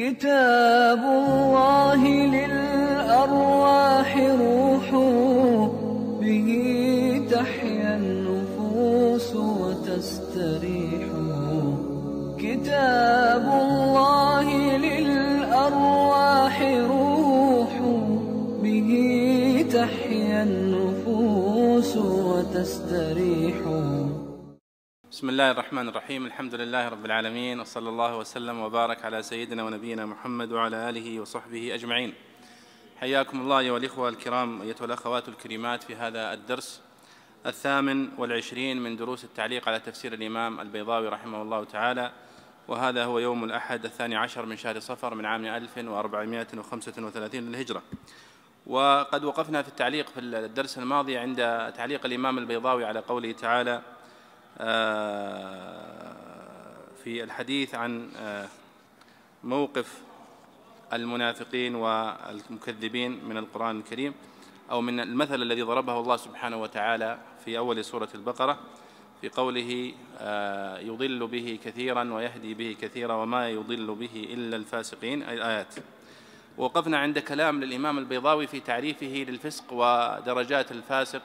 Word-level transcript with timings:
كتاب 0.00 1.02
الله 1.04 2.00
للأرواح 2.36 4.10
روح 4.40 4.88
به 6.20 6.50
تحيا 7.30 7.96
النفوس 7.96 9.36
وتستريح. 9.36 11.08
كتاب 12.38 13.44
الله 13.62 14.76
للأرواح 14.76 16.56
روح 16.90 17.72
به 18.62 18.90
تحيا 19.72 20.42
النفوس 20.42 21.96
وتستريح. 21.96 23.56
بسم 25.20 25.28
الله 25.28 25.50
الرحمن 25.50 25.88
الرحيم 25.88 26.26
الحمد 26.26 26.54
لله 26.54 26.88
رب 26.88 27.04
العالمين 27.04 27.60
وصلى 27.60 27.88
الله 27.88 28.16
وسلم 28.16 28.60
وبارك 28.60 29.04
على 29.04 29.22
سيدنا 29.22 29.64
ونبينا 29.64 30.06
محمد 30.06 30.52
وعلى 30.52 30.88
آله 30.88 31.20
وصحبه 31.20 31.74
أجمعين 31.74 32.14
حياكم 33.00 33.40
الله 33.40 33.58
أيها 33.58 33.76
الإخوة 33.76 34.08
الكرام 34.08 34.62
أيتها 34.62 34.84
الأخوات 34.84 35.28
الكريمات 35.28 35.82
في 35.82 35.96
هذا 35.96 36.32
الدرس 36.32 36.80
الثامن 37.46 38.08
والعشرين 38.18 38.82
من 38.82 38.96
دروس 38.96 39.24
التعليق 39.24 39.68
على 39.68 39.80
تفسير 39.80 40.12
الإمام 40.12 40.60
البيضاوي 40.60 41.08
رحمه 41.08 41.42
الله 41.42 41.64
تعالى 41.64 42.12
وهذا 42.68 43.04
هو 43.04 43.18
يوم 43.18 43.44
الأحد 43.44 43.84
الثاني 43.84 44.16
عشر 44.16 44.46
من 44.46 44.56
شهر 44.56 44.80
صفر 44.80 45.14
من 45.14 45.26
عام 45.26 45.44
1435 45.44 47.40
للهجرة 47.40 47.82
وقد 48.66 49.24
وقفنا 49.24 49.62
في 49.62 49.68
التعليق 49.68 50.08
في 50.08 50.20
الدرس 50.20 50.78
الماضي 50.78 51.16
عند 51.16 51.36
تعليق 51.76 52.06
الإمام 52.06 52.38
البيضاوي 52.38 52.84
على 52.84 53.00
قوله 53.00 53.32
تعالى 53.32 53.82
في 57.04 57.22
الحديث 57.22 57.74
عن 57.74 58.10
آه، 58.16 58.48
موقف 59.44 60.00
المنافقين 60.92 61.74
والمكذبين 61.74 63.24
من 63.24 63.36
القرآن 63.36 63.78
الكريم 63.78 64.14
أو 64.70 64.80
من 64.80 65.00
المثل 65.00 65.42
الذي 65.42 65.62
ضربه 65.62 66.00
الله 66.00 66.16
سبحانه 66.16 66.56
وتعالى 66.56 67.18
في 67.44 67.58
أول 67.58 67.84
سورة 67.84 68.08
البقرة 68.14 68.58
في 69.20 69.28
قوله 69.28 69.92
آه، 70.18 70.78
يضل 70.78 71.26
به 71.26 71.58
كثيرا 71.64 72.12
ويهدي 72.12 72.54
به 72.54 72.76
كثيرا 72.80 73.14
وما 73.14 73.48
يضل 73.48 73.94
به 73.94 74.28
إلا 74.32 74.56
الفاسقين 74.56 75.22
الآيات 75.22 75.74
وقفنا 76.56 76.98
عند 76.98 77.18
كلام 77.18 77.64
للإمام 77.64 77.98
البيضاوي 77.98 78.46
في 78.46 78.60
تعريفه 78.60 79.26
للفسق 79.28 79.72
ودرجات 79.72 80.72
الفاسق 80.72 81.22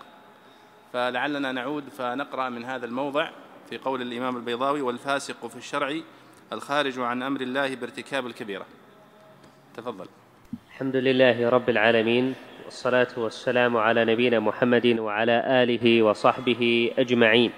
فلعلنا 0.95 1.51
نعود 1.51 1.89
فنقرأ 1.89 2.49
من 2.49 2.65
هذا 2.65 2.85
الموضع 2.85 3.29
في 3.69 3.77
قول 3.77 4.01
الإمام 4.01 4.37
البيضاوي 4.37 4.81
والفاسق 4.81 5.47
في 5.47 5.55
الشرع 5.55 5.95
الخارج 6.53 6.99
عن 6.99 7.23
أمر 7.23 7.41
الله 7.41 7.75
بارتكاب 7.75 8.27
الكبيرة. 8.27 8.65
تفضل. 9.77 10.05
الحمد 10.67 10.95
لله 10.95 11.49
رب 11.49 11.69
العالمين 11.69 12.35
والصلاة 12.65 13.07
والسلام 13.17 13.77
على 13.77 14.05
نبينا 14.05 14.39
محمد 14.39 14.85
وعلى 14.99 15.63
آله 15.63 16.03
وصحبه 16.03 16.91
أجمعين. 16.97 17.51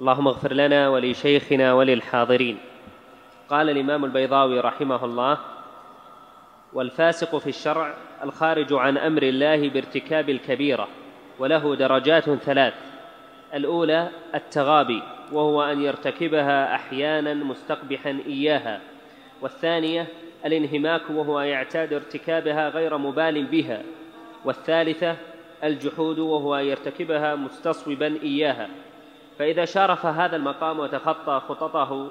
اللهم 0.00 0.28
اغفر 0.28 0.52
لنا 0.52 0.88
ولشيخنا 0.88 1.72
وللحاضرين. 1.72 2.58
قال 3.48 3.70
الإمام 3.70 4.04
البيضاوي 4.04 4.60
رحمه 4.60 5.04
الله 5.04 5.38
والفاسق 6.72 7.38
في 7.38 7.46
الشرع 7.46 7.94
الخارج 8.22 8.72
عن 8.72 8.98
أمر 8.98 9.22
الله 9.22 9.68
بارتكاب 9.68 10.30
الكبيرة. 10.30 10.88
وله 11.42 11.76
درجات 11.76 12.30
ثلاث. 12.30 12.74
الأولى 13.54 14.08
التغابي 14.34 15.02
وهو 15.32 15.62
أن 15.62 15.82
يرتكبها 15.82 16.74
أحيانا 16.74 17.34
مستقبحا 17.34 18.18
إياها. 18.26 18.80
والثانية 19.40 20.06
الانهماك 20.46 21.10
وهو 21.10 21.40
يعتاد 21.40 21.92
ارتكابها 21.92 22.68
غير 22.68 22.98
مبال 22.98 23.44
بها. 23.44 23.82
والثالثة 24.44 25.16
الجحود 25.64 26.18
وهو 26.18 26.56
يرتكبها 26.56 27.34
مستصوبا 27.34 28.18
إياها. 28.22 28.68
فإذا 29.38 29.64
شارف 29.64 30.06
هذا 30.06 30.36
المقام 30.36 30.78
وتخطى 30.78 31.40
خططه 31.48 32.10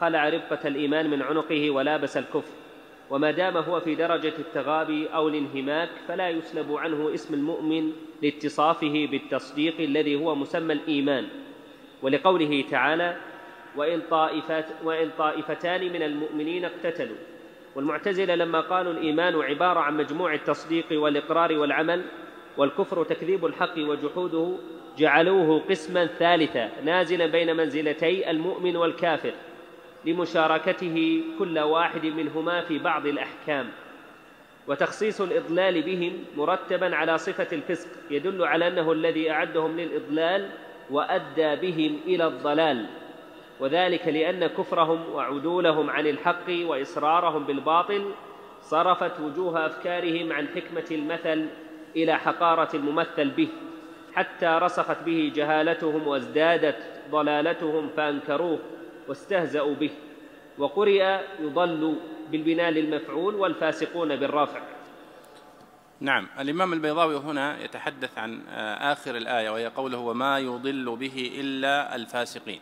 خلع 0.00 0.28
ربقه 0.28 0.68
الإيمان 0.68 1.10
من 1.10 1.22
عنقه 1.22 1.70
ولابس 1.70 2.16
الكفر. 2.16 2.52
وما 3.10 3.30
دام 3.30 3.56
هو 3.56 3.80
في 3.80 3.94
درجة 3.94 4.34
التغابي 4.38 5.06
أو 5.06 5.28
الانهماك 5.28 5.88
فلا 6.08 6.28
يسلب 6.28 6.72
عنه 6.72 7.14
اسم 7.14 7.34
المؤمن 7.34 7.92
لاتصافه 8.22 9.08
بالتصديق 9.10 9.80
الذي 9.80 10.16
هو 10.16 10.34
مسمى 10.34 10.72
الإيمان 10.72 11.28
ولقوله 12.02 12.64
تعالى 12.70 13.16
وإن, 13.76 14.02
طائفات 14.10 14.66
وإن 14.84 15.10
طائفتان 15.18 15.92
من 15.92 16.02
المؤمنين 16.02 16.64
اقتتلوا 16.64 17.16
والمعتزلة 17.76 18.34
لما 18.34 18.60
قالوا 18.60 18.92
الإيمان 18.92 19.34
عبارة 19.34 19.80
عن 19.80 19.96
مجموع 19.96 20.34
التصديق 20.34 20.86
والإقرار 20.92 21.58
والعمل 21.58 22.04
والكفر 22.56 23.04
تكذيب 23.04 23.46
الحق 23.46 23.78
وجحوده 23.78 24.56
جعلوه 24.98 25.60
قسما 25.70 26.06
ثالثا 26.06 26.70
نازلا 26.84 27.26
بين 27.26 27.56
منزلتي 27.56 28.30
المؤمن 28.30 28.76
والكافر 28.76 29.32
لمشاركته 30.04 31.22
كل 31.38 31.58
واحد 31.58 32.06
منهما 32.06 32.60
في 32.60 32.78
بعض 32.78 33.06
الأحكام. 33.06 33.68
وتخصيص 34.68 35.20
الإضلال 35.20 35.82
بهم 35.82 36.24
مرتبا 36.36 36.96
على 36.96 37.18
صفة 37.18 37.46
الفسق 37.52 37.88
يدل 38.10 38.44
على 38.44 38.68
أنه 38.68 38.92
الذي 38.92 39.30
أعدهم 39.30 39.80
للإضلال 39.80 40.50
وأدى 40.90 41.56
بهم 41.56 42.00
إلى 42.06 42.26
الضلال. 42.26 42.86
وذلك 43.60 44.08
لأن 44.08 44.46
كفرهم 44.46 45.12
وعدولهم 45.12 45.90
عن 45.90 46.06
الحق 46.06 46.48
وإصرارهم 46.48 47.44
بالباطل 47.44 48.10
صرفت 48.60 49.20
وجوه 49.20 49.66
أفكارهم 49.66 50.32
عن 50.32 50.48
حكمة 50.48 50.84
المثل 50.90 51.46
إلى 51.96 52.18
حقارة 52.18 52.76
الممثل 52.76 53.30
به 53.30 53.48
حتى 54.12 54.58
رسخت 54.62 55.02
به 55.06 55.32
جهالتهم 55.34 56.06
وازدادت 56.08 56.76
ضلالتهم 57.10 57.88
فأنكروه 57.96 58.58
واستهزأوا 59.08 59.74
به. 59.74 59.90
وقرئ 60.58 61.18
يضل 61.40 61.94
بالبناء 62.32 62.70
للمفعول 62.70 63.34
والفاسقون 63.34 64.16
بالرافع 64.16 64.60
نعم 66.00 66.26
الإمام 66.38 66.72
البيضاوي 66.72 67.16
هنا 67.16 67.64
يتحدث 67.64 68.18
عن 68.18 68.40
آه، 68.48 68.92
آخر 68.92 69.16
الآية 69.16 69.50
وهي 69.50 69.66
قوله 69.66 69.98
وما 69.98 70.38
يضل 70.38 70.96
به 70.96 71.32
إلا 71.40 71.96
الفاسقين 71.96 72.60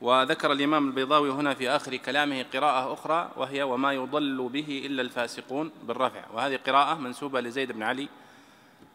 وذكر 0.00 0.52
الإمام 0.52 0.88
البيضاوي 0.88 1.30
هنا 1.30 1.54
في 1.54 1.70
آخر 1.70 1.96
كلامه 1.96 2.44
قراءة 2.54 2.92
أخرى 2.92 3.30
وهي 3.36 3.62
وما 3.62 3.92
يضل 3.92 4.48
به 4.48 4.82
إلا 4.86 5.02
الفاسقون 5.02 5.70
بالرفع 5.82 6.24
وهذه 6.34 6.58
قراءة 6.66 6.94
منسوبة 6.94 7.40
لزيد 7.40 7.72
بن 7.72 7.82
علي 7.82 8.08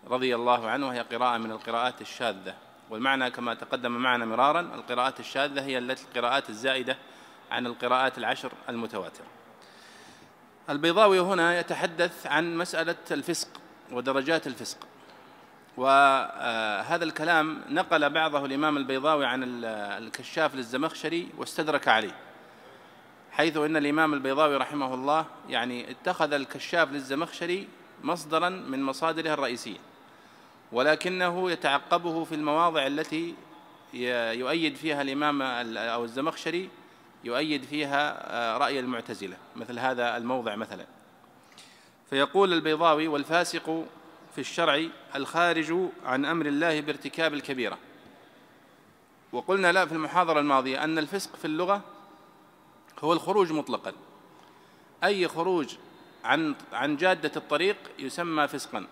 رضي 0.07 0.35
الله 0.35 0.69
عنه 0.69 0.87
وهي 0.87 0.99
قراءة 0.99 1.37
من 1.37 1.51
القراءات 1.51 2.01
الشاذة. 2.01 2.55
والمعنى 2.89 3.31
كما 3.31 3.53
تقدم 3.53 3.91
معنا 3.91 4.25
مرارا 4.25 4.59
القراءات 4.61 5.19
الشاذة 5.19 5.61
هي 5.61 5.77
التي 5.77 6.03
القراءات 6.03 6.49
الزائدة 6.49 6.97
عن 7.51 7.65
القراءات 7.65 8.17
العشر 8.17 8.51
المتواترة. 8.69 9.25
البيضاوي 10.69 11.19
هنا 11.19 11.59
يتحدث 11.59 12.27
عن 12.27 12.57
مسألة 12.57 12.95
الفسق 13.11 13.47
ودرجات 13.91 14.47
الفسق. 14.47 14.77
وهذا 15.77 17.03
الكلام 17.03 17.61
نقل 17.69 18.09
بعضه 18.09 18.45
الإمام 18.45 18.77
البيضاوي 18.77 19.25
عن 19.25 19.43
الكشاف 19.63 20.55
للزمخشري 20.55 21.29
واستدرك 21.37 21.87
عليه 21.87 22.15
حيث 23.31 23.57
إن 23.57 23.77
الإمام 23.77 24.13
البيضاوي 24.13 24.55
رحمه 24.57 24.93
الله 24.93 25.25
يعني 25.49 25.91
اتخذ 25.91 26.33
الكشاف 26.33 26.91
للزمخشري 26.91 27.67
مصدرا 28.03 28.49
من 28.49 28.83
مصادره 28.83 29.33
الرئيسية 29.33 29.77
ولكنه 30.71 31.51
يتعقبه 31.51 32.23
في 32.23 32.35
المواضع 32.35 32.87
التي 32.87 33.35
يؤيد 34.33 34.75
فيها 34.75 35.01
الإمام 35.01 35.41
أو 35.77 36.03
الزمخشري 36.03 36.69
يؤيد 37.23 37.63
فيها 37.63 38.31
آه، 38.33 38.57
رأي 38.57 38.79
المعتزلة 38.79 39.37
مثل 39.55 39.79
هذا 39.79 40.17
الموضع 40.17 40.55
مثلا. 40.55 40.85
فيقول 42.09 42.53
البيضاوي 42.53 43.07
والفاسق 43.07 43.85
في 44.35 44.41
الشرع 44.41 44.83
الخارج 45.15 45.73
عن 46.05 46.25
أمر 46.25 46.45
الله 46.45 46.81
بارتكاب 46.81 47.33
الكبيرة. 47.33 47.77
وقلنا 49.31 49.71
لا 49.71 49.85
في 49.85 49.91
المحاضرة 49.91 50.39
الماضية 50.39 50.83
أن 50.83 50.97
الفسق 50.97 51.35
في 51.35 51.45
اللغة 51.45 51.81
هو 52.99 53.13
الخروج 53.13 53.51
مطلقا. 53.51 53.93
أي 55.03 55.27
خروج 55.27 55.75
عن 56.23 56.55
عن 56.73 56.97
جادة 56.97 57.31
الطريق 57.35 57.77
يسمى 57.99 58.47
فسقا. 58.47 58.87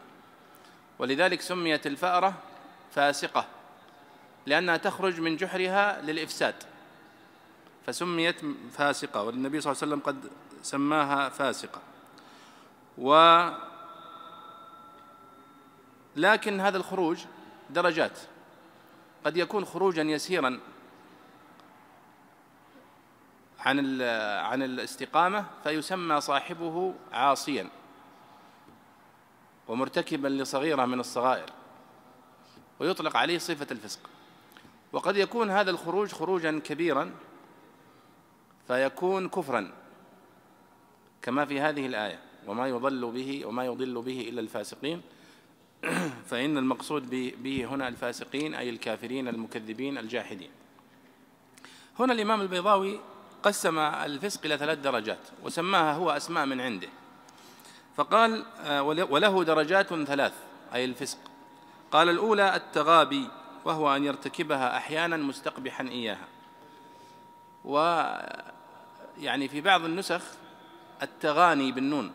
ولذلك 1.00 1.42
سميت 1.42 1.88
الفأرة 1.88 2.34
فاسقة 2.92 3.46
لأنها 4.46 4.78
تخرج 4.78 5.20
من 5.20 5.36
جحرها 5.36 6.02
للإفساد. 6.02 6.56
فسميت 7.90 8.42
فاسقة 8.72 9.24
والنبي 9.24 9.62
صلى 9.62 9.72
الله 9.72 9.82
عليه 9.84 9.94
وسلم 9.94 10.00
قد 10.06 10.32
سماها 10.62 11.30
فاسقة. 11.30 11.82
و 12.98 13.14
لكن 16.16 16.60
هذا 16.60 16.78
الخروج 16.78 17.26
درجات. 17.70 18.20
قد 19.26 19.38
يكون 19.38 19.66
خروجا 19.66 20.02
يسيرا 20.02 20.60
عن 23.60 24.02
عن 24.42 24.64
الاستقامة 24.64 25.46
فيسمى 25.64 26.22
صاحبه 26.22 26.94
عاصيا 27.14 27.70
ومرتكبا 29.68 30.28
لصغيرة 30.28 30.86
من 30.86 31.00
الصغائر 31.00 31.50
ويطلق 32.80 33.18
عليه 33.18 33.38
صفة 33.38 33.68
الفسق. 33.72 34.00
وقد 34.94 35.18
يكون 35.18 35.50
هذا 35.50 35.72
الخروج 35.72 36.12
خروجا 36.12 36.62
كبيرا 36.66 37.12
فيكون 38.70 39.30
كفرا 39.30 39.72
كما 41.22 41.46
في 41.46 41.62
هذه 41.62 41.86
الآية 41.86 42.20
وما 42.48 42.68
يضل 42.68 43.12
به 43.12 43.46
وما 43.46 43.66
يضل 43.66 44.02
به 44.02 44.22
إلا 44.30 44.42
الفاسقين. 44.42 45.02
فإن 46.30 46.58
المقصود 46.58 47.10
به 47.44 47.66
هنا 47.66 47.88
الفاسقين 47.88 48.56
أي 48.56 48.70
الكافرين 48.70 49.28
المكذبين 49.28 49.98
الجاحدين. 49.98 50.50
هنا 52.00 52.14
الإمام 52.14 52.42
البيضاوي 52.42 53.00
قسم 53.44 53.80
الفسق 53.80 54.46
إلى 54.46 54.58
ثلاث 54.58 54.78
درجات 54.80 55.28
وسماها 55.44 55.94
هو 55.94 56.12
أسماء 56.12 56.46
من 56.46 56.62
عنده. 56.62 56.90
فقال 57.98 58.46
آه، 58.60 58.84
وله 58.84 59.44
درجات 59.44 59.94
ثلاث 59.94 60.34
أي 60.74 60.86
الفسق. 60.86 61.18
قال 61.92 62.10
الأولى 62.10 62.56
التغابي 62.56 63.28
وهو 63.66 63.96
أن 63.96 64.04
يرتكبها 64.04 64.78
أحيانا 64.78 65.18
مستقبحا 65.18 65.84
إياها. 65.84 66.28
ويعني 69.20 69.48
في 69.48 69.62
بعض 69.62 69.86
النسخ 69.86 70.22
التغاني 71.02 71.72
بالنون. 71.72 72.12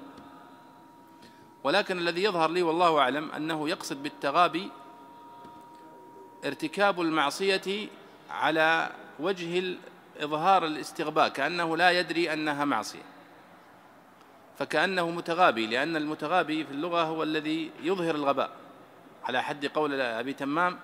ولكن 1.65 1.99
الذي 1.99 2.25
يظهر 2.25 2.51
لي 2.51 2.62
والله 2.62 2.99
أعلم 2.99 3.31
أنه 3.31 3.69
يقصد 3.69 4.03
بالتغابي 4.03 4.71
ارتكاب 6.45 7.01
المعصية 7.01 7.89
على 8.31 8.91
وجه 9.21 9.77
إظهار 10.21 10.67
الاستغباء 10.67 11.29
كأنه 11.29 11.77
لا 11.77 11.91
يدري 11.91 12.33
أنها 12.33 12.65
معصية. 12.65 13.03
فكأنه 14.59 15.11
متغابي 15.11 15.67
لأن 15.67 15.97
المتغابي 15.97 16.65
في 16.65 16.71
اللغة 16.71 17.03
هو 17.03 17.23
الذي 17.23 17.71
يظهر 17.83 18.15
الغباء. 18.15 18.50
على 19.25 19.43
حد 19.43 19.67
قول 19.67 20.00
أبي 20.00 20.33
تمام 20.33 20.79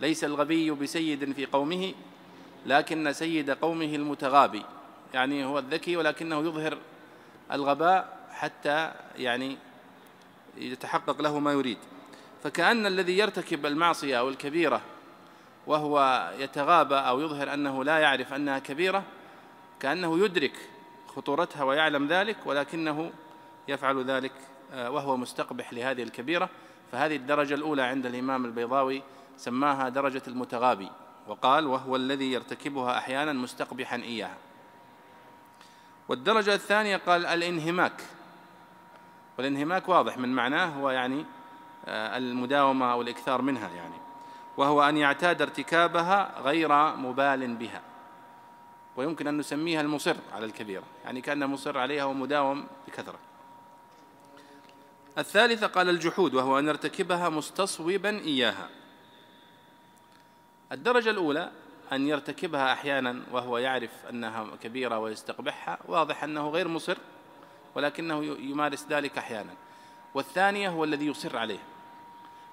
ليس 0.00 0.24
الغبي 0.24 0.70
بسيد 0.70 1.32
في 1.32 1.46
قومه 1.46 1.94
لكن 2.66 3.12
سيد 3.12 3.50
قومه 3.50 3.94
المتغابي. 3.94 4.62
يعني 5.14 5.44
هو 5.44 5.58
الذكي 5.58 5.96
ولكنه 5.96 6.38
يظهر 6.40 6.78
الغباء 7.52 8.26
حتى 8.30 8.92
يعني 9.16 9.58
يتحقق 10.56 11.22
له 11.22 11.38
ما 11.38 11.52
يريد. 11.52 11.78
فكأن 12.42 12.86
الذي 12.86 13.18
يرتكب 13.18 13.66
المعصية 13.66 14.18
أو 14.18 14.28
الكبيرة 14.28 14.80
وهو 15.66 16.28
يتغابى 16.38 16.94
أو 16.94 17.20
يظهر 17.20 17.54
أنه 17.54 17.84
لا 17.84 17.98
يعرف 17.98 18.32
أنها 18.32 18.58
كبيرة 18.58 19.02
كأنه 19.80 20.24
يدرك 20.24 20.52
خطورتها 21.06 21.64
ويعلم 21.64 22.08
ذلك 22.08 22.36
ولكنه 22.46 23.10
يفعل 23.68 24.04
ذلك 24.04 24.32
آه، 24.72 24.90
وهو 24.90 25.16
مستقبح 25.16 25.72
لهذه 25.72 26.02
الكبيرة. 26.02 26.48
فهذه 26.92 27.16
الدرجة 27.16 27.54
الأولى 27.54 27.82
عند 27.82 28.06
الإمام 28.06 28.44
البيضاوي 28.44 29.02
سماها 29.36 29.88
درجة 29.88 30.22
المتغابي 30.28 30.88
وقال 31.26 31.66
وهو 31.66 31.96
الذي 31.96 32.32
يرتكبها 32.32 32.98
أحيانا 32.98 33.32
مستقبحا 33.32 33.96
إياها. 33.96 34.36
والدرجة 36.08 36.54
الثانية 36.54 36.96
قال 36.96 37.26
الانهماك. 37.26 38.02
والانهماك 39.38 39.88
واضح 39.88 40.18
من 40.18 40.34
معناه 40.34 40.66
هو 40.66 40.90
يعني 40.90 41.24
آه، 41.86 42.16
المداومة 42.16 42.92
أو 42.92 43.02
الإكثار 43.02 43.42
منها 43.42 43.68
يعني. 43.68 43.94
وهو 44.56 44.82
أن 44.82 44.96
يعتاد 44.96 45.42
ارتكابها 45.42 46.40
غير 46.40 46.96
مبال 46.96 47.54
بها. 47.54 47.82
ويمكن 48.96 49.26
أن 49.26 49.38
نسميها 49.38 49.80
المصر 49.80 50.16
على 50.32 50.46
الكبيرة 50.46 50.84
يعني 51.04 51.20
كأن 51.20 51.46
مصر 51.46 51.78
عليها 51.78 52.04
ومداوم 52.04 52.66
بكثرة. 52.88 53.18
الثالثة 55.18 55.66
قال 55.66 55.88
الجحود 55.88 56.34
وهو 56.34 56.58
أن 56.58 56.68
يرتكبها 56.68 57.28
مستصوبا 57.28 58.10
إياها. 58.10 58.68
الدرجة 60.72 61.10
الأولى 61.10 61.50
أن 61.92 62.08
يرتكبها 62.08 62.72
أحيانا 62.72 63.22
وهو 63.32 63.58
يعرف 63.58 63.90
أنها 64.10 64.46
كبيرة 64.62 64.98
ويستقبحها 64.98 65.78
واضح 65.88 66.24
أنه 66.24 66.48
غير 66.48 66.68
مصر 66.68 66.98
ولكنه 67.74 68.24
يمارس 68.24 68.86
ذلك 68.90 69.18
أحيانا. 69.18 69.50
والثانية 70.14 70.68
هو 70.68 70.84
الذي 70.84 71.06
يصر 71.06 71.36
عليه. 71.36 71.58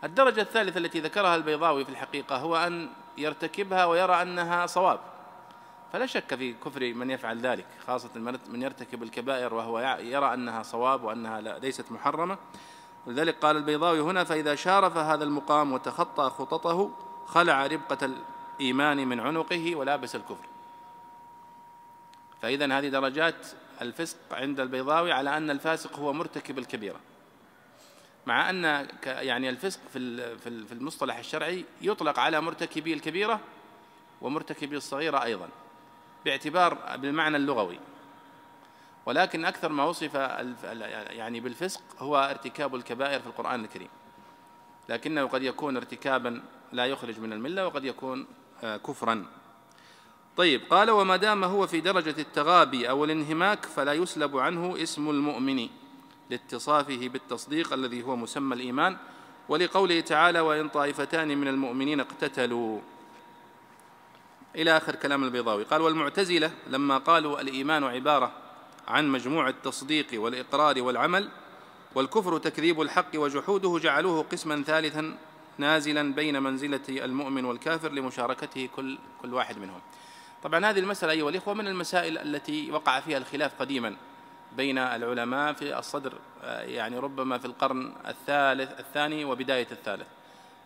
الدرجة 0.04 0.42
الثالثة 0.42 0.78
التي 0.78 1.00
ذكرها 1.00 1.36
البيضاوي 1.36 1.86
في 1.86 1.92
الحقيقة 1.92 2.38
هو 2.38 2.56
أن 2.56 2.89
يرتكبها 3.18 3.86
ويرى 3.86 4.22
أنها 4.22 4.66
صواب. 4.66 5.00
فلا 5.94 6.06
شك 6.06 6.36
في 6.36 6.54
كفر 6.54 6.94
من 6.94 7.10
يفعل 7.10 7.39
ذلك 7.39 7.66
خاصة 7.88 8.10
من 8.50 8.62
يرتكب 8.62 9.04
الكبائر 9.04 9.54
وهو 9.54 9.80
يرى 10.00 10.34
أنها 10.34 10.63
صواب 10.63 11.04
وأنها 11.04 11.42
ليست 11.42 11.92
محرمة. 11.92 12.38
ولذلك 13.07 13.36
قال 13.36 13.57
البيضاوي 13.57 14.00
هنا 14.00 14.24
فإذا 14.24 14.56
شارف 14.56 14.98
هذا 14.98 15.24
المقام 15.24 15.74
وتخطى 15.74 16.30
خططه 16.30 16.92
خلع 17.25 17.68
ربقة 17.68 18.10
الإيمان 18.62 19.08
من 19.08 19.19
عنقه 19.19 19.75
ولابس 19.75 20.16
الكفر. 20.16 20.46
فإذا 22.42 22.78
هذه 22.78 22.90
درجات 22.90 23.48
الفسق 23.81 24.18
عند 24.31 24.60
البيضاوي 24.60 25.12
على 25.12 25.38
أن 25.38 25.50
الفاسق 25.50 26.00
هو 26.00 26.13
مرتكب 26.13 26.58
الكبيرة. 26.58 27.00
مع 28.25 28.50
أن 28.50 28.88
يعني 29.06 29.50
الفسق 29.50 29.80
في 29.94 30.38
في 30.40 30.72
المصطلح 30.72 31.18
الشرعي 31.18 31.66
يطلق 31.81 32.19
على 32.19 32.42
مرتكبي 32.42 32.94
الكبيرة 32.94 33.40
ومرتكبي 34.22 34.78
الصغيرة 34.78 35.24
أيضا 35.24 35.50
باعتبار 36.25 36.98
بالمعنى 36.98 37.38
اللغوي. 37.38 37.80
ولكن 39.06 39.46
أكثر 39.46 39.69
ما 39.69 39.84
وصف 39.84 40.16
يعني 41.10 41.40
بالفسق 41.40 41.81
هو 42.00 42.18
ارتكاب 42.18 42.75
الكبائر 42.75 43.19
في 43.19 43.28
القرآن 43.28 43.63
الكريم. 43.63 43.90
لكنه 44.90 45.25
قد 45.25 45.44
يكون 45.44 45.78
ارتكابا 45.78 46.44
لا 46.72 46.86
يخرج 46.86 47.19
من 47.19 47.34
الملة 47.34 47.68
وقد 47.68 47.86
يكون 47.86 48.28
كفرا. 48.62 49.25
طيب 50.38 50.62
قال 50.69 50.92
وما 50.92 51.16
دام 51.16 51.44
هو 51.44 51.68
في 51.68 51.81
درجة 51.81 52.16
التغابي 52.22 52.90
أو 52.90 53.04
الانهماك 53.04 53.66
فلا 53.66 53.94
يسلب 53.94 54.38
عنه 54.38 54.84
اسم 54.84 55.10
المؤمن 55.10 55.68
لاتصافه 56.30 57.08
بالتصديق 57.08 57.74
الذي 57.74 58.04
هو 58.04 58.16
مسمى 58.16 58.56
الإيمان. 58.56 58.98
ولقوله 59.50 60.00
تعالى 60.00 60.40
وإن 60.40 60.69
طائفتان 60.69 61.38
من 61.38 61.48
المؤمنين 61.48 62.00
اقتتلوا. 62.00 62.80
إلى 64.56 64.78
آخر 64.78 64.96
كلام 64.96 65.24
البيضاوي. 65.24 65.63
قال 65.63 65.81
والمعتزلة 65.81 66.52
لما 66.68 66.98
قالوا 66.98 67.42
الإيمان 67.42 67.84
عبارة 67.84 68.31
عن 68.88 69.10
مجموع 69.10 69.50
التصديق 69.50 70.08
والإقرار 70.13 70.81
والعمل 70.81 71.30
والكفر 71.96 72.38
تكذيب 72.38 72.82
الحق 72.82 73.10
وجحوده 73.15 73.80
جعلوه 73.80 74.24
قسما 74.24 74.63
ثالثا 74.63 75.18
نازلا 75.58 76.13
بين 76.13 76.43
منزلة 76.43 76.81
المؤمن 76.89 77.46
والكافر 77.46 77.91
لمشاركته 77.91 78.70
كل 78.75 78.98
كل 79.22 79.34
واحد 79.34 79.58
منهم. 79.58 79.81
طبعا 80.43 80.65
هذه 80.65 80.79
المسألة 80.79 81.12
أيها 81.12 81.29
الإخوة 81.29 81.53
من 81.53 81.67
المسائل 81.67 82.17
التي 82.17 82.72
وقع 82.72 83.00
فيها 83.00 83.17
الخلاف 83.17 83.51
قديما 83.60 83.96
بين 84.58 84.77
العلماء 84.77 85.53
في 85.53 85.79
الصدر 85.79 86.13
يعني 86.43 86.98
ربما 86.98 87.38
في 87.38 87.46
القرن 87.46 87.93
الثالث 88.08 88.79
الثاني 88.79 89.25
وبداية 89.25 89.67
الثالث 89.72 90.08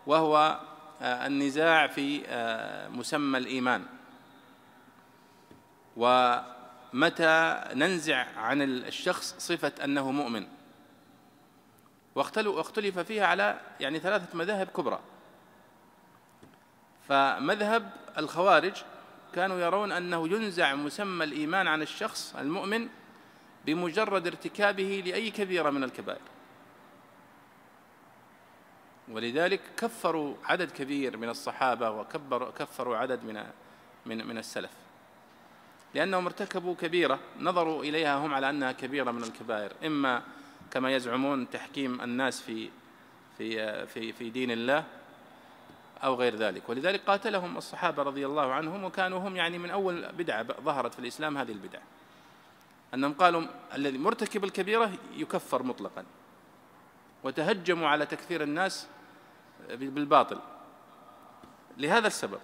وهو 0.08 0.60
النزاع 1.02 1.88
في 1.88 2.22
مسمى 2.94 3.38
الإيمان 3.38 3.86
ومتى 5.98 7.64
ننزع 7.74 8.26
عن 8.38 8.62
الشخص 8.62 9.36
صفة 9.38 9.72
أنه 9.84 10.12
مؤمن 10.12 10.48
واختلف 12.16 13.00
فيها 13.00 13.28
على 13.28 13.60
يعني 13.80 14.00
ثلاثة 14.00 14.38
مذاهب 14.38 14.68
كبرى. 14.68 15.00
فمذهب 17.08 17.92
الخوارج 18.18 18.74
كانوا 19.34 19.60
يرون 19.60 19.92
أنه 19.92 20.28
ينزع 20.28 20.76
مسمى 20.76 21.24
الإيمان 21.24 21.68
عن 21.68 21.82
الشخص 21.82 22.36
المؤمن 22.36 22.88
بمجرد 23.66 24.28
ارتكابه 24.28 25.04
لأي 25.06 25.32
كبيرة 25.32 25.70
من 25.70 25.84
الكبائر. 25.84 26.22
ولذلك 29.12 29.62
كفروا 29.78 30.36
عدد 30.44 30.72
كبير 30.72 31.18
من 31.18 31.30
الصحابة 31.30 31.90
وكبروا 31.90 32.52
كفروا 32.52 32.98
عدد 32.98 33.24
من 33.24 33.44
من 34.06 34.28
من 34.28 34.38
السلف. 34.38 34.72
لأنهم 35.94 36.26
ارتكبوا 36.26 36.76
كبيرة 36.76 37.20
نظروا 37.40 37.84
إليها 37.84 38.18
هم 38.18 38.34
على 38.34 38.50
أنها 38.50 38.72
كبيرة 38.72 39.12
من 39.12 39.24
الكبائر. 39.24 39.72
إما 39.86 40.24
كما 40.76 40.92
يزعمون 40.92 41.50
تحكيم 41.50 42.02
الناس 42.02 42.42
في 42.42 42.70
في 43.38 43.86
في 43.88 44.12
في 44.12 44.30
دين 44.30 44.52
الله 44.52 44.84
أو 46.04 46.16
غير 46.16 46.36
ذلك. 46.36 46.70
ولذلك 46.70 47.02
قاتلهم 47.08 47.58
الصحابة 47.58 48.04
رضي 48.04 48.26
الله 48.26 48.54
عنهم 48.54 48.84
وكانوا 48.84 49.20
هم 49.20 49.36
يعني 49.36 49.58
من 49.58 49.70
أول 49.70 50.12
بدعة 50.12 50.44
ظهرت 50.44 50.94
في 50.94 51.00
الإسلام 51.00 51.38
هذه 51.38 51.52
البدعة. 51.52 51.82
أنهم 52.94 53.14
قالوا 53.14 53.42
الذي 53.76 53.98
مرتكب 53.98 54.44
الكبيرة 54.44 54.92
يكفر 55.18 55.64
مطلقا. 55.64 56.06
وتهجموا 57.24 57.88
على 57.88 58.06
تكفير 58.06 58.44
الناس 58.44 58.88
بالباطل. 59.70 60.40
لهذا 61.78 62.08
السبب 62.08 62.40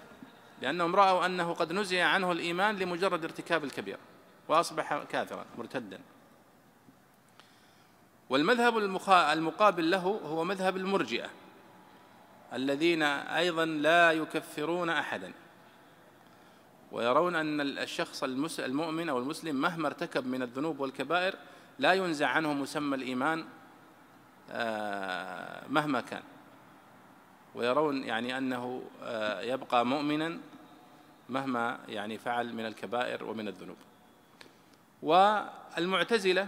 لأنهم 0.61 0.95
رأوا 0.95 1.25
أنه 1.25 1.53
قد 1.53 1.73
نزع 1.73 2.05
عنه 2.05 2.31
الإيمان 2.31 2.75
لمجرد 2.75 3.23
ارتكاب 3.23 3.63
الكبيرة. 3.63 4.00
وأصبح 4.47 5.03
كافرا 5.03 5.45
مرتدا. 5.57 6.00
والمذهب 8.31 8.77
المقابل 9.33 9.91
له 9.91 10.19
هو 10.25 10.43
مذهب 10.43 10.77
المرجئة 10.77 11.29
الذين 12.53 13.03
أيضا 13.03 13.65
لا 13.65 14.11
يكفرون 14.11 14.89
أحدا. 14.89 15.31
ويرون 16.91 17.35
أن 17.35 17.61
الشخص 17.61 18.23
المؤمن 18.59 19.09
أو 19.09 19.19
المسلم 19.19 19.55
مهما 19.55 19.88
ارتكب 19.88 20.27
من 20.27 20.41
الذنوب 20.41 20.79
والكبائر 20.79 21.35
لا 21.79 21.93
ينزع 21.93 22.27
عنه 22.27 22.53
مسمى 22.53 22.95
الإيمان 22.95 23.45
آه، 24.51 25.67
مهما 25.69 26.01
كان. 26.01 26.23
ويرون 27.55 28.03
يعني 28.03 28.38
أنه 28.38 28.83
آه، 29.03 29.41
يبقى 29.41 29.85
مؤمنا 29.85 30.38
مهما 31.29 31.79
يعني 31.88 32.17
فعل 32.17 32.53
من 32.53 32.65
الكبائر 32.65 33.23
ومن 33.23 33.47
الذنوب. 33.47 33.77
والمعتزلة 35.01 36.47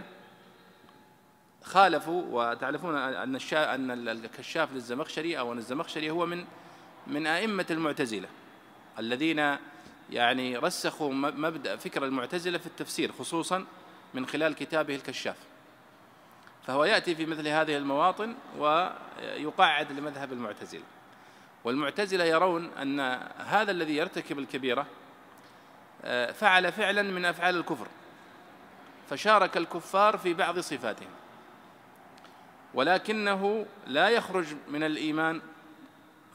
خالفوا 1.64 2.22
وتعرفون 2.30 2.96
أن 2.96 3.36
أن 3.54 4.08
الكشاف 4.08 4.72
للزمخشري 4.72 5.38
أو 5.38 5.52
أن 5.52 5.58
الزمخشري 5.58 6.10
هو 6.10 6.26
من 6.26 6.44
من 7.06 7.26
أئمة 7.26 7.66
المعتزلة 7.70 8.28
الذين 8.98 9.56
يعني 10.10 10.56
رسخوا 10.56 11.12
مبدأ 11.14 11.76
فكر 11.76 12.04
المعتزلة 12.04 12.58
في 12.58 12.66
التفسير 12.66 13.12
خصوصا 13.12 13.64
من 14.14 14.26
خلال 14.26 14.54
كتابه 14.54 14.94
الكشاف. 14.94 15.36
فهو 16.66 16.84
يأتي 16.84 17.14
في 17.14 17.26
مثل 17.26 17.48
هذه 17.48 17.76
المواطن 17.76 18.34
ويقعد 18.58 19.92
لمذهب 19.92 20.32
المعتزلة. 20.32 20.82
والمعتزلة 21.64 22.24
يرون 22.24 22.70
أن 22.82 23.00
هذا 23.38 23.70
الذي 23.70 23.96
يرتكب 23.96 24.38
الكبيرة 24.38 24.86
آه، 26.04 26.32
فعل 26.32 26.72
فعلا 26.72 27.02
من 27.02 27.24
أفعال 27.24 27.56
الكفر 27.56 27.86
فشارك 29.10 29.56
الكفار 29.56 30.18
في 30.18 30.34
بعض 30.34 30.58
صفاتهم. 30.58 31.08
ولكنه 32.74 33.66
لا 33.86 34.08
يخرج 34.08 34.46
من 34.68 34.82
الإيمان 34.82 35.40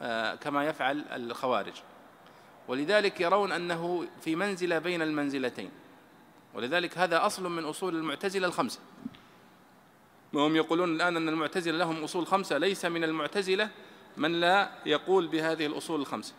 آه، 0.02 0.36
كما 0.36 0.66
يفعل 0.66 1.06
الخوارج. 1.12 1.74
ولذلك 2.68 3.22
يرون 3.22 3.52
أنه 3.52 4.08
في 4.22 4.36
منزلة 4.36 4.80
بين 4.80 5.02
المنزلتين. 5.02 5.72
ولذلك 6.54 6.98
هذا 6.98 7.26
أصل 7.26 7.50
من 7.50 7.64
أصول 7.64 7.96
المعتزلة 7.96 8.48
الخمسة. 8.48 8.80
وهم 10.34 10.56
يقولون 10.56 10.96
الآن 10.96 11.18
أن 11.18 11.30
المعتزلة 11.30 11.78
لهم 11.78 12.04
أصول 12.04 12.28
خمسة 12.28 12.58
ليس 12.58 12.86
من 12.86 13.04
المعتزلة 13.04 13.70
من 14.18 14.40
لا 14.40 14.70
يقول 14.86 15.28
بهذه 15.28 15.66
الأصول 15.66 16.02
الخمسة. 16.02 16.34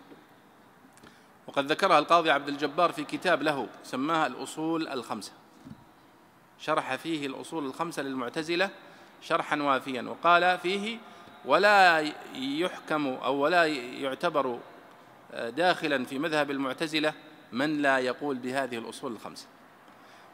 وقد 1.46 1.72
ذكرها 1.72 1.98
القاضي 1.98 2.30
عبد 2.30 2.48
الجبار 2.48 2.92
في 2.92 3.04
كتاب 3.04 3.42
له 3.42 3.68
سماها 3.84 4.26
الأصول 4.26 4.88
الخمسة. 4.88 5.32
شرح 6.58 6.94
فيه 6.94 7.26
الأصول 7.26 7.66
الخمسة 7.66 8.02
للمعتزلة 8.02 8.70
شرحا 9.22 9.62
وافيا. 9.62 10.02
وقال 10.02 10.58
فيه 10.58 10.98
ولا 11.44 12.12
يحكم 12.34 13.06
أو 13.06 13.34
ولا 13.34 13.66
يعتبر 13.66 14.58
داخلا 15.34 16.04
في 16.04 16.18
مذهب 16.18 16.50
المعتزلة 16.50 17.14
من 17.52 17.82
لا 17.82 17.98
يقول 17.98 18.36
بهذه 18.36 18.78
الأصول 18.78 19.12
الخمسة. 19.12 19.46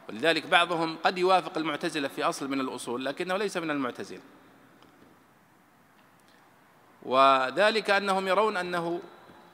ولذلك 0.08 0.46
بعضهم 0.46 0.96
قد 1.04 1.18
يوافق 1.18 1.58
المعتزلة 1.58 2.08
في 2.08 2.22
أصل 2.22 2.48
من 2.48 2.60
الأصول 2.60 3.04
لكنه 3.04 3.36
ليس 3.36 3.56
من 3.56 3.70
المعتزلة. 3.70 4.20
وذلك 7.02 7.90
أنهم 7.90 8.28
يرون 8.28 8.56
أنه 8.56 9.00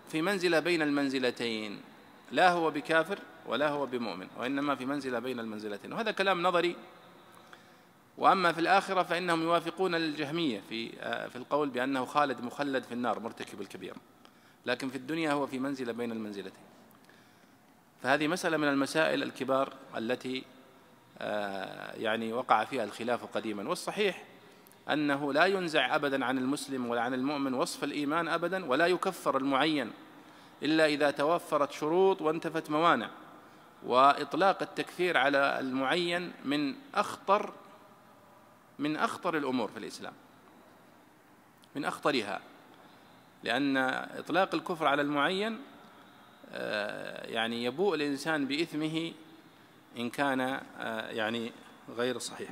في 0.09 0.23
منزلة 0.23 0.61
بين 0.61 0.83
المنزلتين 0.83 1.81
لا 2.33 2.51
هو 2.51 2.71
بكافر 2.71 3.19
ولا 3.47 3.69
هو 3.69 3.87
بمؤمن 3.87 4.27
وإنما 4.39 4.75
في 4.75 4.87
منزلة 4.87 5.19
بين 5.19 5.41
المنزلتين. 5.41 5.93
وهذا 5.93 6.11
كلام 6.11 6.43
نظري 6.43 6.77
وأما 8.19 8.53
في 8.53 8.61
الآخرة 8.61 9.03
فإنهم 9.03 9.43
يوافقون 9.43 9.95
الجهمية 9.95 10.61
في 10.69 10.91
في 11.29 11.37
القول 11.37 11.69
بأنه 11.69 12.05
خالد 12.05 12.41
مخلد 12.41 12.83
في 12.83 12.93
النار 12.93 13.21
مرتكب 13.21 13.61
الكبيرة 13.61 13.97
لكن 14.67 14.89
في 14.89 14.97
الدنيا 14.97 15.33
هو 15.33 15.47
في 15.47 15.59
منزلة 15.59 15.93
بين 15.93 16.13
المنزلتين. 16.13 16.63
فهذه 18.03 18.29
مسألة 18.29 18.57
من 18.57 18.69
المسائل 18.69 19.23
الكبار 19.23 19.73
التي 19.97 20.45
آه، 21.19 21.95
يعني 21.97 22.33
وقع 22.33 22.65
فيها 22.65 22.85
الخلاف 22.85 23.25
قديما. 23.25 23.69
والصحيح 23.69 24.25
أنه 24.91 25.33
لا 25.33 25.47
ينزع 25.47 25.95
أبدا 25.95 26.25
عن 26.25 26.39
المسلم 26.39 26.87
ولا 26.87 27.01
عن 27.01 27.15
المؤمن 27.15 27.55
وصف 27.55 27.85
الإيمان 27.85 28.29
أبدا 28.29 28.65
ولا 28.67 28.87
يكفر 28.87 29.37
المعين 29.37 29.91
إلا 30.63 30.87
إذا 30.87 31.11
توفرت 31.11 31.73
شروط 31.73 32.23
وانتفت 32.23 32.71
موانع. 32.71 33.11
وإطلاق 33.87 34.63
التكفير 34.63 35.17
على 35.17 35.61
المعين 35.61 36.33
من 36.45 36.75
أخطر 36.95 37.53
من 38.79 38.97
أخطر 38.97 39.37
الأمور 39.37 39.69
في 39.69 39.79
الإسلام. 39.79 40.13
من 41.77 41.85
أخطرها 41.85 42.41
لأن 43.43 43.77
إطلاق 44.17 44.55
الكفر 44.55 44.87
على 44.87 45.03
المعين 45.03 45.61
آه، 46.55 47.27
يعني 47.27 47.65
يبوء 47.65 47.95
الإنسان 47.95 48.47
بإثمه 48.47 49.13
إن 49.99 50.11
كان 50.11 50.41
آه، 50.41 51.11
يعني 51.11 51.53
غير 51.97 52.19
صحيح. 52.19 52.51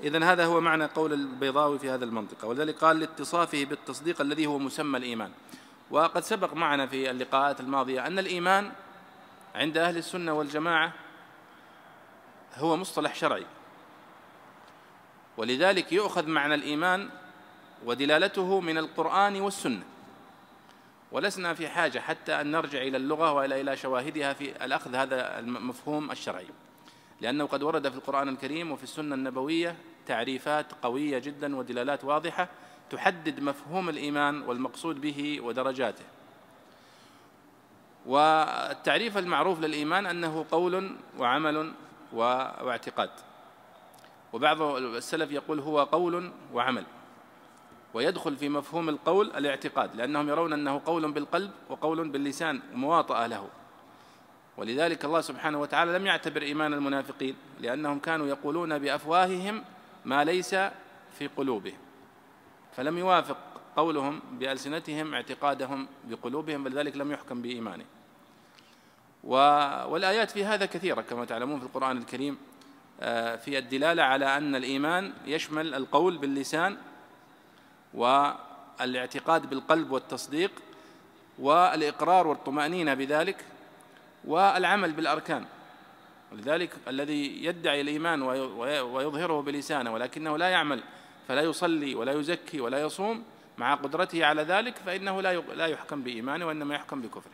إذن 0.00 0.22
هذا 0.22 0.44
هو 0.44 0.60
معنى 0.60 0.84
قول 0.84 1.12
البيضاوي 1.12 1.78
في 1.78 1.90
هذا 1.90 2.04
المنطقة. 2.04 2.48
ولذلك 2.48 2.78
قال 2.78 3.00
لاتصافه 3.00 3.64
بالتصديق 3.64 4.20
الذي 4.20 4.46
هو 4.46 4.58
مسمى 4.58 4.98
الإيمان. 4.98 5.32
وقد 5.90 6.22
سبق 6.22 6.54
معنا 6.54 6.86
في 6.86 7.10
اللقاءات 7.10 7.60
الماضية 7.60 8.06
أن 8.06 8.18
الإيمان 8.18 8.72
عند 9.54 9.78
أهل 9.78 9.96
السنة 9.96 10.32
والجماعة 10.32 10.92
هو 12.54 12.76
مصطلح 12.76 13.14
شرعي. 13.14 13.46
ولذلك 15.40 15.92
يؤخذ 15.92 16.26
معنى 16.26 16.54
الإيمان 16.54 17.08
ودلالته 17.84 18.60
من 18.60 18.78
القرآن 18.78 19.40
والسنة. 19.40 19.82
ولسنا 21.12 21.54
في 21.54 21.68
حاجة 21.68 21.98
حتى 21.98 22.40
أن 22.40 22.50
نرجع 22.50 22.82
إلى 22.82 22.96
اللغة 22.96 23.32
وإلى 23.32 23.60
إلى 23.60 23.76
شواهدها 23.76 24.32
في 24.32 24.64
الأخذ 24.64 24.94
هذا 24.94 25.38
المفهوم 25.38 26.10
الشرعي. 26.10 26.46
لأنه 27.20 27.46
قد 27.46 27.62
ورد 27.62 27.88
في 27.88 27.96
القرآن 27.96 28.28
الكريم 28.28 28.72
وفي 28.72 28.82
السنة 28.82 29.14
النبوية 29.14 29.76
تعريفات 30.06 30.66
قوية 30.82 31.18
جدا 31.18 31.56
ودلالات 31.56 32.04
واضحة 32.04 32.48
تحدد 32.90 33.40
مفهوم 33.40 33.88
الإيمان 33.88 34.42
والمقصود 34.42 35.00
به 35.00 35.40
ودرجاته. 35.42 36.04
والتعريف 38.06 39.18
المعروف 39.18 39.60
للإيمان 39.60 40.06
أنه 40.06 40.46
قول 40.50 40.96
وعمل 41.18 41.72
واعتقاد. 42.12 43.10
وبعض 44.32 44.62
السلف 44.62 45.32
يقول 45.32 45.60
هو 45.60 45.82
قول 45.82 46.32
وعمل. 46.54 46.84
ويدخل 47.94 48.36
في 48.36 48.48
مفهوم 48.48 48.88
القول 48.88 49.30
الاعتقاد 49.30 49.96
لأنهم 49.96 50.28
يرون 50.28 50.52
أنه 50.52 50.80
قول 50.86 51.12
بالقلب 51.12 51.50
وقول 51.68 52.08
باللسان 52.08 52.60
ومواطأة 52.74 53.26
له. 53.26 53.48
ولذلك 54.56 55.04
الله 55.04 55.20
سبحانه 55.20 55.60
وتعالى 55.60 55.98
لم 55.98 56.06
يعتبر 56.06 56.42
إيمان 56.42 56.74
المنافقين 56.74 57.36
لأنهم 57.60 57.98
كانوا 57.98 58.26
يقولون 58.26 58.78
بأفواههم 58.78 59.64
ما 60.04 60.24
ليس 60.24 60.54
في 61.18 61.26
قلوبهم. 61.36 61.78
فلم 62.76 62.98
يوافق 62.98 63.36
قولهم 63.76 64.20
بألسنتهم 64.32 65.14
اعتقادهم 65.14 65.86
بقلوبهم 66.04 66.64
بل 66.64 66.78
ذلك 66.78 66.96
لم 66.96 67.12
يحكم 67.12 67.42
بإيمانه. 67.42 67.84
والآيات 69.24 70.30
في 70.30 70.44
هذا 70.44 70.66
كثيرة 70.66 71.00
كما 71.00 71.24
تعلمون 71.24 71.60
في 71.60 71.66
القرآن 71.66 71.96
الكريم. 71.96 72.38
في 73.44 73.58
الدلالة 73.58 74.02
على 74.02 74.36
أن 74.36 74.54
الإيمان 74.54 75.12
يشمل 75.26 75.74
القول 75.74 76.18
باللسان 76.18 76.76
والاعتقاد 77.94 79.50
بالقلب 79.50 79.90
والتصديق 79.90 80.50
والإقرار 81.38 82.26
والطمأنينة 82.26 82.94
بذلك 82.94 83.44
والعمل 84.24 84.92
بالأركان. 84.92 85.46
ولذلك 86.32 86.70
الذي 86.88 87.44
يدعي 87.44 87.80
الإيمان 87.80 88.22
ويظهره 88.22 89.42
بلسانه 89.42 89.92
ولكنه 89.92 90.36
لا 90.38 90.48
يعمل 90.48 90.82
فلا 91.28 91.42
يصلي 91.42 91.94
ولا 91.94 92.12
يزكي 92.12 92.60
ولا 92.60 92.80
يصوم 92.80 93.24
مع 93.58 93.74
قدرته 93.74 94.24
على 94.24 94.42
ذلك 94.42 94.76
فإنه 94.76 95.20
لا 95.54 95.66
يحكم 95.66 96.02
بإيمانه 96.02 96.46
وإنما 96.46 96.74
يحكم 96.74 97.02
بكفره. 97.02 97.32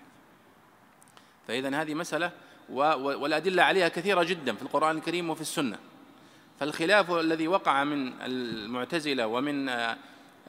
فإذا 1.48 1.82
هذه 1.82 1.94
مسألة 1.94 2.30
والأدلة 2.70 3.62
عليها 3.62 3.88
كثيرة 3.88 4.22
جدا 4.22 4.54
في 4.54 4.62
القرآن 4.62 4.96
الكريم 4.96 5.30
وفي 5.30 5.40
السنة. 5.40 5.78
فالخلاف 6.60 7.10
الذي 7.10 7.48
وقع 7.48 7.84
من 7.84 8.12
المعتزلة 8.22 9.26
ومن 9.26 9.68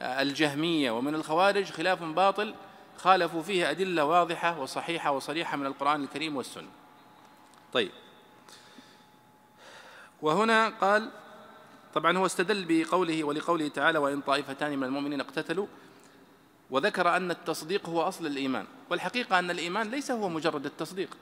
الجهمية 0.00 0.90
ومن 0.90 1.14
الخوارج 1.14 1.64
خلاف 1.64 2.02
باطل 2.02 2.54
خالفوا 2.96 3.42
فيه 3.42 3.70
أدلة 3.70 4.04
واضحة 4.04 4.60
وصحيحة 4.60 5.10
وصريحة 5.10 5.56
من 5.56 5.66
القرآن 5.66 6.02
الكريم 6.02 6.36
والسنة. 6.36 6.68
طيب. 7.72 7.90
وهنا 10.22 10.68
قال 10.68 11.10
طبعا 11.94 12.18
هو 12.18 12.26
استدل 12.26 12.64
بقوله 12.68 13.24
ولقوله 13.24 13.68
تعالى 13.68 13.98
وإن 13.98 14.20
طائفتان 14.20 14.78
من 14.78 14.84
المؤمنين 14.84 15.20
اقتتلوا 15.20 15.66
وذكر 16.70 17.16
أن 17.16 17.30
التصديق 17.30 17.88
هو 17.88 18.02
أصل 18.02 18.26
الإيمان. 18.26 18.66
والحقيقة 18.90 19.38
أن 19.38 19.50
الإيمان 19.50 19.90
ليس 19.90 20.10
هو 20.10 20.28
مجرد 20.28 20.66
التصديق. 20.66 21.16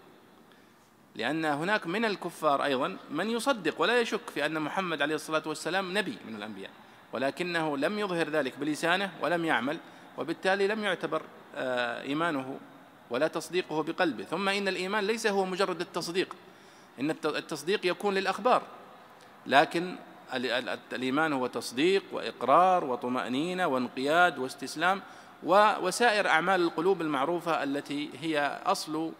لأن 1.16 1.44
هناك 1.44 1.86
من 1.86 2.04
الكفار 2.04 2.64
أيضا 2.64 2.96
من 3.10 3.30
يصدق 3.30 3.80
ولا 3.80 4.00
يشك 4.00 4.30
في 4.34 4.46
أن 4.46 4.62
محمد 4.62 5.02
عليه 5.02 5.14
الصلاة 5.14 5.42
والسلام 5.46 5.98
نبي 5.98 6.18
من 6.28 6.36
الأنبياء 6.36 6.70
ولكنه 7.12 7.76
لم 7.76 7.98
يظهر 7.98 8.28
ذلك 8.28 8.58
بلسانه 8.58 9.10
ولم 9.22 9.44
يعمل 9.44 9.78
وبالتالي 10.18 10.66
لم 10.66 10.84
يعتبر 10.84 11.22
آه، 11.56 12.02
إيمانه 12.02 12.58
ولا 13.10 13.28
تصديقه 13.28 13.82
بقلبه. 13.82 14.24
ثم 14.24 14.48
إن 14.48 14.68
الإيمان 14.68 15.04
ليس 15.04 15.26
هو 15.26 15.44
مجرد 15.44 15.80
التصديق 15.80 16.36
إن 17.00 17.10
التصديق 17.10 17.86
يكون 17.86 18.14
للأخبار. 18.14 18.62
لكن 19.46 19.96
الإيمان 20.92 21.32
هو 21.32 21.46
تصديق 21.46 22.02
وإقرار 22.12 22.84
وطمأنينة 22.84 23.66
وانقياد 23.66 24.38
واستسلام 24.38 25.02
وسائر 25.82 26.28
أعمال 26.28 26.60
القلوب 26.60 27.00
المعروفة 27.00 27.62
التي 27.62 28.10
هي 28.20 28.60
أصل 28.66 29.12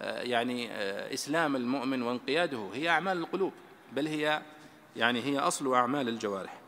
يعني 0.00 0.72
آه، 0.72 1.14
إسلام 1.14 1.56
المؤمن 1.56 2.02
وانقياده 2.02 2.68
هي 2.74 2.88
أعمال 2.88 3.18
القلوب 3.18 3.52
بل 3.92 4.06
هي 4.06 4.42
يعني 4.96 5.22
هي 5.22 5.38
أصل 5.38 5.74
أعمال 5.74 6.08
الجوارح. 6.08 6.60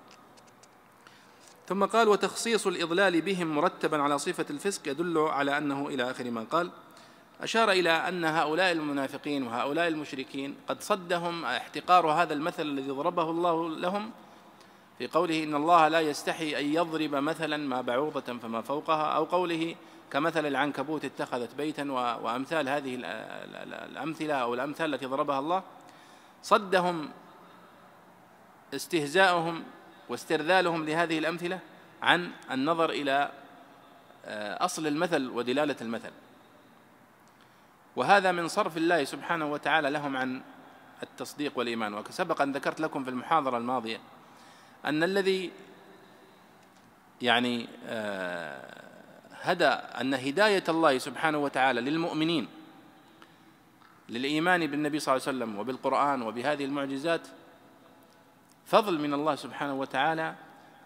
ثم 1.68 1.84
قال 1.84 2.08
وتخصيص 2.08 2.66
الإضلال 2.66 3.20
بهم 3.20 3.54
مرتبا 3.54 4.02
على 4.02 4.18
صفة 4.18 4.46
الفسق 4.50 4.88
يدل 4.88 5.18
على 5.18 5.58
أنه 5.58 5.88
إلى 5.88 6.10
آخر 6.10 6.30
ما 6.30 6.46
قال 6.50 6.70
أشار 7.40 7.70
إلى 7.70 7.90
أن 7.90 8.24
هؤلاء 8.24 8.72
المنافقين 8.72 9.42
وهؤلاء 9.42 9.88
المشركين 9.88 10.54
قد 10.68 10.82
صدهم 10.82 11.44
احتقار 11.44 12.06
هذا 12.06 12.34
المثل 12.34 12.62
الذي 12.62 12.90
ضربه 12.90 13.30
الله 13.30 13.68
لهم 13.68 14.10
في 14.98 15.06
قوله 15.06 15.42
إن 15.44 15.54
الله 15.54 15.88
لا 15.88 16.00
يستحي 16.00 16.60
أن 16.60 16.74
يضرب 16.74 17.14
مثلا 17.14 17.56
ما 17.56 17.80
بعوضة 17.80 18.38
فما 18.38 18.62
فوقها 18.62 19.04
أو 19.04 19.24
قوله 19.24 19.74
كمثل 20.10 20.46
العنكبوت 20.46 21.04
اتخذت 21.04 21.54
بيتا 21.54 21.92
وأمثال 21.92 22.68
هذه 22.68 22.98
الأمثلة 23.64 24.34
أو 24.34 24.54
الأمثال 24.54 24.94
التي 24.94 25.06
ضربها 25.06 25.38
الله. 25.38 25.62
صدهم 26.42 27.10
استهزاؤهم 28.74 29.64
واسترذالهم 30.08 30.84
لهذه 30.84 31.18
الأمثلة 31.18 31.60
عن 32.02 32.30
النظر 32.50 32.90
إلى 32.90 33.30
آه، 34.24 34.64
أصل 34.64 34.86
المثل 34.86 35.30
ودلالة 35.30 35.76
المثل. 35.80 36.10
وهذا 37.96 38.32
من 38.32 38.48
صرف 38.48 38.76
الله 38.76 39.04
سبحانه 39.04 39.52
وتعالى 39.52 39.90
لهم 39.90 40.16
عن 40.16 40.42
التصديق 41.02 41.58
والإيمان. 41.58 41.94
وسبق 41.94 42.42
أن 42.42 42.52
ذكرت 42.52 42.80
لكم 42.80 43.04
في 43.04 43.10
المحاضرة 43.10 43.56
الماضية 43.56 44.00
أن 44.84 45.02
الذي 45.02 45.52
يعني 47.22 47.68
آه، 47.86 48.87
هدى 49.48 49.64
أن 49.64 50.14
هداية 50.14 50.64
الله 50.68 50.98
سبحانه 50.98 51.38
وتعالى 51.38 51.80
للمؤمنين 51.80 52.48
للإيمان 54.08 54.66
بالنبي 54.66 54.98
صلى 54.98 55.16
الله 55.16 55.26
عليه 55.28 55.36
وسلم 55.38 55.58
وبالقرآن 55.58 56.22
وبهذه 56.22 56.64
المعجزات 56.64 57.28
فضل 58.66 58.98
من 58.98 59.14
الله 59.14 59.34
سبحانه 59.34 59.74
وتعالى 59.74 60.34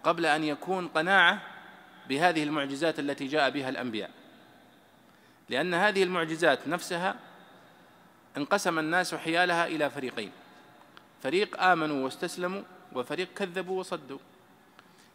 قبل 0.03 0.25
أن 0.25 0.43
يكون 0.43 0.87
قناعة 0.87 1.41
بهذه 2.09 2.43
المعجزات 2.43 2.99
التي 2.99 3.27
جاء 3.27 3.49
بها 3.49 3.69
الأنبياء. 3.69 4.11
لأن 5.49 5.73
هذه 5.73 6.03
المعجزات 6.03 6.67
نفسها 6.67 7.15
انقسم 8.37 8.79
الناس 8.79 9.15
حيالها 9.15 9.67
إلى 9.67 9.89
فريقين 9.89 10.31
فريق 11.23 11.63
آمنوا 11.63 12.03
واستسلموا 12.03 12.61
وفريق 12.93 13.33
كذبوا 13.33 13.79
وصدوا. 13.79 14.19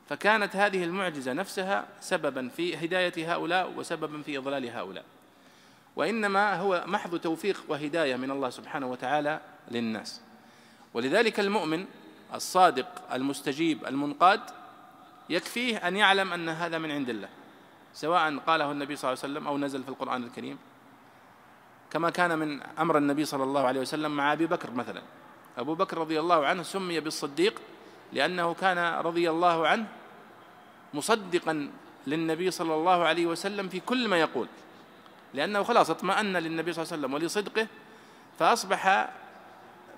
فكانت 0.08 0.56
هذه 0.56 0.84
المعجزة 0.84 1.32
نفسها 1.32 1.86
سببا 2.00 2.48
في 2.48 2.76
هداية 2.76 3.32
هؤلاء 3.34 3.72
وسببا 3.76 4.22
في 4.22 4.38
إضلال 4.38 4.70
هؤلاء. 4.70 5.04
وإنما 5.96 6.60
هو 6.60 6.84
محض 6.86 7.18
توفيق 7.18 7.64
وهداية 7.68 8.16
من 8.16 8.30
الله 8.30 8.50
سبحانه 8.50 8.86
وتعالى 8.86 9.40
للناس. 9.70 10.20
ولذلك 10.94 11.40
المؤمن 11.40 11.86
الصادق 12.34 12.86
المستجيب 13.12 13.86
المنقاد 13.86 14.40
يكفيه 15.28 15.76
أن 15.76 15.96
يعلم 15.96 16.32
أن 16.32 16.48
هذا 16.48 16.78
من 16.78 16.90
عند 16.90 17.08
الله. 17.08 17.28
سواء 17.94 18.38
قاله 18.38 18.72
النبي 18.72 18.96
صلى 18.96 19.12
الله 19.12 19.22
عليه 19.22 19.32
وسلم 19.32 19.48
أو 19.48 19.58
نزل 19.58 19.82
في 19.82 19.88
القرآن 19.88 20.24
الكريم. 20.24 20.58
كما 21.90 22.10
كان 22.10 22.38
من 22.38 22.62
أمر 22.62 22.98
النبي 22.98 23.24
صلى 23.24 23.44
الله 23.44 23.66
عليه 23.66 23.80
وسلم 23.80 24.16
مع 24.16 24.32
أبي 24.32 24.46
بكر 24.46 24.70
مثلا. 24.70 25.02
أبو 25.58 25.74
بكر 25.74 25.98
رضي 25.98 26.20
الله 26.20 26.46
عنه 26.46 26.62
سمي 26.62 27.00
بالصديق 27.00 27.60
لأنه 28.12 28.54
كان 28.54 28.78
رضي 28.94 29.30
الله 29.30 29.68
عنه 29.68 29.86
مصدقا 30.94 31.70
للنبي 32.06 32.50
صلى 32.50 32.74
الله 32.74 33.04
عليه 33.04 33.26
وسلم 33.26 33.68
في 33.68 33.80
كل 33.80 34.08
ما 34.08 34.16
يقول. 34.20 34.46
لأنه 35.34 35.62
خلاص 35.62 35.90
اطمأن 35.90 36.36
للنبي 36.36 36.72
صلى 36.72 36.82
الله 36.82 36.92
عليه 36.92 37.02
وسلم 37.02 37.14
ولصدقه 37.14 37.66
فأصبح 38.38 39.10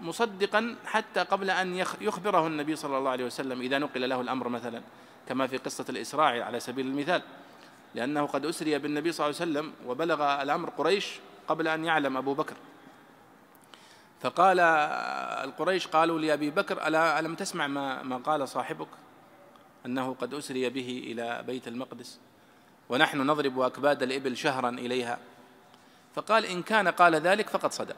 مصدقا 0.01 0.77
حتى 0.87 1.21
قبل 1.21 1.51
أن 1.51 1.77
يخبره 2.01 2.47
النبي 2.47 2.77
صلى 2.77 2.99
الله 2.99 3.11
عليه 3.11 3.25
وسلم 3.25 3.61
إذا 3.61 3.79
نقل 3.79 4.09
له 4.09 4.21
الأمر 4.21 4.49
مثلا 4.49 4.83
كما 5.29 5.47
في 5.47 5.57
قصة 5.57 5.85
الإسراع 5.89 6.45
على 6.45 6.61
سبيل 6.61 6.87
المثال. 6.87 7.23
لأنه 7.95 8.27
قد 8.27 8.47
أسري 8.47 8.79
بالنبي 8.79 9.13
صلى 9.13 9.27
الله 9.27 9.41
عليه 9.41 9.51
وسلم 9.51 9.73
وبلغ 9.87 10.43
الأمر 10.43 10.71
قريش 10.71 11.19
قبل 11.49 11.69
أن 11.69 11.85
يعلم 11.85 12.17
أبو 12.17 12.35
بكر. 12.35 12.57
فقال 14.21 14.61
القريش 15.45 15.87
قالوا 15.87 16.19
لأبي 16.19 16.51
بكر 16.51 16.87
ألا 16.87 17.19
ألم 17.19 17.35
تسمع 17.35 17.67
ما, 17.67 18.03
ما 18.03 18.17
قال 18.17 18.49
صاحبك؟ 18.49 18.89
أنه 19.87 20.15
قد 20.21 20.35
أسري 20.35 20.69
به 20.69 21.03
إلى 21.07 21.43
بيت 21.47 21.69
المقدس 21.69 22.19
ونحن 22.89 23.19
نضرب 23.21 23.61
أكباد 23.61 24.03
الإبل 24.03 24.37
شهرا 24.37 24.69
إليها. 24.69 25.19
فقال 26.15 26.47
إن 26.47 26.63
كان 26.63 26.89
قال 26.89 27.15
ذلك 27.15 27.49
فقد 27.49 27.73
صدق. 27.73 27.97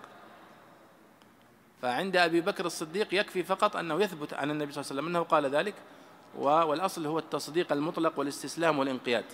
فعند 1.83 2.17
أبي 2.17 2.41
بكر 2.41 2.67
الصديق 2.67 3.15
يكفي 3.15 3.43
فقط 3.43 3.77
أنه 3.77 4.03
يثبت 4.03 4.35
عن 4.35 4.51
النبي 4.51 4.73
صلى 4.73 4.81
الله 4.81 4.93
عليه 4.93 5.01
وسلم 5.01 5.17
أنه 5.17 5.23
قال 5.23 5.47
ذلك 5.47 5.75
والأصل 6.39 7.07
هو 7.07 7.19
التصديق 7.19 7.73
المطلق 7.73 8.19
والاستسلام 8.19 8.79
والانقياد. 8.79 9.25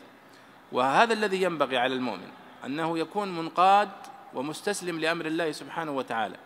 وهذا 0.72 1.12
الذي 1.12 1.42
ينبغي 1.42 1.76
على 1.76 1.94
المؤمن 1.94 2.28
أنه 2.64 2.98
يكون 2.98 3.36
منقاد 3.36 3.88
ومستسلم 4.34 5.00
لأمر 5.00 5.26
الله 5.26 5.52
سبحانه 5.52 5.92
وتعالى. 5.92 6.36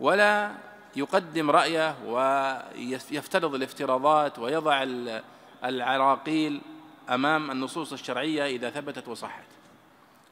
ولا 0.00 0.52
يقدم 0.96 1.50
رأيه 1.50 1.96
ويفترض 2.06 3.54
الافتراضات 3.54 4.38
ويضع 4.38 4.86
العراقيل 5.64 6.60
أمام 7.10 7.50
النصوص 7.50 7.92
الشرعية 7.92 8.46
إذا 8.46 8.70
ثبتت 8.70 9.08
وصحت. 9.08 9.44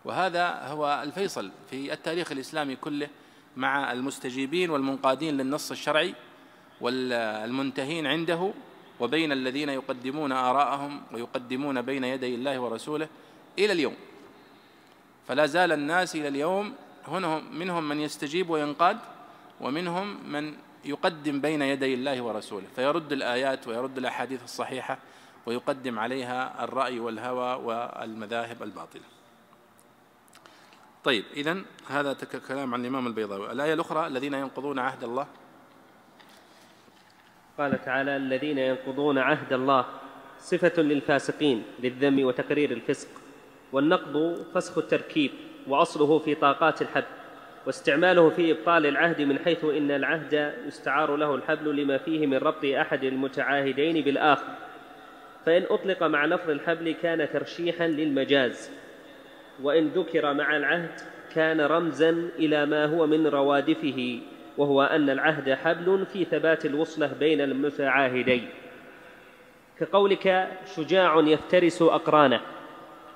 وهذا 0.05 0.67
هو 0.67 1.01
الفيصل 1.03 1.51
في 1.71 1.93
التاريخ 1.93 2.33
الإسلامي 2.33 2.77
كله 2.77 3.09
مع 3.57 3.93
المستجيبين 3.93 4.71
والمنقادين 4.71 5.37
للنص 5.37 5.71
الشرعي 5.71 6.15
والمنتهين 6.81 8.07
عنده 8.07 8.53
وبين 9.01 9.33
الذين 9.33 9.69
يقدمون 9.69 10.33
آراءهم 10.33 11.03
ويقدمون 11.13 11.83
بين 11.83 12.05
يدي 12.05 12.35
الله 12.35 12.59
ورسوله 12.59 13.09
إلى 13.59 13.73
اليوم. 13.73 13.95
فلا 15.29 15.47
زال 15.47 15.73
الناس 15.73 16.17
إلى 16.17 16.29
اليوم 16.29 16.75
هنهم 17.09 17.59
منهم 17.59 17.89
من 17.89 18.01
يستجيب 18.01 18.51
وينقاد 18.51 18.99
ومنهم 19.61 20.33
من 20.33 20.55
يقدم 20.85 21.41
بين 21.41 21.63
يدي 21.63 21.95
الله 21.95 22.23
ورسوله 22.23 22.67
فيرد 22.77 23.13
الآيات 23.13 23.69
ويرد 23.69 23.99
الأحاديث 23.99 24.45
الصحيحة 24.45 24.99
ويقدم 25.47 25.99
عليها 25.99 26.65
الرأي 26.65 27.01
والهوى 27.01 27.65
والمذاهب 27.65 28.63
الباطلة. 28.63 29.03
طيب 31.05 31.25
إذن 31.37 31.65
هذا 31.89 32.13
كلام 32.49 32.75
عن 32.75 32.81
الإمام 32.81 33.07
البيضاوي. 33.07 33.53
الآية 33.53 33.75
الأخرى 33.75 34.07
الذين 34.07 34.35
ينقضون 34.35 34.79
عهد 34.79 35.05
الله. 35.05 35.27
قال 37.59 37.85
تعالى 37.85 38.17
الذين 38.17 38.59
ينقضون 38.59 39.19
عهد 39.19 39.53
الله 39.53 39.87
صفة 40.41 40.83
للفاسقين 40.83 41.63
للذم 41.81 42.25
وتقرير 42.25 42.71
الفسق 42.71 43.09
والنقض 43.73 44.47
فسخ 44.55 44.79
التركيب 44.79 45.31
وأصله 45.67 46.19
في 46.19 46.35
طاقات 46.35 46.83
الحبل 46.83 47.07
واستعماله 47.67 48.31
في 48.31 48.53
إبطال 48.53 48.87
العهد 48.87 49.23
من 49.23 49.39
حيث 49.39 49.65
إن 49.65 49.91
العهد 49.91 50.55
يستعار 50.67 51.17
له 51.17 51.35
الحبل 51.35 51.77
لما 51.77 51.99
فيه 51.99 52.27
من 52.27 52.37
ربط 52.37 52.65
أحد 52.65 53.05
المتعاهدين 53.05 54.05
بالآخر. 54.05 54.55
فإن 55.47 55.63
أطلق 55.71 56.03
مع 56.03 56.27
لفظ 56.27 56.51
الحبل 56.51 56.93
كان 57.03 57.29
ترشيحا 57.33 57.87
للمجاز. 57.87 58.71
وإن 59.63 59.89
ذكر 59.89 60.35
مع 60.35 60.57
العهد 60.57 61.01
كان 61.35 61.61
رمزا 61.61 62.11
إلى 62.39 62.67
ما 62.67 62.85
هو 62.85 63.07
من 63.07 63.27
روادفه 63.27 64.19
وهو 64.59 64.83
أن 64.83 65.11
العهد 65.11 65.51
حبل 65.51 66.07
في 66.13 66.25
ثبات 66.25 66.67
الوصلة 66.67 67.11
بين 67.21 67.41
المتعاهدين. 67.41 68.49
كقولك 69.81 70.49
شجاع 70.77 71.21
يفترس 71.21 71.83
أقرانه 71.83 72.41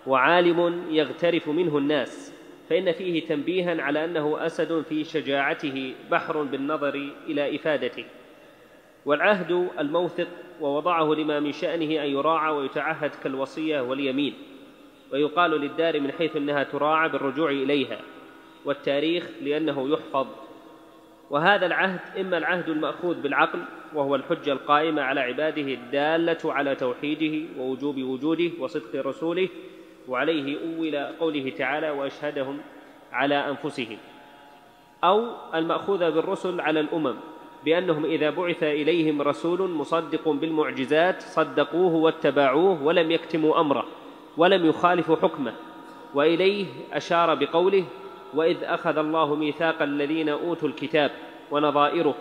وعالم 0.06 0.84
يغترف 0.90 1.48
منه 1.48 1.78
الناس. 1.78 2.29
فإن 2.70 2.92
فيه 2.92 3.26
تنبيها 3.26 3.82
على 3.82 4.04
أنه 4.04 4.46
أسد 4.46 4.80
في 4.88 5.04
شجاعته 5.04 5.94
بحر 6.10 6.42
بالنظر 6.42 7.10
إلى 7.26 7.56
إفادته. 7.56 8.04
والعهد 9.06 9.68
الموثق 9.78 10.28
ووضعه 10.60 11.14
لما 11.14 11.40
من 11.40 11.52
شأنه 11.52 12.04
أن 12.04 12.10
يراعى 12.10 12.52
ويتعهد 12.52 13.10
كالوصية 13.24 13.80
واليمين 13.80 14.34
ويقال 15.12 15.50
للدار 15.50 16.00
من 16.00 16.12
حيث 16.12 16.36
إنها 16.36 16.62
تراعى 16.62 17.08
بالرجوع 17.08 17.50
إليها 17.50 18.00
والتاريخ 18.64 19.28
لأنه 19.42 19.88
يحفظ. 19.92 20.26
وهذا 21.30 21.66
العهد 21.66 22.00
إما 22.20 22.38
العهد 22.38 22.68
المأخوذ 22.68 23.20
بالعقل 23.20 23.58
وهو 23.94 24.14
الحجة 24.14 24.52
القائمة 24.52 25.02
على 25.02 25.20
عباده 25.20 25.74
الدالة 25.74 26.38
على 26.44 26.74
توحيده 26.74 27.46
ووجوب 27.58 27.98
وجوده 27.98 28.50
وصدق 28.58 29.06
رسوله 29.06 29.48
وعليه 30.10 30.58
أول 30.66 30.96
قوله 30.96 31.50
تعالى 31.50 31.90
وأشهدهم 31.90 32.58
على 33.12 33.34
أنفسهم. 33.34 33.98
أو 35.04 35.26
الماخوذ 35.54 36.10
بالرسل 36.10 36.60
على 36.60 36.80
الأمم 36.80 37.14
بأنهم 37.64 38.04
إذا 38.04 38.30
بعث 38.30 38.62
إليهم 38.62 39.22
رسول 39.22 39.70
مصدق 39.70 40.28
بالمعجزات 40.28 41.22
صدقوه 41.22 41.94
واتبعوه 41.94 42.82
ولم 42.82 43.10
يكتموا 43.10 43.60
أمره 43.60 43.86
ولم 44.36 44.66
يخالفوا 44.66 45.16
حكمه. 45.16 45.52
وإليه 46.14 46.66
أشار 46.92 47.34
بقوله 47.34 47.84
وإذ 48.34 48.64
أخذ 48.64 48.98
الله 48.98 49.34
ميثاق 49.34 49.82
الذين 49.82 50.28
أوتوا 50.28 50.68
الكتاب 50.68 51.10
ونظائره. 51.50 52.14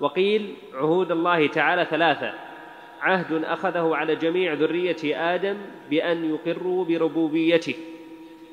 وقيل 0.00 0.54
عهود 0.74 1.12
الله 1.12 1.46
تعالى 1.46 1.84
ثلاثة. 1.84 2.51
عهد 3.02 3.44
أخذه 3.44 3.96
على 3.96 4.16
جميع 4.16 4.52
ذريه 4.52 5.34
آدم 5.34 5.56
بأن 5.90 6.24
يقروا 6.34 6.84
بربوبيته 6.84 7.74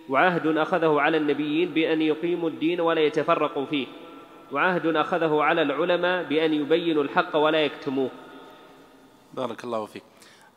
وعهد 0.09 0.47
أخذه 0.47 1.01
على 1.01 1.17
النبيين 1.17 1.69
بأن 1.69 2.01
يقيموا 2.01 2.49
الدين 2.49 2.81
ولا 2.81 3.01
يتفرقوا 3.01 3.65
فيه 3.65 3.87
وعهد 4.51 4.85
أخذه 4.85 5.41
على 5.41 5.61
العلماء 5.61 6.23
بأن 6.23 6.53
يبينوا 6.53 7.03
الحق 7.03 7.35
ولا 7.35 7.65
يكتموه. 7.65 8.09
بارك 9.33 9.63
الله 9.63 9.85
فيك. 9.85 10.03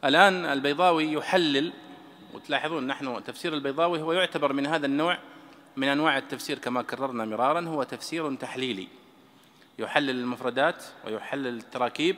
الآن 0.04 0.44
البيضاوي 0.44 1.12
يحلل 1.12 1.72
وتلاحظون 2.34 2.86
نحن 2.86 3.24
تفسير 3.24 3.54
البيضاوي 3.54 4.00
هو 4.00 4.12
يعتبر 4.12 4.52
من 4.52 4.66
هذا 4.66 4.86
النوع 4.86 5.18
من 5.76 5.88
أنواع 5.88 6.18
التفسير 6.18 6.58
كما 6.58 6.82
كررنا 6.82 7.24
مرارا 7.24 7.60
هو 7.60 7.82
تفسير 7.82 8.34
تحليلي. 8.34 8.88
يحلل 9.78 10.10
المفردات 10.10 10.84
ويحلل 11.06 11.56
التراكيب 11.56 12.16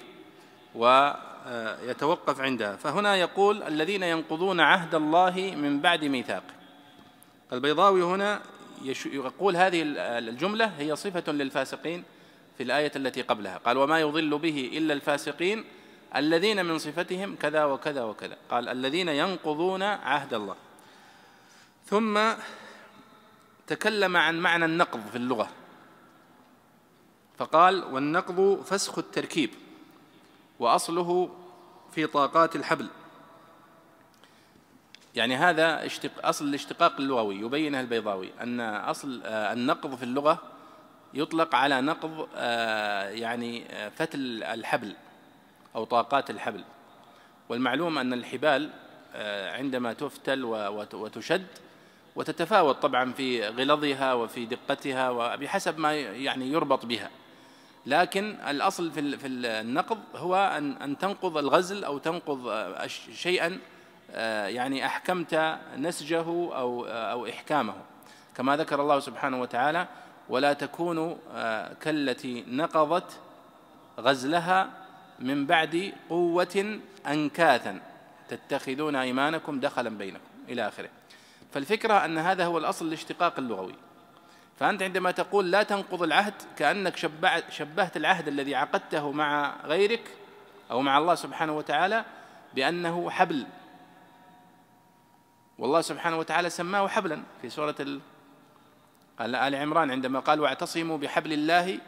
ويتوقف 1.46 2.40
عندها. 2.40 2.76
فهنا 2.76 3.16
يقول 3.16 3.62
الذين 3.62 4.02
ينقضون 4.02 4.60
عهد 4.60 4.94
الله 4.94 5.54
من 5.56 5.80
بعد 5.80 6.04
ميثاقه 6.04 6.54
البيضاوي 7.52 8.02
هنا 8.02 8.42
يقول 9.06 9.56
هذه 9.56 9.82
الجملة 9.98 10.66
هي 10.66 10.96
صفة 10.96 11.32
للفاسقين 11.32 12.04
في 12.56 12.62
الآية 12.62 12.92
التي 12.96 13.22
قبلها. 13.22 13.58
قال 13.58 13.78
وما 13.78 14.00
يضل 14.00 14.38
به 14.38 14.70
إلا 14.72 14.94
الفاسقين 14.94 15.64
الذين 16.16 16.66
من 16.66 16.78
صفتهم 16.78 17.36
كذا 17.36 17.64
وكذا 17.64 18.02
وكذا. 18.02 18.36
قال 18.50 18.68
الذين 18.68 19.08
ينقضون 19.08 19.82
عهد 19.82 20.34
الله. 20.34 20.56
ثم 21.86 22.20
تكلم 23.66 24.16
عن 24.16 24.40
معنى 24.40 24.64
النقض 24.64 25.00
في 25.10 25.16
اللغة. 25.16 25.48
فقال 27.38 27.84
والنقض 27.84 28.62
فسخ 28.66 28.98
التركيب. 28.98 29.50
وأصله 30.64 31.30
في 31.92 32.06
طاقات 32.06 32.56
الحبل. 32.56 32.86
يعني 35.14 35.36
هذا 35.36 35.86
اشتق 35.86 36.26
أصل 36.26 36.44
الاشتقاق 36.44 36.96
اللغوي 36.98 37.36
يبينه 37.36 37.80
البيضاوي 37.80 38.30
أن 38.40 38.60
أصل 38.60 39.22
آه، 39.24 39.52
النقض 39.52 39.94
في 39.94 40.02
اللغة 40.02 40.38
يطلق 41.14 41.54
على 41.54 41.80
نقض 41.80 42.28
آه، 42.34 43.08
يعني 43.08 43.64
آه، 43.70 43.88
فتل 43.88 44.42
الحبل 44.42 44.96
أو 45.76 45.84
طاقات 45.84 46.30
الحبل. 46.30 46.64
والمعلوم 47.48 47.98
أن 47.98 48.12
الحبال 48.12 48.70
عندما 49.54 49.92
تفتل 49.92 50.44
وتشد 50.94 51.46
وتتفاوت 52.16 52.82
طبعا 52.82 53.12
في 53.12 53.48
غلظها 53.48 54.14
وفي 54.14 54.46
دقتها 54.46 55.10
وبحسب 55.10 55.78
ما 55.78 55.94
يعني 55.94 56.52
يربط 56.52 56.86
بها. 56.86 57.10
لكن 57.86 58.36
الأصل 58.48 58.90
في 58.90 59.26
النقض 59.26 59.98
هو 60.14 60.36
أن 60.82 60.98
تنقض 60.98 61.38
الغزل 61.38 61.84
أو 61.84 61.98
تنقض 61.98 62.64
شيئا 63.12 63.58
آه، 64.10 64.46
يعني 64.46 64.86
أحكمت 64.86 65.58
نسجه 65.76 66.24
أو 66.26 66.86
آه، 66.86 67.12
أو 67.12 67.26
إحكامه. 67.26 67.74
كما 68.36 68.56
ذكر 68.56 68.82
الله 68.82 69.00
سبحانه 69.00 69.40
وتعالى 69.40 69.86
ولا 70.28 70.52
تكونوا 70.52 71.14
آه، 71.34 71.72
كالتي 71.80 72.44
نقضت 72.48 73.20
غزلها 74.00 74.70
من 75.18 75.46
بعد 75.46 75.92
قوة 76.10 76.80
أنكاثا. 77.06 77.80
تتخذون 78.28 78.96
أيمانكم 78.96 79.60
دخلا 79.60 79.90
بينكم 79.90 80.24
إلى 80.48 80.68
آخره. 80.68 80.88
فالفكرة 81.52 82.04
أن 82.04 82.18
هذا 82.18 82.46
هو 82.46 82.58
الأصل 82.58 82.86
الاشتقاق 82.86 83.38
اللغوي. 83.38 83.74
فأنت 84.58 84.82
عندما 84.82 85.10
تقول 85.10 85.50
لا 85.50 85.62
تنقض 85.62 86.02
العهد 86.02 86.34
كأنك 86.56 86.96
شبهت 87.48 87.96
العهد 87.96 88.28
الذي 88.28 88.54
عقدته 88.54 89.12
مع 89.12 89.54
غيرك 89.64 90.10
أو 90.70 90.80
مع 90.80 90.98
الله 90.98 91.14
سبحانه 91.14 91.56
وتعالى 91.56 92.04
بأنه 92.54 93.10
حبل. 93.10 93.46
والله 95.58 95.80
سبحانه 95.80 96.18
وتعالى 96.18 96.50
سماه 96.50 96.88
حبلا 96.88 97.22
في 97.42 97.50
سورة 97.50 97.74
آل 99.20 99.54
عمران 99.54 99.90
عندما 99.90 100.20
قال 100.20 100.40
واعتصموا 100.40 100.98
بحبل 100.98 101.32
الله 101.32 101.78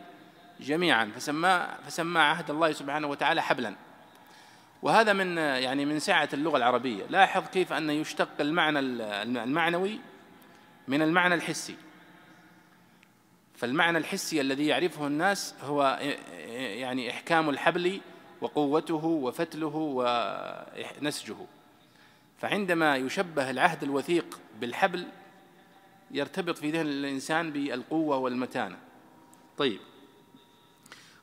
جميعا 0.61 1.13
فسمى 1.17 1.67
فسمى 1.87 2.21
عهد 2.21 2.51
الله 2.51 2.73
سبحانه 2.73 3.07
وتعالى 3.07 3.43
حبلا. 3.43 3.75
وهذا 4.83 5.13
من 5.13 5.37
يعني 5.39 5.85
من 5.85 5.99
سعة 5.99 6.29
اللغة 6.33 6.57
العربية. 6.57 7.05
لاحظ 7.11 7.49
كيف 7.49 7.73
أن 7.73 7.91
يشتق 7.91 8.29
المعنى 8.41 8.79
المعنوي 8.79 10.01
من 10.89 11.03
المعنى 11.03 11.35
الحسي. 11.35 11.77
فالمعنى 13.57 13.99
الحسي 13.99 14.41
الذي 14.41 14.67
يعرفه 14.67 15.07
الناس 15.07 15.55
هو 15.63 15.99
يعني 16.57 17.11
إحكام 17.11 17.51
الحبل 17.51 18.01
وقوته 18.41 19.05
وفتله 19.05 19.77
ونسجه. 21.03 21.37
فعندما 22.39 22.97
يشبه 22.97 23.51
العهد 23.51 23.83
الوثيق 23.83 24.41
بالحبل 24.61 25.07
يرتبط 26.11 26.59
في 26.59 26.71
ذهن 26.71 26.87
الإنسان 26.87 27.53
بالقوة 27.53 28.17
والمتانة. 28.17 28.79
طيب. 29.59 29.81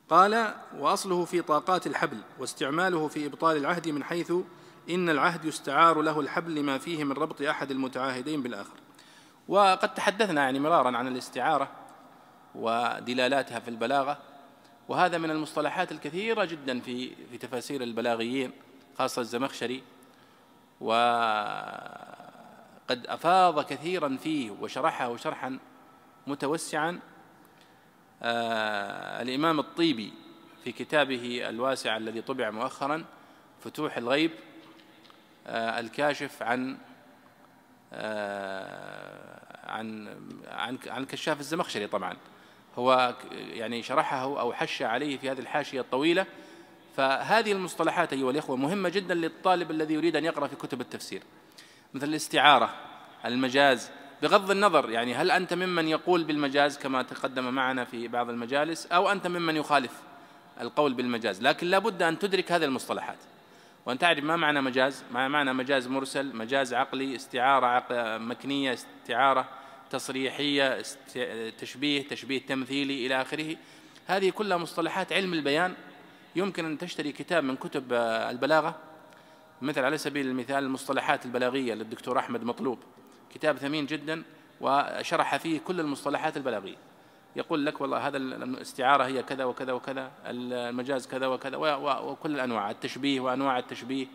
قال 0.09 0.53
وأصله 0.77 1.25
في 1.25 1.41
طاقات 1.41 1.87
الحبل 1.87 2.17
واستعماله 2.39 3.07
في 3.07 3.25
إبطال 3.25 3.57
العهد 3.57 3.89
من 3.89 4.03
حيث 4.03 4.33
إن 4.89 5.09
العهد 5.09 5.45
يستعار 5.45 6.01
له 6.01 6.19
الحبل 6.19 6.55
لما 6.55 6.77
فيه 6.77 7.03
من 7.03 7.11
ربط 7.11 7.41
أحد 7.41 7.71
المتعاهدين 7.71 8.43
بالآخر. 8.43 8.73
وقد 9.47 9.93
تحدثنا 9.93 10.43
يعني 10.43 10.59
مرارا 10.59 10.97
عن 10.97 11.07
الاستعارة 11.07 11.71
ودلالاتها 12.55 13.59
في 13.59 13.67
البلاغة. 13.67 14.17
وهذا 14.87 15.17
من 15.17 15.31
المصطلحات 15.31 15.91
الكثيرة 15.91 16.45
جدا 16.45 16.79
في 16.79 17.15
في 17.31 17.37
تفاسير 17.37 17.83
البلاغيين 17.83 18.51
خاصة 18.97 19.21
الزمخشري. 19.21 19.83
وقد 20.81 20.97
أفاض 23.07 23.65
كثيرا 23.65 24.17
فيه 24.23 24.51
وشرحه 24.51 25.17
شرحا 25.17 25.59
متوسعا. 26.27 26.99
آه 28.23 29.21
الإمام 29.21 29.59
الطيبي 29.59 30.13
في 30.63 30.71
كتابه 30.71 31.49
الواسع 31.49 31.97
الذي 31.97 32.21
طبع 32.21 32.49
مؤخرا 32.49 33.05
فتوح 33.63 33.97
الغيب 33.97 34.31
آه 35.47 35.79
الكاشف 35.79 36.43
عن 36.43 36.77
آه 37.93 39.69
عن 39.71 40.07
عن 40.47 40.77
عن 40.87 41.05
كشاف 41.05 41.39
الزمخشري 41.39 41.87
طبعا. 41.87 42.17
هو 42.77 43.15
يعني 43.31 43.83
شرحه 43.83 44.23
أو 44.23 44.53
حش 44.53 44.81
عليه 44.81 45.17
في 45.17 45.31
هذه 45.31 45.39
الحاشية 45.39 45.81
الطويلة. 45.81 46.25
فهذه 46.97 47.51
المصطلحات 47.51 48.13
أيها 48.13 48.31
الإخوة 48.31 48.55
مهمة 48.55 48.89
جدا 48.89 49.13
للطالب 49.13 49.71
الذي 49.71 49.93
يريد 49.93 50.15
أن 50.15 50.25
يقرأ 50.25 50.47
في 50.47 50.55
كتب 50.55 50.81
التفسير. 50.81 51.21
مثل 51.93 52.07
الاستعارة 52.07 52.69
المجاز. 53.25 53.91
بغض 54.21 54.51
النظر 54.51 54.89
يعني 54.89 55.15
هل 55.15 55.31
أنت 55.31 55.53
ممن 55.53 55.87
يقول 55.87 56.23
بالمجاز 56.23 56.77
كما 56.77 57.01
تقدم 57.01 57.53
معنا 57.53 57.85
في 57.85 58.07
بعض 58.07 58.29
المجالس 58.29 58.85
أو 58.85 59.11
أنت 59.11 59.27
ممن 59.27 59.55
يخالف 59.55 59.91
القول 60.61 60.93
بالمجاز؟ 60.93 61.41
لكن 61.41 61.67
لا 61.67 61.79
بد 61.79 62.03
أن 62.03 62.19
تدرك 62.19 62.51
هذه 62.51 62.65
المصطلحات. 62.65 63.17
وأن 63.85 63.97
تعرف 63.97 64.23
ما 64.23 64.35
معنى 64.35 64.61
مجاز؟ 64.61 65.03
ما 65.11 65.27
معنى 65.27 65.53
مجاز 65.53 65.87
مرسل 65.87 66.35
مجاز 66.35 66.73
عقلي 66.73 67.15
استعارة 67.15 67.85
مكنية 68.17 68.73
استعارة. 68.73 69.49
تصريحية 69.93 70.81
تشبيه 71.59 72.07
تشبيه 72.07 72.41
تمثيلي 72.41 73.05
إلى 73.05 73.21
آخره. 73.21 73.55
هذه 74.07 74.29
كلها 74.29 74.57
مصطلحات 74.57 75.13
علم 75.13 75.33
البيان. 75.33 75.73
يمكن 76.35 76.65
أن 76.65 76.77
تشتري 76.77 77.11
كتاب 77.11 77.43
من 77.43 77.55
كتب 77.55 77.93
البلاغة. 77.93 78.79
مثل 79.61 79.83
على 79.83 79.97
سبيل 79.97 80.27
المثال 80.27 80.63
المصطلحات 80.63 81.25
البلاغية 81.25 81.73
للدكتور 81.73 82.19
أحمد 82.19 82.43
مطلوب. 82.43 82.79
كتاب 83.33 83.57
ثمين 83.57 83.85
جدا 83.85 84.23
وشرح 84.61 85.37
فيه 85.37 85.59
كل 85.59 85.79
المصطلحات 85.79 86.37
البلاغية. 86.37 86.77
يقول 87.35 87.65
لك 87.65 87.81
والله 87.81 88.07
هذا 88.07 88.17
الاستعارة 88.17 89.03
هي 89.03 89.23
كذا 89.23 89.43
وكذا 89.43 89.73
وكذا 89.73 90.11
المجاز 90.25 91.07
كذا 91.07 91.27
وكذا 91.27 91.57
وكل 91.57 92.35
الأنواع 92.35 92.71
التشبيه 92.71 93.19
وأنواع 93.19 93.59
التشبيه. 93.59 94.07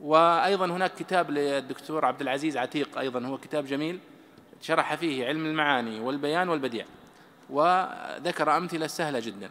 وأيضا 0.00 0.66
هناك 0.66 0.94
كتاب 0.94 1.30
للدكتور 1.30 2.04
عبد 2.04 2.20
العزيز 2.20 2.56
عتيق 2.56 2.98
أيضا 2.98 3.26
هو 3.26 3.38
كتاب 3.38 3.64
جميل 3.64 4.00
شرح 4.60 4.94
فيه 4.94 5.26
علم 5.26 5.46
المعاني 5.46 6.00
والبيان 6.00 6.48
والبديع 6.48 6.86
وذكر 7.50 8.56
أمثلة 8.56 8.86
سهلة 8.86 9.20
جدا. 9.20 9.50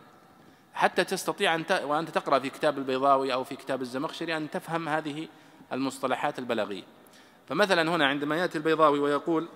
حتى 0.73 1.03
تستطيع 1.03 1.55
أن 1.55 1.65
وأنت 1.83 2.10
تقرأ 2.10 2.39
في 2.39 2.49
كتاب 2.49 2.77
البيضاوي 2.77 3.33
أو 3.33 3.43
في 3.43 3.55
كتاب 3.55 3.81
الزمخشري 3.81 4.38
أن 4.38 4.49
تفهم 4.49 4.89
هذه 4.89 5.27
المصطلحات 5.73 6.39
البلاغية. 6.39 6.83
فمثلا 7.49 7.81
هنا 7.95 8.07
عندما 8.07 8.36
يأتي 8.36 8.57
البيضاوي 8.57 8.99
ويقول 8.99 9.47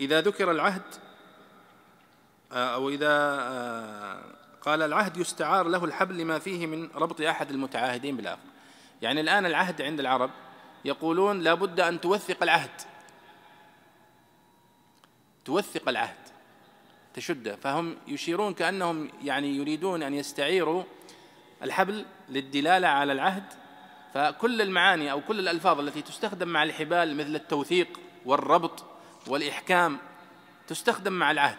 إذا 0.00 0.20
ذكر 0.20 0.50
العهد 0.50 0.82
آه، 2.52 2.74
أو 2.74 2.88
إذا 2.88 3.08
آه، 3.40 4.20
قال 4.62 4.82
العهد 4.82 5.16
يستعار 5.16 5.68
له 5.68 5.84
الحبل 5.84 6.18
لما 6.18 6.38
فيه 6.38 6.66
من 6.66 6.88
ربط 6.94 7.20
أحد 7.20 7.50
المتعاهدين 7.50 8.16
بالآخر. 8.16 8.47
يعني 9.02 9.20
الآن 9.20 9.46
العهد 9.46 9.82
عند 9.82 10.00
العرب 10.00 10.30
يقولون 10.84 11.40
لا 11.40 11.54
بد 11.54 11.80
أن 11.80 12.00
توثق 12.00 12.42
العهد. 12.42 12.70
توثق 15.44 15.88
العهد. 15.88 16.16
تشده 17.14 17.56
فهم 17.56 17.96
يشيرون 18.06 18.54
كأنهم 18.54 19.10
يعني 19.22 19.56
يريدون 19.56 20.02
أن 20.02 20.14
يستعيروا 20.14 20.82
الحبل 21.62 22.06
للدلالة 22.28 22.88
على 22.88 23.12
العهد. 23.12 23.44
فكل 24.14 24.62
المعاني 24.62 25.12
أو 25.12 25.20
كل 25.20 25.38
الألفاظ 25.38 25.80
التي 25.80 26.02
تستخدم 26.02 26.48
مع 26.48 26.62
الحبال 26.62 27.16
مثل 27.16 27.34
التوثيق 27.34 28.00
والربط 28.24 28.84
والإحكام 29.26 29.98
تستخدم 30.66 31.12
مع 31.12 31.30
العهد. 31.30 31.58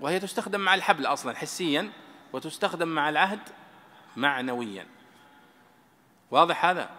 وهي 0.00 0.20
تستخدم 0.20 0.60
مع 0.60 0.74
الحبل 0.74 1.06
أصلا 1.06 1.36
حسيا 1.36 1.90
وتستخدم 2.32 2.88
مع 2.88 3.08
العهد 3.08 3.40
معنويا. 4.16 4.99
واضح 6.30 6.64
هذا. 6.64 6.90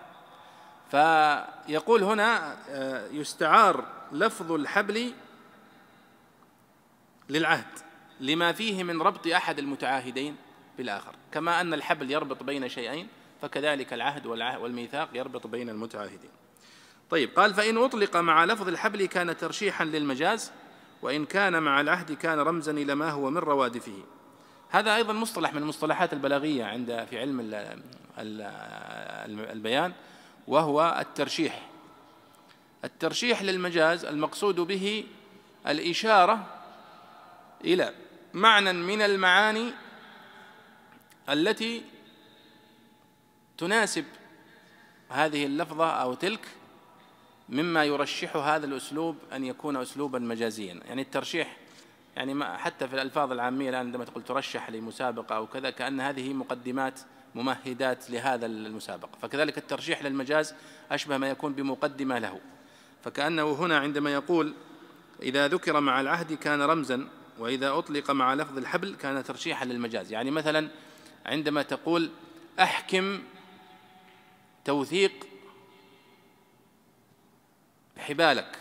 فيقول 0.91 2.03
هنا 2.03 2.57
آه، 2.69 3.07
يستعار 3.07 3.85
لفظ 4.11 4.51
الحبل 4.51 5.13
للعهد 7.29 7.79
لما 8.19 8.51
فيه 8.51 8.83
من 8.83 9.01
ربط 9.01 9.27
أحد 9.27 9.59
المتعاهدين 9.59 10.35
بالآخر. 10.77 11.15
كما 11.31 11.61
أن 11.61 11.73
الحبل 11.73 12.11
يربط 12.11 12.43
بين 12.43 12.69
شيئين 12.69 13.07
فكذلك 13.41 13.93
العهد 13.93 14.25
والميثاق 14.25 15.09
يربط 15.13 15.47
بين 15.47 15.69
المتعاهدين. 15.69 16.29
طيب 17.09 17.29
قال 17.35 17.53
فإن 17.53 17.77
أطلق 17.77 18.17
مع 18.17 18.45
لفظ 18.45 18.67
الحبل 18.67 19.05
كان 19.05 19.37
ترشيحا 19.37 19.85
للمجاز 19.85 20.51
وإن 21.01 21.25
كان 21.25 21.63
مع 21.63 21.81
العهد 21.81 22.11
كان 22.11 22.39
رمزا 22.39 22.71
إلى 22.71 22.95
ما 22.95 23.09
هو 23.09 23.29
من 23.29 23.37
روادفه. 23.37 24.03
هذا 24.71 24.95
أيضا 24.95 25.13
مصطلح 25.13 25.53
من 25.53 25.61
المصطلحات 25.61 26.13
البلاغية 26.13 26.65
عند 26.65 27.07
في 27.09 27.19
علم 27.19 27.39
البيان 29.51 29.93
وهو 30.47 30.97
الترشيح. 30.99 31.67
الترشيح 32.83 33.41
للمجاز 33.41 34.05
المقصود 34.05 34.55
به 34.55 35.05
الإشارة 35.67 36.47
إلى 37.63 37.93
معنى 38.33 38.73
من 38.73 39.01
المعاني 39.01 39.71
التي 41.29 41.81
تناسب 43.57 44.05
هذه 45.09 45.45
اللفظة 45.45 45.89
أو 45.89 46.13
تلك 46.13 46.47
مما 47.49 47.83
يرشح 47.85 48.35
هذا 48.35 48.65
الأسلوب 48.65 49.17
أن 49.33 49.45
يكون 49.45 49.77
اسلوبا 49.77 50.19
مجازيا. 50.19 50.79
يعني 50.85 51.01
الترشيح 51.01 51.57
يعني 52.15 52.33
ما 52.33 52.57
حتى 52.57 52.87
في 52.87 52.93
الألفاظ 52.93 53.31
العامية 53.31 53.69
الآن 53.69 53.85
عندما 53.85 54.05
تقول 54.05 54.23
ترشح 54.23 54.69
لمسابقة 54.69 55.35
أو 55.35 55.47
كذا 55.47 55.69
كأن 55.69 56.01
هذه 56.01 56.33
مقدمات 56.33 56.99
ممهدات 57.35 58.09
لهذا 58.09 58.45
المسابقة. 58.45 59.17
فكذلك 59.21 59.57
الترشيح 59.57 60.03
للمجاز 60.03 60.55
أشبه 60.91 61.17
ما 61.17 61.29
يكون 61.29 61.53
بمقدمة 61.53 62.19
له. 62.19 62.39
فكأنه 63.03 63.51
هنا 63.51 63.77
عندما 63.77 64.13
يقول 64.13 64.53
إذا 65.21 65.47
ذكر 65.47 65.79
مع 65.79 66.01
العهد 66.01 66.33
كان 66.33 66.61
رمزا 66.61 67.07
وإذا 67.39 67.77
أطلق 67.77 68.11
مع 68.11 68.33
لفظ 68.33 68.57
الحبل 68.57 68.95
كان 68.95 69.23
ترشيحا 69.23 69.65
للمجاز. 69.65 70.11
يعني 70.11 70.31
مثلا 70.31 70.69
عندما 71.25 71.61
تقول 71.61 72.09
أحكم 72.59 73.23
توثيق 74.65 75.11
حبالك 77.97 78.57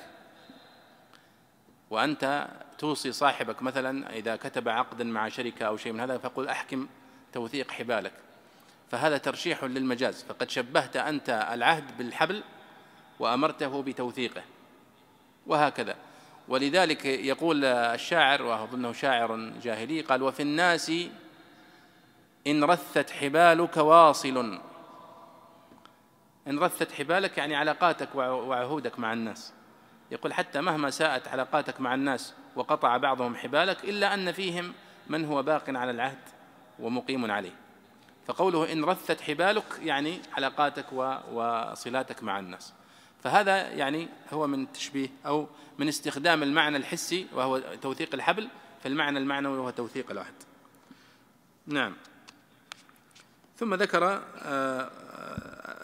وأنت 1.91 2.49
توصي 2.81 3.13
صاحبك 3.13 3.63
مثلا 3.63 4.17
إذا 4.17 4.37
كتب 4.37 4.69
عقدا 4.69 5.05
مع 5.05 5.29
شركة 5.29 5.67
أو 5.67 5.77
شيء 5.77 5.93
من 5.93 6.01
هذا 6.01 6.19
فقل 6.19 6.49
أحكم 6.49 6.89
توثيق 7.33 7.71
حبالك. 7.71 8.13
فهذا 8.91 9.19
ترشيح 9.19 9.65
للمجاز. 9.65 10.23
فقد 10.23 10.51
شبهت 10.51 10.97
أنت 10.97 11.49
العهد 11.53 11.99
بالحبل 11.99 12.43
وأمرته 13.19 13.83
بتوثيقه. 13.83 14.43
وهكذا. 15.47 15.97
ولذلك 16.49 17.05
يقول 17.05 17.65
الشاعر 17.65 18.43
واظنه 18.43 18.93
شاعر 18.93 19.37
جاهلي 19.63 20.01
قال 20.01 20.23
وفي 20.23 20.43
الناس 20.43 20.93
إن 22.47 22.65
رثت 22.65 23.11
حبالك 23.11 23.77
واصل. 23.77 24.61
إن 26.47 26.59
رثت 26.59 26.93
حبالك 26.93 27.39
يعني 27.39 27.57
علاقاتك 27.57 28.15
وعهودك 28.15 28.99
مع 28.99 29.13
الناس. 29.13 29.53
يقول 30.11 30.35
حتى 30.35 30.61
مهما 30.61 30.91
ساءت 30.91 31.29
علاقاتك 31.29 31.81
مع 31.81 31.95
الناس 31.95 32.35
وقطع 32.57 32.97
بعضهم 32.97 33.37
حبالك 33.37 33.85
إلا 33.85 34.15
أن 34.15 34.33
فيهم 34.33 34.73
من 35.07 35.25
هو 35.25 35.43
باق 35.43 35.65
على 35.69 35.91
العهد 35.91 36.19
ومقيم 36.79 37.31
عليه. 37.31 37.55
فقوله 38.27 38.73
إن 38.73 38.85
رثت 38.85 39.21
حبالك 39.21 39.65
يعني 39.83 40.21
علاقاتك 40.33 40.93
وصلاتك 41.33 42.23
مع 42.23 42.39
الناس. 42.39 42.73
فهذا 43.23 43.69
يعني 43.69 44.09
هو 44.33 44.47
من 44.47 44.73
تشبيه 44.73 45.09
أو 45.27 45.49
من 45.79 45.89
استخدام 45.89 46.43
المعنى 46.43 46.77
الحسي 46.77 47.27
وهو 47.35 47.59
توثيق 47.83 48.15
الحبل 48.15 48.49
في 48.83 48.89
المعنى 48.89 49.19
المعنوي 49.19 49.59
وهو 49.59 49.71
توثيق 49.71 50.11
العهد. 50.11 50.35
نعم. 51.67 51.97
ثم 53.57 53.75
ذكر 53.75 54.23
آه، 54.43 54.91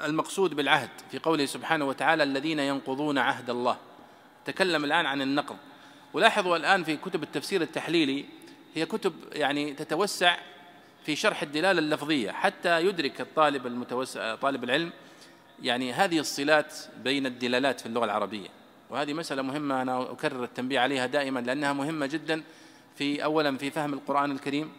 المقصود 0.06 0.54
بالعهد 0.54 0.90
في 1.10 1.18
قوله 1.18 1.46
سبحانه 1.46 1.84
وتعالى 1.84 2.22
الذين 2.22 2.58
ينقضون 2.58 3.18
عهد 3.18 3.50
الله. 3.50 3.76
تكلم 4.46 4.84
الآن 4.84 5.06
عن 5.06 5.22
النقض. 5.22 5.56
ولاحظوا 6.14 6.56
الآن 6.56 6.84
في 6.84 6.96
كتب 6.96 7.22
التفسير 7.22 7.62
التحليلي 7.62 8.24
هي 8.74 8.86
كتب 8.86 9.12
يعني 9.32 9.74
تتوسع 9.74 10.36
في 11.04 11.16
شرح 11.16 11.42
الدلالة 11.42 11.78
اللفظية 11.78 12.30
حتى 12.30 12.86
يدرك 12.86 13.20
الطالب 13.20 13.66
المتوسع 13.66 14.34
طالب 14.34 14.64
العلم 14.64 14.92
يعني 15.62 15.92
هذه 15.92 16.18
الصلات 16.18 16.74
بين 17.04 17.26
الدلالات 17.26 17.80
في 17.80 17.86
اللغة 17.86 18.04
العربية. 18.04 18.48
وهذه 18.90 19.12
مسألة 19.12 19.42
مهمة 19.42 19.82
أنا 19.82 20.02
أكرر 20.02 20.44
التنبيه 20.44 20.80
عليها 20.80 21.06
دائما 21.06 21.40
لأنها 21.40 21.72
مهمة 21.72 22.06
جدا 22.06 22.42
في 22.96 23.24
أولا 23.24 23.56
في 23.56 23.70
فهم 23.70 23.94
القرآن 23.94 24.30
الكريم 24.30 24.72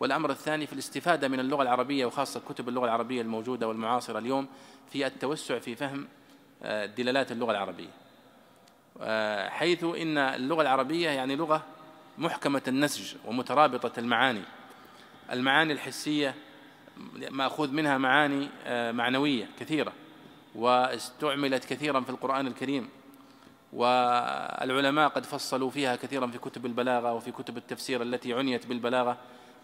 والأمر 0.00 0.30
الثاني 0.30 0.66
في 0.66 0.72
الاستفادة 0.72 1.28
من 1.28 1.40
اللغة 1.40 1.62
العربية 1.62 2.06
وخاصة 2.06 2.40
كتب 2.48 2.68
اللغة 2.68 2.84
العربية 2.84 3.22
الموجودة 3.22 3.68
والمعاصرة 3.68 4.18
اليوم 4.18 4.46
في 4.92 5.06
التوسع 5.06 5.58
في 5.58 5.74
فهم 5.74 6.08
آه، 6.62 6.86
دلالات 6.86 7.32
اللغة 7.32 7.50
العربية. 7.50 8.01
حيث 9.48 9.84
إن 9.84 10.18
اللغة 10.18 10.62
العربية 10.62 11.10
يعني 11.10 11.36
لغة 11.36 11.64
محكمة 12.18 12.62
النسج 12.68 13.14
ومترابطة 13.26 14.00
المعاني. 14.00 14.42
المعاني 15.32 15.72
الحسية 15.72 16.34
مأخوذ 17.30 17.72
منها 17.72 17.98
معاني 17.98 18.48
آه، 18.64 18.92
معنوية 18.92 19.48
كثيرة 19.60 19.92
واستعملت 20.54 21.64
كثيرا 21.64 22.00
في 22.00 22.10
القرآن 22.10 22.46
الكريم 22.46 22.88
والعلماء 23.72 25.08
قد 25.08 25.26
فصلوا 25.26 25.70
فيها 25.70 25.96
كثيرا 25.96 26.26
في 26.26 26.38
كتب 26.38 26.66
البلاغة 26.66 27.12
وفي 27.12 27.32
كتب 27.32 27.56
التفسير 27.56 28.02
التي 28.02 28.34
عنيت 28.34 28.66
بالبلاغة 28.66 29.16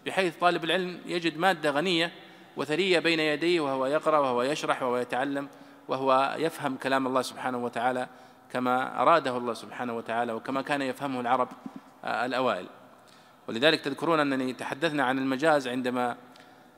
بحيث 0.05 0.37
طالب 0.37 0.63
العلم 0.63 0.99
يجد 1.05 1.37
مادة 1.37 1.71
غنية 1.71 2.11
وثرية 2.57 2.99
بين 2.99 3.19
يديه 3.19 3.59
وهو 3.59 3.85
يقرأ 3.85 4.19
وهو 4.19 4.43
يشرح 4.43 4.83
وهو 4.83 4.97
يتعلم 4.97 5.47
وهو 5.87 6.35
يفهم 6.39 6.77
كلام 6.77 7.07
الله 7.07 7.21
سبحانه 7.21 7.57
وتعالى 7.57 8.07
كما 8.53 9.01
أراده 9.01 9.37
الله 9.37 9.53
سبحانه 9.53 9.97
وتعالى 9.97 10.33
وكما 10.33 10.61
كان 10.61 10.81
يفهمه 10.81 11.21
العرب 11.21 11.49
آه، 12.03 12.25
الأوائل. 12.25 12.65
ولذلك 13.47 13.81
تذكرون 13.81 14.19
أنني 14.19 14.53
تحدثنا 14.53 15.03
عن 15.03 15.17
المجاز 15.17 15.67
عندما 15.67 16.17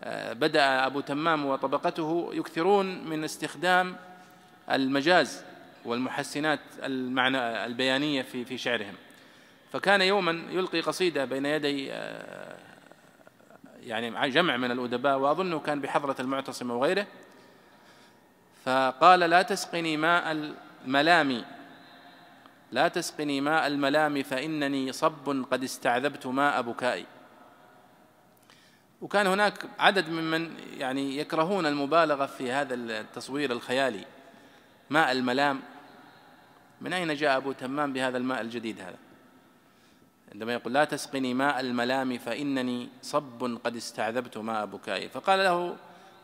آه، 0.03 0.33
بدأ 0.33 0.85
أبو 0.85 0.99
تمام 0.99 1.45
وطبقته 1.45 2.29
يكثرون 2.33 3.09
من 3.09 3.23
استخدام 3.23 3.95
المجاز 4.71 5.43
والمحسنات 5.85 6.59
المعنى 6.83 7.65
البيانية 7.65 8.21
في 8.21 8.45
في 8.45 8.57
شعرهم. 8.57 8.93
فكان 9.71 10.01
يوما 10.01 10.31
يلقي 10.49 10.81
قصيدة 10.81 11.25
بين 11.25 11.45
يدي 11.45 11.93
آه، 11.93 12.55
يعني 13.79 14.29
جمع 14.29 14.57
من 14.57 14.71
الأدباء 14.71 15.17
وأظنه 15.17 15.59
كان 15.59 15.81
بحضرة 15.81 16.15
المعتصم 16.19 16.71
وغيره. 16.71 17.07
فقال 18.65 19.19
لا 19.19 19.41
تسقني 19.41 19.97
ماء 19.97 20.53
الملام 20.85 21.43
لا 22.71 22.87
تسقني 22.87 23.41
ماء 23.41 23.67
الملام 23.67 24.23
فإنني 24.23 24.91
صب 24.91 25.45
قد 25.51 25.63
استعذبت 25.63 26.27
ماء 26.27 26.61
بكائي. 26.61 27.05
وكان 29.01 29.27
هناك 29.27 29.63
عدد 29.79 30.09
ممن 30.09 30.53
يعني 30.77 31.17
يكرهون 31.17 31.65
المبالغة 31.65 32.25
في 32.25 32.51
هذا 32.51 32.73
التصوير 32.73 33.51
الخيالي. 33.51 34.05
ماء 34.89 35.11
الملام 35.11 35.61
من 36.81 36.93
أين 36.93 37.15
جاء 37.15 37.37
أبو 37.37 37.51
تمام 37.51 37.93
بهذا 37.93 38.17
الماء 38.17 38.41
الجديد 38.41 38.79
هذا؟ 38.79 38.97
عندما 40.33 40.53
يقول 40.53 40.73
لا 40.73 40.85
تسقني 40.85 41.33
ماء 41.33 41.59
الملام 41.59 42.17
فإنني 42.17 42.89
صب 43.01 43.59
قد 43.63 43.75
استعذبت 43.75 44.37
ماء 44.37 44.65
بكائي. 44.65 45.09
فقال 45.09 45.39
له 45.39 45.75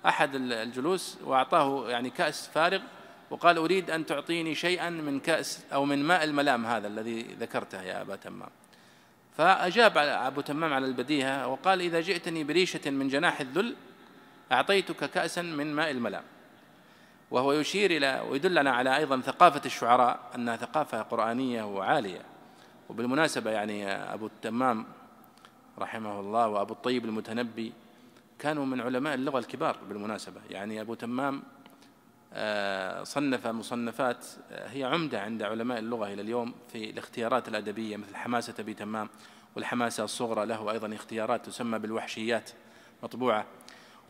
أحد 0.05 0.35
الجلوس 0.35 1.17
وأعطاه 1.23 1.89
يعني 1.89 2.09
كأس 2.09 2.47
فارغ 2.47 2.81
وقال 3.29 3.57
أريد 3.57 3.91
أن 3.91 4.05
تعطيني 4.05 4.55
شيئا 4.55 4.89
من 4.89 5.19
كأس 5.19 5.63
أو 5.73 5.85
من 5.85 6.03
ماء 6.03 6.23
الملام 6.23 6.65
هذا 6.65 6.87
الذي 6.87 7.21
ذكرته 7.21 7.81
يا 7.81 8.01
أبا 8.01 8.15
تمام. 8.15 8.49
فأجاب 9.37 9.97
أبو 9.97 10.41
تمام 10.41 10.73
على 10.73 10.85
البديهة 10.85 11.47
وقال 11.47 11.81
إذا 11.81 12.01
جئتني 12.01 12.43
بريشة 12.43 12.89
من 12.89 13.07
جناح 13.07 13.41
الذل 13.41 13.75
أعطيتك 14.51 15.09
كأسا 15.09 15.41
من 15.41 15.75
ماء 15.75 15.91
الملام. 15.91 16.23
وهو 17.31 17.53
يشير 17.53 17.91
إلى 17.91 18.23
ويدلنا 18.29 18.71
على 18.71 18.97
أيضا 18.97 19.21
ثقافة 19.21 19.61
الشعراء 19.65 20.19
أنها 20.35 20.55
ثقافة 20.55 21.01
قرآنية 21.01 21.63
وعالية. 21.63 22.21
وبالمناسبة 22.89 23.51
يعني 23.51 23.91
أبو 23.91 24.25
التمام 24.25 24.85
رحمه 25.79 26.19
الله 26.19 26.47
وأبو 26.47 26.73
الطيب 26.73 27.05
المتنبي 27.05 27.73
كانوا 28.39 28.65
من 28.65 28.81
علماء 28.81 29.13
اللغة 29.13 29.39
الكبار 29.39 29.77
بالمناسبة. 29.89 30.41
يعني 30.49 30.81
أبو 30.81 30.93
تمام 30.93 31.43
صنف 33.03 33.47
مصنفات 33.47 34.25
آه، 34.51 34.67
هي 34.67 34.83
عمدة 34.83 35.21
عند 35.21 35.43
علماء 35.43 35.79
اللغة 35.79 36.13
إلى 36.13 36.21
اليوم 36.21 36.53
في 36.73 36.89
الاختيارات 36.89 37.47
الأدبية 37.47 37.97
مثل 37.97 38.15
حماسة 38.15 38.53
أبي 38.59 38.73
تمام 38.73 39.09
والحماسة 39.55 40.03
الصغرى 40.03 40.45
له 40.45 40.71
أيضا 40.71 40.95
اختيارات 40.95 41.45
تسمى 41.45 41.79
بالوحشيات 41.79 42.49
مطبوعة. 43.03 43.45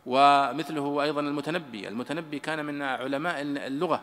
ومثله 0.06 1.04
أيضا 1.04 1.22
المتنبي 1.22 1.88
المتنبي 1.88 2.40
كان 2.40 2.66
من 2.66 2.82
علماء 2.82 3.42
اللغة 3.42 4.02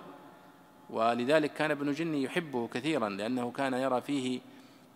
ولذلك 0.90 1.52
كان 1.52 1.70
ابن 1.70 1.92
جني 1.92 2.22
يحبه 2.22 2.68
كثيرا 2.68 3.08
لأنه 3.08 3.50
كان 3.50 3.74
يرى 3.74 4.00
فيه 4.00 4.40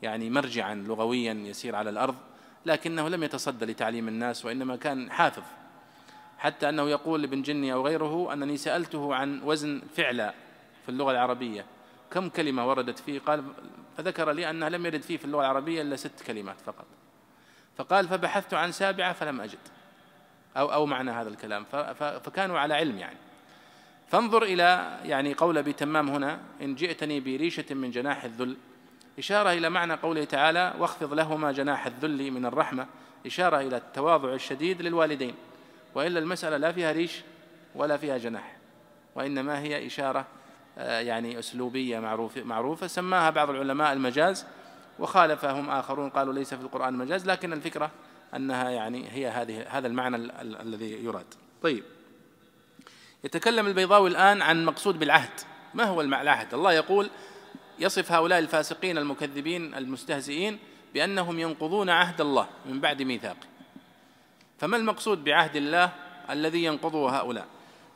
يعني 0.03 0.31
مرجعا 0.31 0.75
لغويا 0.75 1.33
يسير 1.33 1.77
على 1.77 1.91
الأرض 1.91 2.14
لكنه 2.67 3.09
لم 3.09 3.23
يتصدى 3.23 3.64
لتعليم 3.64 4.09
الناس 4.09 4.45
وإنما 4.45 4.77
كان 4.77 5.11
حافظ. 5.11 5.43
حتى 6.38 6.68
أنه 6.68 6.90
يقول 6.90 7.22
لابن 7.22 7.42
جني 7.42 7.72
أو 7.72 7.87
غيره 7.87 8.33
أنني 8.33 8.57
سألته 8.57 9.14
عن 9.14 9.42
وزن 9.44 9.83
فعل 9.96 10.31
في 10.83 10.88
اللغة 10.88 11.11
العربية. 11.11 11.64
كم 12.11 12.29
كلمة 12.29 12.68
وردت 12.68 12.98
فيه؟ 12.98 13.20
قال 13.20 13.44
فذكر 13.96 14.31
لي 14.33 14.51
أنه 14.51 14.68
لم 14.68 14.87
يرد 14.87 15.03
فيه 15.03 15.16
في 15.16 15.24
اللغة 15.24 15.40
العربية 15.40 15.83
إلا 15.83 15.96
ست 15.96 16.22
كلمات 16.27 16.61
فقط. 16.61 16.87
فقال 17.77 18.09
فبحثت 18.09 18.55
عن 18.55 18.72
سابعة 18.72 19.12
فلم 19.12 19.40
أجد. 19.40 19.59
أو 20.57 20.72
أو 20.72 20.87
معنى 20.87 21.11
هذا 21.11 21.29
الكلام. 21.29 21.64
فكانوا 21.94 22.59
على 22.59 22.74
علم 22.74 22.98
يعني. 22.98 23.16
فانظر 24.09 24.42
إلى 24.42 24.98
يعني 25.05 25.35
قول 25.35 25.59
أبي 25.59 25.72
تمام 25.72 26.09
هنا 26.09 26.40
إن 26.62 26.74
جئتني 26.74 27.20
بريشة 27.20 27.74
من 27.74 27.90
جناح 27.90 28.24
الذل. 28.24 28.57
إشارة 29.18 29.53
إلى 29.53 29.70
معنى 29.70 29.94
قوله 29.94 30.24
تعالى 30.24 30.74
واخفض 30.79 31.14
لهما 31.14 31.53
جناح 31.53 31.87
الذل 31.87 32.31
من 32.31 32.46
الرحمة. 32.46 32.87
إشارة 33.27 33.61
إلى 33.61 33.77
التواضع 33.77 34.33
الشديد 34.33 34.83
للوالدين. 34.83 35.35
وإلا 35.94 36.18
المسألة 36.18 36.57
لا 36.57 36.72
فيها 36.72 36.92
ريش 36.92 37.22
ولا 37.74 37.96
فيها 37.96 38.18
جناح 38.18 38.57
وإنما 39.14 39.61
هي 39.61 39.87
إشارة 39.87 40.27
آه، 40.79 41.01
يعني 41.01 41.38
أسلوبية 41.38 41.98
معروفة, 41.98 42.42
معروفة 42.42 42.87
سماها 42.87 43.31
بعض 43.31 43.51
العلماء 43.51 43.92
المجاز 43.92 44.46
وخالفهم 44.98 45.70
آخرون 45.70 46.11
قالوا 46.11 46.35
ليس 46.35 46.55
في 46.55 46.62
القرآن 46.62 46.94
مجاز 46.94 47.27
لكن 47.27 47.53
الفكرة 47.53 47.90
أنها 48.37 48.70
يعني 48.70 49.09
هي 49.11 49.29
هذه 49.29 49.66
هذا 49.68 49.87
المعنى 49.87 50.16
الذي 50.40 51.05
يراد. 51.05 51.27
طيب. 51.62 51.85
يتكلم 53.24 53.66
البيضاوي 53.66 54.11
الآن 54.11 54.42
عن 54.42 54.64
مقصود 54.64 54.98
بالعهد. 54.98 55.40
ما 55.74 55.85
هو 55.85 56.01
العهد؟ 56.01 56.55
الله 56.55 56.72
يقول 56.72 57.11
يصف 57.79 58.12
هؤلاء 58.12 58.38
الفاسقين 58.38 58.98
المكذبين 58.98 59.74
المستهزئين 59.74 60.59
بأنهم 60.94 61.38
ينقضون 61.38 61.90
عهد 61.90 62.20
الله 62.20 62.48
من 62.66 62.81
بعد 62.81 63.03
ميثاقه. 63.03 63.58
فما 64.59 64.77
المقصود 64.77 65.25
بعهد 65.25 65.57
الله 65.57 65.92
الذي 66.31 66.64
ينقضه 66.64 67.11
هؤلاء؟ 67.11 67.47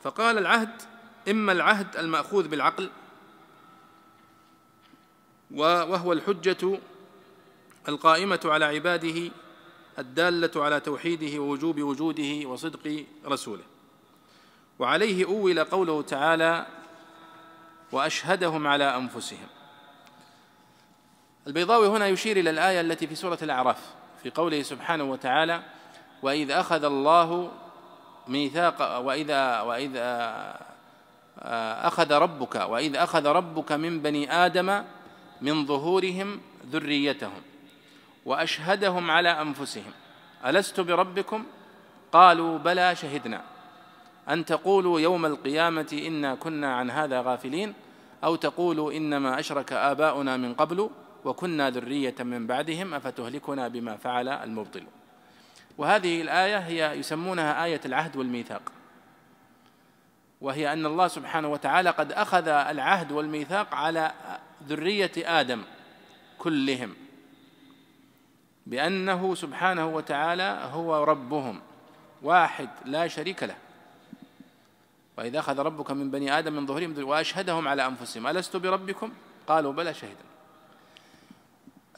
فقال 0.02 0.38
العهد 0.38 0.82
إما 1.30 1.52
العهد 1.52 1.96
المأخوذ 1.96 2.48
بالعقل 2.48 2.90
وهو 5.50 6.12
الحجة 6.12 6.78
القائمة 7.88 8.40
على 8.44 8.64
عباده 8.64 9.30
الدالة 9.98 10.64
على 10.64 10.80
توحيده 10.80 11.38
ووجوب 11.38 11.80
وجوده 11.80 12.48
وصدق 12.48 13.04
رسوله. 13.26 13.62
وعليه 14.78 15.26
أول 15.26 15.64
قوله 15.64 16.02
تعالى 16.02 16.66
وأشهدهم 17.92 18.66
على 18.66 18.96
أنفسهم. 18.96 19.46
البيضاوي 21.46 21.88
هنا 21.88 22.08
يشير 22.08 22.36
إلى 22.36 22.50
الآية 22.50 22.80
التي 22.80 23.06
في 23.06 23.14
سورة 23.14 23.38
الأعراف 23.42 23.94
في 24.22 24.30
قوله 24.30 24.62
سبحانه 24.62 25.04
وتعالى 25.04 25.62
وإذ 26.22 26.50
أخذ 26.50 26.84
الله 26.84 27.50
ميثاق 28.28 28.98
وإذا 28.98 29.60
وإذا 29.60 30.56
أخذ 31.86 32.12
ربك 32.12 32.54
وإذ 32.54 32.96
أخذ 32.96 33.26
ربك 33.26 33.72
من 33.72 34.02
بني 34.02 34.32
آدم 34.32 34.84
من 35.40 35.66
ظهورهم 35.66 36.40
ذريتهم 36.70 37.42
وأشهدهم 38.24 39.10
على 39.10 39.28
أنفسهم. 39.28 39.92
ألست 40.46 40.80
بربكم؟ 40.80 41.44
قالوا 42.12 42.58
بلى 42.58 42.96
شهدنا. 42.96 43.42
أن 44.28 44.44
تقولوا 44.44 45.00
يوم 45.00 45.26
القيامة 45.26 46.02
إنا 46.06 46.34
كنا 46.34 46.74
عن 46.74 46.90
هذا 46.90 47.20
غافلين 47.20 47.74
أو 48.24 48.36
تقولوا 48.36 48.92
إنما 48.92 49.38
أشرك 49.38 49.72
آباؤنا 49.72 50.36
من 50.36 50.54
قبل 50.54 50.90
وكنا 51.24 51.70
ذرية 51.70 52.14
من 52.20 52.46
بعدهم 52.46 52.94
أفتهلكنا 52.94 53.68
بما 53.68 53.96
فعل 53.96 54.28
المبطل. 54.28 54.82
وهذه 55.78 56.22
الآية 56.22 56.58
هي 56.58 56.98
يسمونها 56.98 57.64
آية 57.64 57.80
العهد 57.84 58.16
والميثاق. 58.16 58.62
وهي 60.40 60.72
أن 60.72 60.86
الله 60.86 61.08
سبحانه 61.08 61.48
وتعالى 61.48 61.90
قد 61.90 62.12
أخذ 62.12 62.48
العهد 62.48 63.12
والميثاق 63.12 63.74
على 63.74 64.12
ذرية 64.68 65.12
آدم 65.16 65.62
كلهم 66.38 66.94
بأنه 68.66 69.34
سبحانه 69.34 69.86
وتعالى 69.86 70.68
هو 70.72 71.04
ربهم 71.04 71.60
واحد 72.22 72.68
لا 72.84 73.08
شريك 73.08 73.42
له. 73.42 73.56
وإذا 75.18 75.38
أخذ 75.38 75.58
ربك 75.58 75.90
من 75.90 76.10
بني 76.10 76.38
آدم 76.38 76.52
من 76.52 76.66
ظهورهم 76.66 76.94
وأشهدهم 77.08 77.68
على 77.68 77.86
أنفسهم 77.86 78.26
ألست 78.26 78.56
بربكم؟ 78.56 79.12
قالوا 79.46 79.72
بلى 79.72 79.94
شهدا 79.94 80.31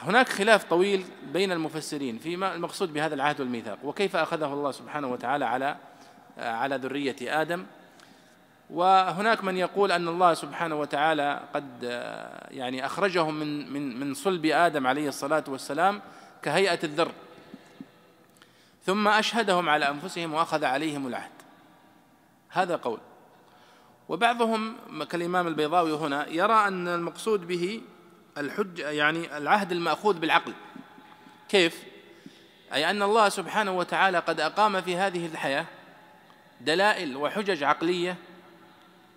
هناك 0.01 0.29
خلاف 0.29 0.65
طويل 0.65 1.05
بين 1.33 1.53
المفسرين 1.53 2.19
فيما 2.19 2.55
المقصود 2.55 2.93
بهذا 2.93 3.15
العهد 3.15 3.41
والميثاق 3.41 3.79
وكيف 3.85 4.17
أخذه 4.17 4.53
الله 4.53 4.71
سبحانه 4.71 5.09
وتعالى 5.09 5.45
على 5.45 5.77
على 6.39 6.77
ذرية 6.77 7.17
آدم. 7.23 7.67
وهناك 8.71 9.45
من 9.45 9.57
يقول 9.57 9.93
أن 9.93 10.09
الله 10.09 10.35
سبحانه 10.35 10.75
وتعالى 10.75 11.41
قد 11.55 11.83
يعني 12.51 12.87
أخرجهم 12.87 13.35
من 13.35 13.73
من 13.73 14.01
من 14.01 14.15
صلب 14.15 14.47
آدم 14.47 14.87
عليه 14.87 15.09
الصلاة 15.09 15.45
والسلام 15.49 16.01
كهيئة 16.43 16.79
الذر 16.85 17.13
ثم 18.87 19.09
أشهدهم 19.09 19.69
على 19.69 19.89
أنفسهم 19.89 20.35
وأخذ 20.35 20.65
عليهم 20.65 21.07
العهد. 21.07 21.31
هذا 22.49 22.77
قول. 22.77 22.99
وبعضهم 24.09 24.77
كالإمام 25.11 25.47
البيضاوي 25.47 25.93
هنا 25.93 26.29
يرى 26.29 26.69
أن 26.69 26.89
المقصود 26.89 27.47
به 27.47 27.81
الحج 28.39 28.79
يعني 28.79 29.37
العهد 29.37 29.73
المأخوذ 29.73 30.19
بالعقل. 30.19 30.53
كيف؟ 31.49 31.85
أي 32.73 32.91
أن 32.91 33.03
الله 33.03 33.29
سبحانه 33.29 33.71
وتعالى 33.71 34.19
قد 34.19 34.41
أقام 34.41 34.81
في 34.81 34.97
هذه 34.97 35.27
الحياة 35.27 35.67
دلائل 36.61 37.17
وحجج 37.17 37.63
عقلية 37.63 38.17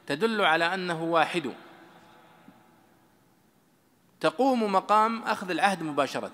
تدل 0.07 0.41
على 0.41 0.73
أنه 0.73 1.03
واحد. 1.03 1.53
تقوم 4.19 4.71
مقام 4.71 5.23
أخذ 5.23 5.49
العهد 5.49 5.83
مباشرة. 5.83 6.31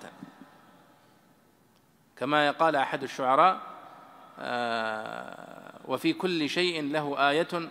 كما 2.16 2.50
قال 2.50 2.76
أحد 2.76 3.02
الشعراء 3.02 3.60
آه، 4.38 5.80
وفي 5.84 6.12
كل 6.12 6.48
شيء 6.48 6.82
له 6.82 7.30
آية 7.30 7.68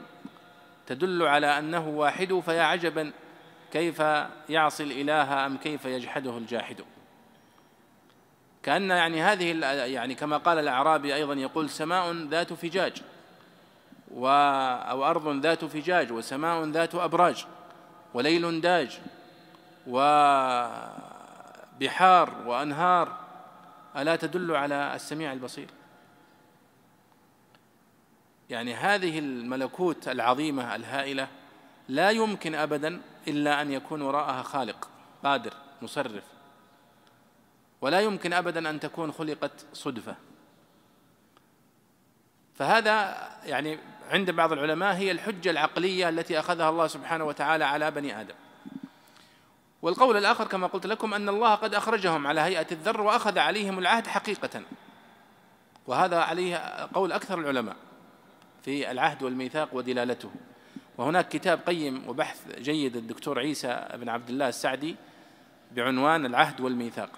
تدل 0.88 1.24
على 1.24 1.59
أنه 1.59 1.88
واحد 1.88 2.41
فيا 2.45 2.64
عجبا 2.64 3.11
كيف 3.74 3.99
يعصي 4.49 4.84
الإله 4.84 5.45
أم 5.45 5.57
كيف 5.57 5.86
يجحده 5.86 6.38
الجاحد؟ 6.38 6.82
كأن 8.63 8.89
يعني 8.89 9.21
هذه 9.21 9.59
يعني 9.86 10.15
كما 10.15 10.38
قال 10.38 10.59
الأعرابي 10.59 11.15
أيضا 11.15 11.34
يقول 11.34 11.69
سماء 11.69 12.13
ذات 12.13 12.53
فجاج 12.53 13.01
و 14.11 14.28
أو 14.89 15.05
أرض 15.05 15.28
ذات 15.28 15.65
فجاج 15.65 16.11
وسماء 16.11 16.63
ذات 16.63 16.95
أبراج 16.95 17.45
وليل 18.13 18.61
داج 18.61 18.99
وبحار 19.88 21.13
وأنهار. 22.45 23.17
ألا 23.97 24.15
تدل 24.15 24.55
على 24.55 24.95
السميع 24.95 25.34
البصير؟ 25.34 25.67
يعني 28.49 28.74
هذه 28.74 29.19
الملكوت 29.19 30.07
العظيمة 30.07 30.76
الهائلة 30.76 31.28
لا 31.89 32.09
يمكن 32.09 32.55
أبدا 32.55 33.01
إلا 33.28 33.61
أن 33.61 33.71
يكون 33.71 34.01
وراءها 34.01 34.43
خالق 34.43 34.89
قادر 35.24 35.53
مصرف. 35.82 36.24
ولا 37.82 37.99
يمكن 37.99 38.34
أبدا 38.34 38.69
أن 38.69 38.80
تكون 38.80 39.11
خلقت 39.11 39.65
صدفة. 39.74 40.15
فهذا 42.55 43.28
يعني 43.45 43.80
عند 44.09 44.32
بعض 44.32 44.51
العلماء 44.51 44.95
هي 44.95 45.11
الحجة 45.11 45.49
العقلية 45.49 46.09
التي 46.09 46.39
أخذها 46.39 46.69
الله 46.69 46.88
سبحانه 46.88 47.24
وتعالى 47.24 47.65
على 47.65 47.91
بني 47.91 48.21
آدم. 48.21 48.36
والقول 49.82 50.17
الآخر 50.17 50.47
كما 50.47 50.67
قلت 50.67 50.86
لكم 50.86 51.13
أن 51.13 51.30
الله 51.30 51.55
قد 51.55 51.76
أخرجهم 51.76 52.28
على 52.28 52.41
هيئة 52.41 52.67
الذر 52.71 53.01
وأخذ 53.01 53.39
عليهم 53.39 53.80
العهد 53.80 54.07
حقيقة. 54.07 54.61
وهذا 55.88 56.19
عليه 56.19 56.57
قول 56.93 57.11
أكثر 57.11 57.39
العلماء 57.39 57.76
في 58.63 58.91
العهد 58.91 59.24
والميثاق 59.24 59.74
ودلالته. 59.74 60.32
وهناك 60.97 61.29
كتاب 61.29 61.59
قيم 61.67 62.09
وبحث 62.09 62.59
جيد 62.59 62.95
الدكتور 62.95 63.39
عيسى 63.39 63.87
بن 63.93 64.09
عبد 64.09 64.29
الله 64.29 64.49
السعدي 64.49 64.95
بعنوان 65.75 66.25
العهد 66.25 66.61
والميثاق. 66.61 67.09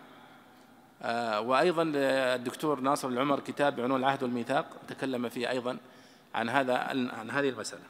آه، 1.02 1.42
وأيضا 1.42 1.92
الدكتور 2.36 2.80
ناصر 2.80 3.08
العمر 3.08 3.40
كتاب 3.40 3.76
بعنوان 3.76 4.00
العهد 4.00 4.24
والميثاق 4.24 4.66
تكلم 4.88 5.30
فيه 5.30 5.50
أيضا 5.50 5.78
عن 6.36 6.50
هذا 6.50 6.78
عن 7.20 7.32
هذه 7.32 7.50
المسألة. 7.50 7.84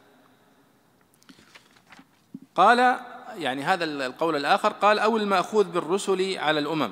قال 2.55 2.99
يعني 3.38 3.63
هذا 3.63 3.83
القول 3.83 4.36
الآخر 4.36 4.69
قال 4.69 4.99
أو 4.99 5.17
المأخوذ 5.17 5.63
بالرسل 5.63 6.38
على 6.38 6.59
الأمم 6.59 6.91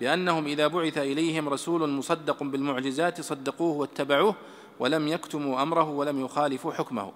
بأنهم 0.00 0.46
إذا 0.46 0.66
بعث 0.66 0.98
إليهم 0.98 1.48
رسول 1.48 1.90
مصدق 1.90 2.42
بالمعجزات 2.42 3.20
صدقوه 3.20 3.76
واتبعوه 3.76 4.34
ولم 4.78 5.08
يكتموا 5.08 5.62
أمره 5.62 5.90
ولم 5.90 6.24
يخالفوا 6.24 6.72
حكمه. 6.72 7.12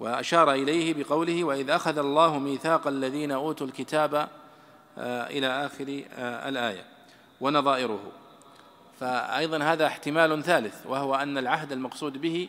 وأشار 0.00 0.52
إليه 0.52 0.94
بقوله 0.94 1.44
وإذ 1.44 1.70
أخذ 1.70 1.98
الله 1.98 2.38
ميثاق 2.38 2.86
الذين 2.86 3.32
أوتوا 3.32 3.66
الكتاب 3.66 4.28
آه، 4.98 5.26
إلى 5.26 5.66
آخر 5.66 6.04
آه، 6.14 6.48
الآية 6.48 6.84
ونظائره. 7.40 8.12
فأيضا 9.00 9.58
هذا 9.58 9.86
احتمال 9.86 10.42
ثالث 10.42 10.86
وهو 10.86 11.14
أن 11.14 11.38
العهد 11.38 11.72
المقصود 11.72 12.20
به 12.20 12.48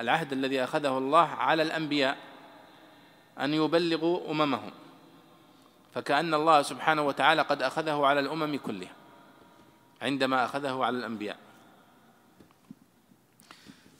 العهد 0.00 0.32
الذي 0.32 0.64
أخذه 0.64 0.98
الله 0.98 1.28
على 1.28 1.62
الأنبياء 1.62 2.16
أن 3.40 3.54
يبلغوا 3.54 4.30
أممهم. 4.30 4.70
فكأن 5.94 6.34
الله 6.34 6.62
سبحانه 6.62 7.02
وتعالى 7.02 7.42
قد 7.42 7.62
أخذه 7.62 8.06
على 8.06 8.20
الأمم 8.20 8.58
كلها 8.58 8.92
عندما 10.02 10.44
أخذه 10.44 10.84
على 10.84 10.98
الأنبياء. 10.98 11.36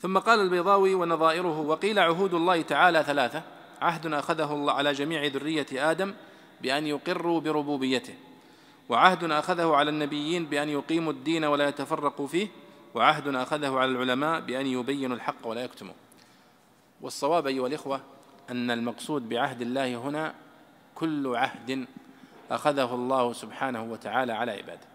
ثم 0.04 0.18
قال 0.18 0.40
البيضاوي 0.40 0.94
ونظائره 0.94 1.60
وقيل 1.60 1.98
عهود 1.98 2.34
الله 2.34 2.62
تعالى 2.62 3.02
ثلاثة. 3.02 3.42
عهد 3.82 4.06
أخذه 4.06 4.52
الله 4.52 4.72
على 4.72 4.92
جميع 4.92 5.26
ذرية 5.26 5.66
آدم 5.72 6.14
بأن 6.60 6.86
يقروا 6.86 7.40
بربوبيته. 7.40 8.14
وعهد 8.88 9.30
أخذه 9.30 9.74
على 9.74 9.90
النبيين 9.90 10.46
بأن 10.46 10.68
يقيموا 10.68 11.12
الدين 11.12 11.44
ولا 11.44 11.68
يتفرقوا 11.68 12.26
فيه. 12.26 12.48
وعهد 12.94 13.34
أخذه 13.34 13.78
على 13.78 13.90
العلماء 13.90 14.40
بأن 14.40 14.66
يبينوا 14.66 15.16
الحق 15.16 15.46
ولا 15.46 15.64
يكتموا. 15.64 15.94
والصواب 17.00 17.46
أيها 17.46 17.66
الإخوة 17.66 18.00
أن 18.50 18.70
المقصود 18.70 19.28
بعهد 19.28 19.60
الله 19.60 19.96
هنا 19.96 20.34
كل 20.94 21.36
عهد 21.36 21.86
أخذه 22.50 22.94
الله 22.94 23.32
سبحانه 23.32 23.82
وتعالى 23.82 24.32
على 24.32 24.52
عباده. 24.52 24.86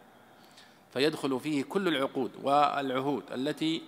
فيدخل 0.93 1.39
فيه 1.39 1.63
كل 1.63 1.87
العقود 1.87 2.31
والعهود 2.43 3.23
التي 3.31 3.81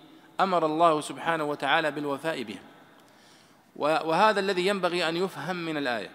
أمر 0.44 0.66
الله 0.66 1.02
سبحانه 1.02 1.44
وتعالى 1.44 1.92
بالوفاء 1.92 2.44
بها 2.44 2.62
وهذا 3.76 4.40
الذي 4.40 4.68
ينبغي 4.68 5.10
أن 5.10 5.18
يفهم 5.18 5.56
من 5.56 5.78
الآية. 5.78 6.10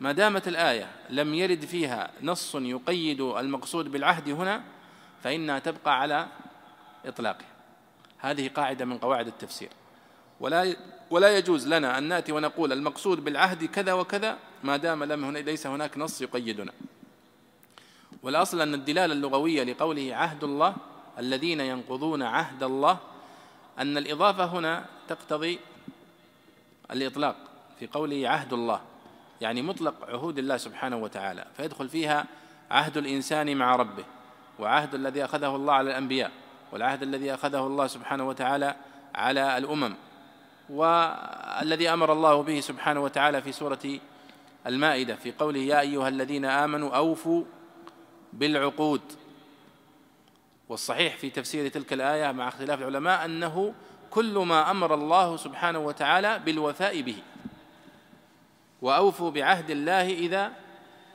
ما 0.00 0.12
دامت 0.12 0.48
الآية 0.48 0.90
لم 1.10 1.34
يرد 1.34 1.64
فيها 1.64 2.10
نص 2.22 2.54
يقيد 2.54 3.20
المقصود 3.20 3.92
بالعهد 3.92 4.28
هنا 4.28 4.62
فإنها 5.22 5.58
تبقى 5.58 6.00
على 6.00 6.26
إطلاقه 7.06 7.44
هذه 8.18 8.48
قاعدة 8.48 8.84
من 8.84 8.98
قواعد 8.98 9.26
التفسير. 9.26 9.68
ولا 10.40 10.76
ولا 11.10 11.38
يجوز 11.38 11.68
لنا 11.68 11.98
أن 11.98 12.04
نأتي 12.04 12.32
ونقول 12.32 12.72
المقصود 12.72 13.24
بالعهد 13.24 13.64
كذا 13.64 13.92
وكذا 13.92 14.38
ما 14.64 14.76
دام 14.76 15.04
لم 15.04 15.24
هنا 15.24 15.38
ليس 15.38 15.66
هناك 15.66 15.98
نص 15.98 16.22
يقيدنا. 16.22 16.72
والأصل 18.22 18.60
أن 18.60 18.74
الدلالة 18.74 19.12
اللغوية 19.14 19.62
لقوله 19.62 20.14
عهد 20.14 20.44
الله 20.44 20.76
الذين 21.18 21.60
ينقضون 21.60 22.22
عهد 22.22 22.62
الله 22.62 22.98
أن 23.78 23.96
الإضافة 23.96 24.44
هنا 24.44 24.84
تقتضي 25.08 25.58
الإطلاق 26.90 27.36
في 27.78 27.86
قوله 27.86 28.28
عهد 28.28 28.52
الله 28.52 28.80
يعني 29.40 29.62
مطلق 29.62 29.94
عهود 30.08 30.38
الله 30.38 30.56
سبحانه 30.56 30.96
وتعالى 30.96 31.46
فيدخل 31.56 31.88
فيها 31.88 32.26
عهد 32.70 32.96
الإنسان 32.96 33.56
مع 33.56 33.76
ربه 33.76 34.04
وعهد 34.58 34.94
الذي 34.94 35.24
أخذه 35.24 35.56
الله 35.56 35.72
على 35.72 35.90
الأنبياء 35.90 36.30
والعهد 36.72 37.02
الذي 37.02 37.34
أخذه 37.34 37.66
الله 37.66 37.86
سبحانه 37.86 38.28
وتعالى 38.28 38.74
على 39.14 39.58
الأمم 39.58 39.94
والذي 40.70 41.92
أمر 41.92 42.12
الله 42.12 42.42
به 42.42 42.60
سبحانه 42.60 43.00
وتعالى 43.00 43.42
في 43.42 43.52
سورة 43.52 43.98
المائدة 44.66 45.14
في 45.14 45.32
قوله 45.32 45.60
يا 45.60 45.80
أيها 45.80 46.08
الذين 46.08 46.44
آمنوا 46.44 46.96
أوفوا 46.96 47.44
بالعقود 48.32 49.00
والصحيح 50.68 51.16
في 51.16 51.30
تفسير 51.30 51.68
تلك 51.68 51.92
الآية 51.92 52.32
مع 52.32 52.48
اختلاف 52.48 52.78
العلماء 52.78 53.24
أنه 53.24 53.74
كل 54.10 54.38
ما 54.38 54.70
أمر 54.70 54.94
الله 54.94 55.36
سبحانه 55.36 55.78
وتعالى 55.78 56.38
بالوفاء 56.38 57.00
به. 57.00 57.16
وأوفوا 58.82 59.30
بعهد 59.30 59.70
الله 59.70 60.12
إذا 60.12 60.52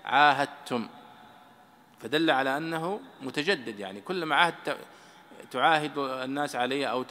عاهدتم. 0.06 0.88
فدل 2.02 2.32
على 2.32 2.58
أنه 2.58 3.00
متجدد 3.22 3.80
يعني 3.80 4.02
كلما 4.02 4.36
عهد 4.36 4.78
تعاهد 5.52 5.98
الناس 5.98 6.56
عليه 6.56 6.88
أو 6.88 7.04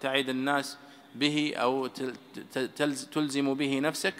تعد 0.00 0.28
الناس 0.28 0.78
به 1.14 1.54
أو 1.56 1.86
تلزم 3.12 3.54
به 3.54 3.78
نفسك 3.78 4.14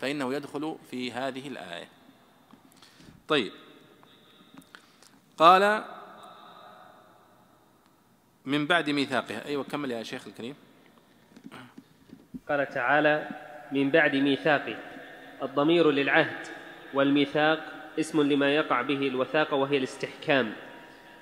فإنه 0.00 0.34
يدخل 0.34 0.76
في 0.90 1.12
هذه 1.12 1.48
الآية. 1.48 1.88
طيب. 3.28 3.52
قال 5.38 5.84
من 8.46 8.66
بعد 8.66 8.90
ميثاقه 8.90 9.44
أيوة 9.46 9.64
كمل 9.64 9.90
يا 9.90 10.02
شيخ 10.02 10.26
الكريم. 10.26 10.54
قال 12.48 12.68
تعالى 12.68 13.28
من 13.72 13.90
بعد 13.90 14.16
ميثاقه 14.16 14.76
الضمير 15.42 15.90
للعهد 15.90 16.46
والميثاق 16.94 17.58
اسم 17.98 18.22
لما 18.22 18.54
يقع 18.54 18.82
به 18.82 19.08
الوثاقة 19.08 19.56
وهي 19.56 19.76
الاستحكام 19.76 20.52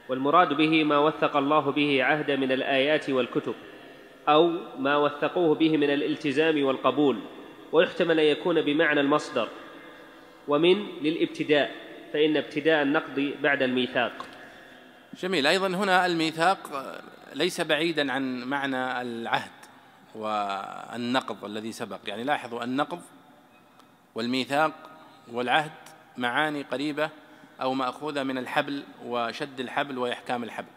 والمراد 0.08 0.52
به 0.52 0.84
ما 0.84 0.98
وثق 0.98 1.36
الله 1.36 1.72
به 1.72 2.04
عهد 2.04 2.30
من 2.30 2.52
الآيات 2.52 3.10
والكتب 3.10 3.54
أو 4.28 4.48
ما 4.78 4.96
وثقوه 4.96 5.54
به 5.54 5.76
من 5.76 5.90
الالتزام 5.90 6.64
والقبول 6.64 7.18
ويحتمل 7.72 8.20
أن 8.20 8.26
يكون 8.26 8.62
بمعنى 8.62 9.00
المصدر 9.00 9.48
ومن 10.48 10.86
للابتداء 11.02 11.70
فإن 12.12 12.36
ابتداء 12.36 12.82
النقد 12.82 13.34
بعد 13.42 13.62
الميثاق. 13.62 14.26
جميل. 15.18 15.46
أيضا 15.46 15.66
هنا 15.66 16.06
الميثاق 16.06 16.58
ليس 17.34 17.60
بعيدا 17.60 18.12
عن 18.12 18.44
معنى 18.44 19.00
العهد 19.00 19.50
والنقض 20.14 21.44
الذي 21.44 21.72
سبق. 21.72 21.98
يعني 22.06 22.24
لاحظوا 22.24 22.64
النقض 22.64 23.02
والميثاق 24.14 24.72
والعهد 25.32 25.72
معاني 26.16 26.62
قريبة 26.62 27.10
أو 27.60 27.74
مأخوذة 27.74 28.22
من 28.22 28.38
الحبل 28.38 28.84
وشد 29.04 29.60
الحبل 29.60 29.98
وإحكام 29.98 30.44
الحبل. 30.44 30.68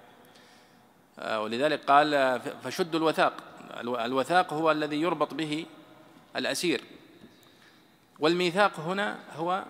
آه، 1.19 1.41
ولذلك 1.41 1.85
قال 1.85 2.41
فشد 2.63 2.95
الوثاق. 2.95 3.33
الوثاق 3.81 4.53
هو 4.53 4.71
الذي 4.71 5.01
يربط 5.01 5.33
به 5.33 5.65
الأسير. 6.35 6.81
والميثاق 8.19 8.79
هنا 8.79 9.19
هو 9.35 9.63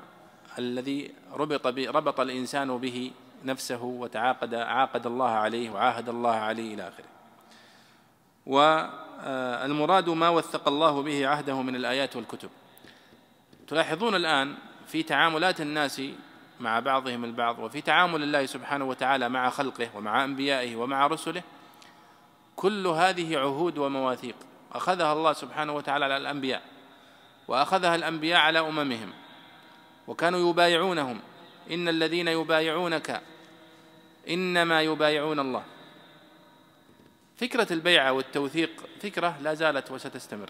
الذي 0.59 1.11
ربط 1.33 1.67
ربط 1.67 2.19
الإنسان 2.19 2.77
به 2.77 3.11
نفسه 3.45 3.83
وتعاقد 3.83 4.55
عاقد 4.55 5.05
الله 5.05 5.29
عليه 5.29 5.69
وعاهد 5.69 6.09
الله 6.09 6.35
عليه 6.35 6.73
إلى 6.73 6.87
آخره. 6.87 7.05
والمراد 8.45 10.09
ما 10.09 10.29
وثق 10.29 10.67
الله 10.67 11.01
به 11.01 11.27
عهده 11.27 11.61
من 11.61 11.75
الآيات 11.75 12.15
والكتب. 12.15 12.49
تلاحظون 13.67 14.15
الآن 14.15 14.55
في 14.87 15.03
تعاملات 15.03 15.61
الناس 15.61 16.01
مع 16.59 16.79
بعضهم 16.79 17.23
البعض 17.23 17.59
وفي 17.59 17.81
تعامل 17.81 18.23
الله 18.23 18.45
سبحانه 18.45 18.85
وتعالى 18.85 19.29
مع 19.29 19.49
خلقه 19.49 19.89
ومع 19.95 20.23
أنبيائه 20.23 20.75
ومع 20.75 21.07
رسله 21.07 21.43
كل 22.55 22.87
هذه 22.87 23.37
عهود 23.37 23.77
ومواثيق. 23.77 24.35
أخذها 24.73 25.13
الله 25.13 25.33
سبحانه 25.33 25.73
وتعالى 25.73 26.05
على 26.05 26.17
الأنبياء 26.17 26.61
وأخذها 27.47 27.95
الأنبياء 27.95 28.39
على 28.39 28.59
أممهم 28.59 29.13
وكانوا 30.07 30.49
يبايعونهم. 30.49 31.19
إن 31.71 31.87
الذين 31.87 32.27
يبايعونك 32.27 33.21
إنما 34.29 34.81
يبايعون 34.81 35.39
الله. 35.39 35.63
فكرة 37.37 37.73
البيعة 37.73 38.11
والتوثيق 38.11 38.69
فكرة 38.99 39.37
لا 39.41 39.53
زالت 39.53 39.91
وستستمر. 39.91 40.49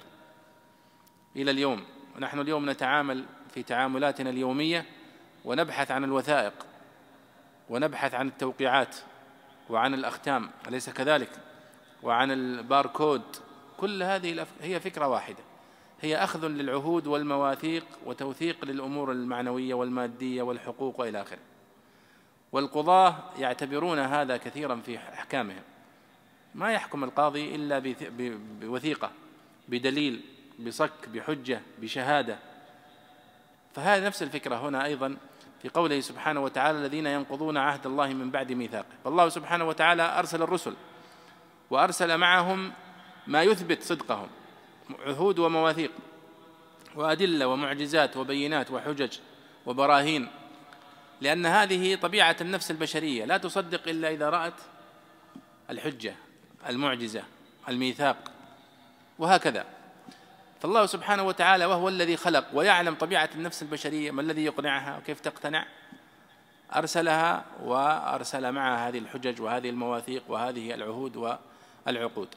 إلى 1.35 1.51
اليوم 1.51 1.83
ونحن 2.17 2.39
اليوم 2.39 2.69
نتعامل 2.69 3.25
في 3.53 3.63
تعاملاتنا 3.63 4.29
اليومية 4.29 4.85
ونبحث 5.45 5.91
عن 5.91 6.03
الوثائق 6.03 6.53
ونبحث 7.69 8.13
عن 8.13 8.27
التوقيعات 8.27 8.95
وعن 9.69 9.93
الأختام 9.93 10.49
أليس 10.67 10.89
كذلك؟ 10.89 11.29
وعن 12.03 12.31
الباركود. 12.31 13.21
كل 13.77 14.03
هذه 14.03 14.45
هي 14.61 14.79
فكرة 14.79 15.07
واحدة. 15.07 15.43
هي 16.01 16.17
أخذ 16.17 16.47
للعهود 16.47 17.07
والمواثيق 17.07 17.85
وتوثيق 18.05 18.65
للأمور 18.65 19.11
المعنوية 19.11 19.73
والمادية 19.73 20.41
والحقوق 20.41 20.99
وإلى 20.99 21.21
آخره. 21.21 21.39
والقضاة 22.53 23.15
يعتبرون 23.37 23.99
هذا 23.99 24.37
كثيرا 24.37 24.75
في 24.85 24.97
أحكامهم. 24.97 25.61
ما 26.55 26.71
يحكم 26.71 27.03
القاضي 27.03 27.55
إلا 27.55 27.95
بوثيقة 28.61 29.11
بدليل 29.67 30.21
بصك 30.59 31.09
بحجة 31.13 31.61
بشهادة. 31.81 32.37
فهذه 33.75 34.05
نفس 34.05 34.23
الفكرة 34.23 34.55
هنا 34.55 34.85
أيضا 34.85 35.17
في 35.61 35.69
قوله 35.69 35.99
سبحانه 35.99 36.39
وتعالى 36.39 36.77
الذين 36.77 37.07
ينقضون 37.07 37.57
عهد 37.57 37.85
الله 37.85 38.07
من 38.07 38.31
بعد 38.31 38.51
ميثاقه. 38.51 38.93
فالله 39.03 39.29
سبحانه 39.29 39.67
وتعالى 39.67 40.19
أرسل 40.19 40.41
الرسل 40.41 40.73
وأرسل 41.69 42.17
معهم 42.17 42.73
ما 43.27 43.43
يثبت 43.43 43.83
صدقهم 43.83 44.27
عهود 45.05 45.39
ومواثيق 45.39 45.91
وأدلة 46.95 47.47
ومعجزات 47.47 48.17
وبينات 48.17 48.71
وحجج 48.71 49.17
وبراهين. 49.65 50.27
لأن 51.23 51.45
هذه 51.45 51.95
طبيعة 51.95 52.35
النفس 52.41 52.71
البشرية. 52.71 53.25
لا 53.25 53.37
تصدق 53.37 53.87
إلا 53.87 54.09
إذا 54.09 54.29
رأت 54.29 54.53
الحجة 55.69 56.15
المعجزة 56.69 57.23
الميثاق 57.69 58.31
وهكذا. 59.19 59.65
فالله 60.61 60.85
سبحانه 60.85 61.23
وتعالى 61.23 61.65
وهو 61.65 61.89
الذي 61.89 62.17
خلق 62.17 62.45
ويعلم 62.53 62.95
طبيعة 62.95 63.29
النفس 63.35 63.61
البشرية 63.61 64.11
ما 64.11 64.21
الذي 64.21 64.45
يقنعها 64.45 64.97
وكيف 64.97 65.19
تقتنع. 65.19 65.65
أرسلها 66.75 67.45
وأرسل 67.63 68.51
معها 68.51 68.89
هذه 68.89 68.97
الحجج 68.97 69.41
وهذه 69.41 69.69
المواثيق 69.69 70.23
وهذه 70.27 70.73
العهود 70.73 71.37
والعقود. 71.87 72.27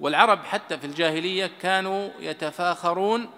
والعرب 0.00 0.44
حتى 0.44 0.78
في 0.78 0.86
الجاهلية 0.86 1.50
كانوا 1.60 2.10
يتفاخرون 2.20 3.30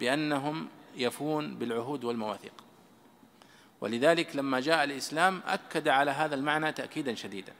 بأنهم 0.00 0.68
يفون 0.96 1.54
بالعهود 1.54 2.04
والمواثيق. 2.04 2.67
ولذلك 3.80 4.36
لما 4.36 4.60
جاء 4.60 4.84
الإسلام 4.84 5.42
أكد 5.46 5.88
على 5.88 6.10
هذا 6.10 6.34
المعنى 6.34 6.72
تأكيدا 6.72 7.14
شديدا. 7.14 7.52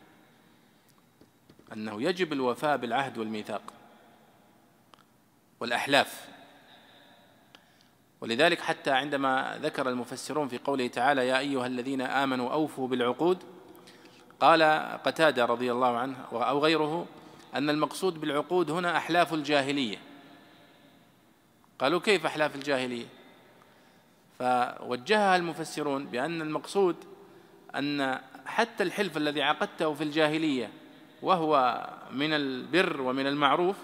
أنه 1.73 2.03
يجب 2.03 2.33
الوفاء 2.33 2.77
بالعهد 2.77 3.19
والميثاق 3.19 3.63
والأحلاف. 5.61 6.29
ولذلك 8.21 8.61
حتى 8.61 8.91
عندما 8.91 9.59
ذكر 9.63 9.89
المفسرون 9.89 10.49
في 10.49 10.59
قوله 10.59 10.87
تعالى 10.87 11.29
يا 11.29 11.39
أيها 11.39 11.67
الذين 11.67 12.01
آمنوا 12.01 12.53
أوفوا 12.53 12.89
بالعقود 12.89 13.45
قال 14.41 14.63
قتادة 15.05 15.45
رضي 15.45 15.73
الله 15.73 15.99
عنه 15.99 16.17
أو 16.33 16.59
غيره 16.59 17.07
أن 17.55 17.71
المقصود 17.71 18.21
بالعقود 18.21 18.71
هنا 18.71 18.97
أحلاف 18.97 19.35
الجاهلية. 19.35 19.99
قالوا 21.79 22.01
كيف 22.01 22.27
أحلاف 22.27 22.55
الجاهلية؟ 22.55 23.07
فوجهها 24.39 25.37
المفسرون 25.37 26.07
بأن 26.07 26.43
المقصود 26.43 26.97
أن 27.75 28.21
حتى 28.47 28.83
الحلف 28.83 29.17
الذي 29.17 29.43
عقدته 29.43 29.95
في 29.95 30.05
الجاهلية 30.05 30.71
وهو 31.23 31.85
من 32.13 32.33
البر 32.33 33.01
ومن 33.01 33.27
المعروف 33.27 33.77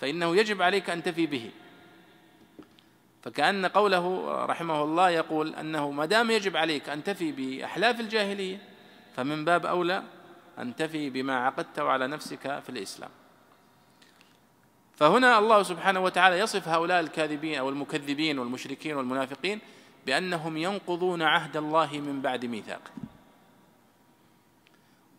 فإنه 0.00 0.36
يجب 0.36 0.62
عليك 0.62 0.90
أن 0.90 1.02
تفي 1.02 1.26
به. 1.26 1.50
فكأن 3.22 3.66
قوله 3.66 4.34
رحمه 4.44 4.82
الله 4.82 5.10
يقول 5.10 5.54
أنه 5.54 5.90
ما 5.90 6.06
دام 6.06 6.30
يجب 6.30 6.56
عليك 6.56 6.88
أن 6.88 7.04
تفي 7.04 7.32
بأحلاف 7.32 8.00
الجاهلية 8.00 8.58
فمن 9.16 9.44
باب 9.44 9.66
أولى 9.66 10.02
أن 10.58 10.76
تفي 10.76 11.10
بما 11.10 11.36
عقدته 11.36 11.82
على 11.82 12.06
نفسك 12.06 12.58
في 12.58 12.68
الإسلام. 12.68 13.10
فهنا 14.98 15.38
الله 15.38 15.62
سبحانه 15.62 16.00
وتعالى 16.00 16.38
يصف 16.38 16.68
هؤلاء 16.68 17.00
الكاذبين 17.00 17.58
أو 17.58 17.68
المكذبين 17.68 18.38
والمشركين 18.38 18.96
والمنافقين 18.96 19.60
بأنهم 20.06 20.56
ينقضون 20.56 21.22
عهد 21.22 21.56
الله 21.56 21.92
من 21.92 22.22
بعد 22.22 22.44
ميثاقه 22.44 22.90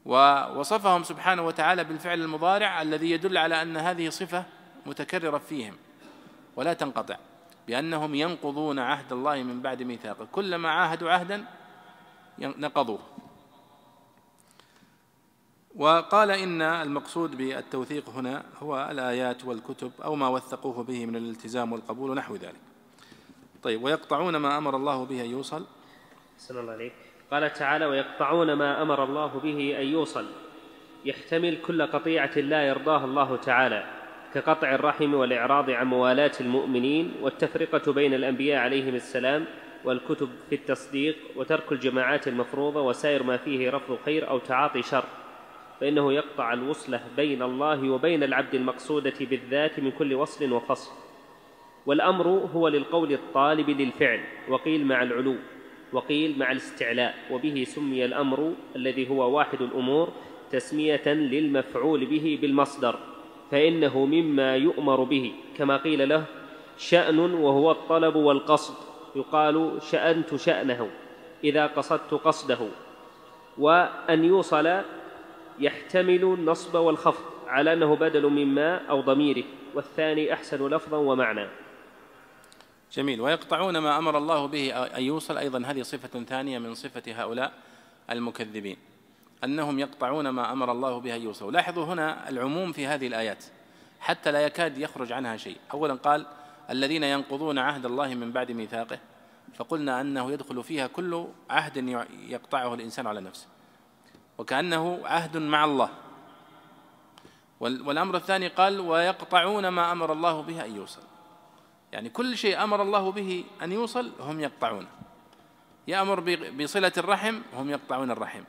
ووصفهم 0.06 1.04
سبحانه 1.04 1.42
وتعالى 1.42 1.84
بالفعل 1.84 2.22
المضارع 2.22 2.82
الذي 2.82 3.12
يدل 3.12 3.38
على 3.38 3.62
أن 3.62 3.78
هذه 3.78 4.10
صفة 4.10 4.46
متكررة 4.86 5.38
فيهم. 5.38 5.76
ولا 6.56 6.74
تنقطع. 6.74 7.18
بأنهم 7.68 8.16
ينقضون 8.16 8.80
عهد 8.80 9.12
الله 9.12 9.44
من 9.44 9.62
بعد 9.62 9.84
ميثاقه 9.84 10.28
كلما 10.32 10.70
عاهدوا 10.70 11.12
عهدا 11.12 11.46
نقضوه. 12.40 13.00
وقال 15.80 16.32
إن 16.32 16.62
المقصود 16.62 17.38
بالتوثيق 17.38 18.10
هنا 18.10 18.44
هو 18.62 18.88
الآيات 18.92 19.46
والكتب 19.46 19.92
أو 20.04 20.16
ما 20.16 20.28
وثقوه 20.28 20.84
به 20.84 21.06
من 21.06 21.16
الالتزام 21.16 21.74
والقبول 21.74 22.10
ونحو 22.10 22.36
ذلك. 22.36 22.60
طيب 23.64 23.84
ويقطعون 23.84 24.36
ما 24.36 24.58
أمر 24.58 24.76
الله 24.76 25.06
به 25.06 25.22
أن 25.22 25.30
يوصل؟ 25.30 25.66
صلى 26.38 26.60
الله 26.60 26.74
عليه 26.74 26.92
قال 27.32 27.54
تعالى 27.54 27.86
ويقطعون 27.86 28.54
ما 28.54 28.82
أمر 28.82 29.04
الله 29.04 29.28
به 29.28 29.82
أن 29.82 29.86
يوصل. 29.86 30.26
يحتمل 31.06 31.58
كل 31.62 31.88
قطيعة 31.88 32.38
لا 32.38 32.68
يرضاها 32.68 33.06
الله 33.06 33.36
تعالى 33.36 33.84
كقطع 34.34 34.76
الرحم 34.76 35.14
والإعراض 35.14 35.70
عن 35.70 35.88
موالاة 35.88 36.32
المؤمنين 36.42 37.14
والتفرقة 37.22 37.94
بين 37.94 38.14
الأنبياء 38.14 38.62
عليهم 38.62 38.96
السلام 38.96 39.46
والكتب 39.84 40.30
في 40.50 40.56
التصديق 40.56 41.16
وترك 41.36 41.72
الجماعات 41.72 42.28
المفروضة 42.28 42.82
وسائر 42.82 43.24
ما 43.24 43.38
فيه 43.38 43.70
رفض 43.70 43.98
خير 44.06 44.30
أو 44.30 44.40
تعاطي 44.40 44.82
شر. 44.82 45.06
فإنه 45.80 46.14
يقطع 46.14 46.54
الوصلة 46.54 47.02
بين 47.18 47.42
الله 47.42 47.90
وبين 47.90 48.24
العبد 48.24 48.56
المقصودة 48.56 49.14
بالذات 49.22 49.80
من 49.80 49.92
كل 49.92 50.14
وصل 50.14 50.52
وفصل. 50.54 50.92
والأمر 51.86 52.28
هو 52.28 52.68
للقول 52.68 53.14
الطالب 53.14 53.70
للفعل 53.70 54.20
وقيل 54.50 54.86
مع 54.86 55.04
العلو 55.04 55.36
وقيل 55.94 56.40
مع 56.40 56.52
الاستعلاء 56.52 57.16
وبه 57.32 57.64
سمي 57.68 58.06
الأمر 58.06 58.54
الذي 58.76 59.10
هو 59.10 59.38
واحد 59.38 59.62
الأمور 59.62 60.10
تسمية 60.52 61.08
للمفعول 61.08 62.06
به 62.06 62.40
بالمصدر 62.42 63.00
فإنه 63.52 64.06
مما 64.06 64.56
يؤمر 64.56 65.04
به 65.04 65.34
كما 65.58 65.78
قيل 65.78 66.10
له 66.10 66.26
شأن 66.78 67.20
وهو 67.20 67.72
الطلب 67.72 68.16
والقصد 68.16 68.76
يقال 69.16 69.78
شأنت 69.82 70.36
شأنه 70.36 70.90
إذا 71.44 71.68
قصدت 71.68 72.14
قصده. 72.14 72.60
وأن 73.58 74.26
يوصل 74.26 74.82
يحتمل 75.60 76.24
النصب 76.24 76.76
والخفض 76.76 77.24
على 77.48 77.74
أنه 77.74 77.96
بدل 77.96 78.30
مما 78.30 78.88
أو 78.90 79.02
ضميره 79.02 79.44
والثاني 79.76 80.34
أحسن 80.34 80.68
لفظا 80.68 80.98
ومعنى. 80.98 81.48
جميل. 82.92 83.22
ويقطعون 83.22 83.78
ما 83.78 83.98
أمر 83.98 84.18
الله 84.18 84.46
به 84.46 84.72
أن 84.98 85.04
يوصل 85.04 85.38
أيضا. 85.38 85.64
هذه 85.66 85.82
صفة 85.82 86.24
ثانية 86.24 86.60
من 86.60 86.74
صفة 86.74 87.04
هؤلاء 87.08 87.54
المكذبين 88.10 88.78
أنهم 89.44 89.80
يقطعون 89.80 90.30
ما 90.30 90.52
أمر 90.52 90.72
الله 90.72 91.00
به 91.00 91.16
أن 91.16 91.22
يوصل. 91.22 91.54
لاحظوا 91.54 91.86
هنا 91.86 92.30
العموم 92.30 92.72
في 92.72 92.88
هذه 92.88 93.08
الآيات 93.08 93.46
حتى 94.00 94.32
لا 94.32 94.42
يكاد 94.46 94.78
يخرج 94.78 95.12
عنها 95.12 95.38
شيء. 95.38 95.58
أولا 95.74 95.94
قال 95.94 96.26
الذين 96.70 97.04
ينقضون 97.04 97.58
عهد 97.58 97.86
الله 97.86 98.16
من 98.16 98.32
بعد 98.32 98.52
ميثاقه 98.52 99.00
فقلنا 99.56 100.02
أنه 100.02 100.32
يدخل 100.32 100.64
فيها 100.64 100.88
كل 100.88 101.26
عهد 101.50 102.06
يقطعه 102.28 102.74
الإنسان 102.74 103.08
على 103.08 103.22
نفسه. 103.22 103.48
وكأنه 104.40 105.00
عهد 105.06 105.38
مع 105.38 105.66
الله. 105.66 105.90
والأمر 107.60 108.16
الثاني 108.16 108.48
قال 108.48 108.80
ويقطعون 108.80 109.68
ما 109.68 109.92
أمر 109.92 110.14
الله 110.14 110.42
به 110.42 110.66
أن 110.66 110.76
يوصل. 110.76 111.02
يعني 111.92 112.10
كل 112.10 112.38
شيء 112.38 112.64
أمر 112.64 112.82
الله 112.82 113.12
به 113.12 113.44
أن 113.62 113.72
يوصل 113.72 114.12
هم 114.20 114.40
يقطعونه 114.40 114.88
يأمر 115.88 116.20
بصلة 116.60 116.92
الرحم 116.98 117.42
هم 117.54 117.70
يقطعون 117.70 118.12
الرحم. 118.12 118.44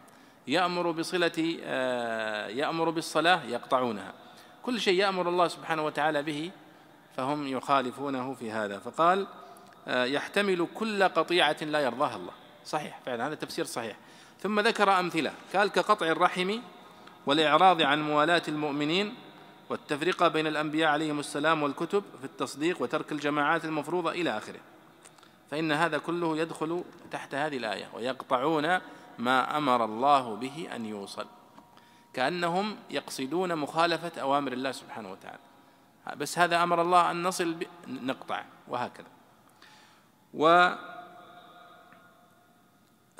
يأمر 0.48 0.90
بصلة 0.90 1.58
آه، 1.62 2.46
يأمر 2.46 2.90
بالصلاة 2.90 3.44
يقطعونها. 3.44 4.12
كل 4.62 4.80
شيء 4.80 4.98
يأمر 4.98 5.28
الله 5.28 5.48
سبحانه 5.48 5.84
وتعالى 5.84 6.22
به 6.22 6.50
فهم 7.16 7.46
يخالفونه 7.46 8.34
في 8.34 8.50
هذا. 8.50 8.78
فقال 8.78 9.26
آه، 9.88 10.04
يحتمل 10.04 10.66
كل 10.74 11.02
قطيعة 11.02 11.56
لا 11.62 11.80
يرضاها 11.80 12.16
الله. 12.16 12.32
صحيح 12.64 13.00
فعلا 13.06 13.26
هذا 13.26 13.34
تفسير 13.34 13.64
صحيح. 13.64 13.96
ثم 14.42 14.60
ذكر 14.60 15.00
أمثلة. 15.00 15.32
قال 15.54 15.68
كقطع 15.68 16.06
الرحم 16.06 16.58
والإعراض 17.26 17.82
عن 17.82 18.02
موالاة 18.02 18.42
المؤمنين 18.48 19.14
والتفرقة 19.68 20.28
بين 20.28 20.46
الأنبياء 20.46 20.90
عليهم 20.90 21.20
السلام 21.20 21.62
والكتب 21.62 22.04
في 22.18 22.24
التصديق 22.24 22.82
وترك 22.82 23.12
الجماعات 23.12 23.64
المفروضة 23.64 24.10
إلى 24.10 24.36
آخره. 24.36 24.60
فإن 25.50 25.72
هذا 25.72 25.98
كله 25.98 26.36
يدخل 26.36 26.84
تحت 27.10 27.34
هذه 27.34 27.56
الآية 27.56 27.88
ويقطعون 27.94 28.78
ما 29.18 29.56
أمر 29.56 29.84
الله 29.84 30.36
به 30.36 30.68
أن 30.74 30.86
يوصل. 30.86 31.26
كأنهم 32.14 32.76
يقصدون 32.90 33.56
مخالفة 33.56 34.20
أوامر 34.20 34.52
الله 34.52 34.72
سبحانه 34.72 35.12
وتعالى. 35.12 35.38
بس 36.16 36.38
هذا 36.38 36.62
أمر 36.62 36.82
الله 36.82 37.10
أن 37.10 37.22
نصل 37.22 37.56
نقطع. 37.88 38.44
وهكذا. 38.68 39.06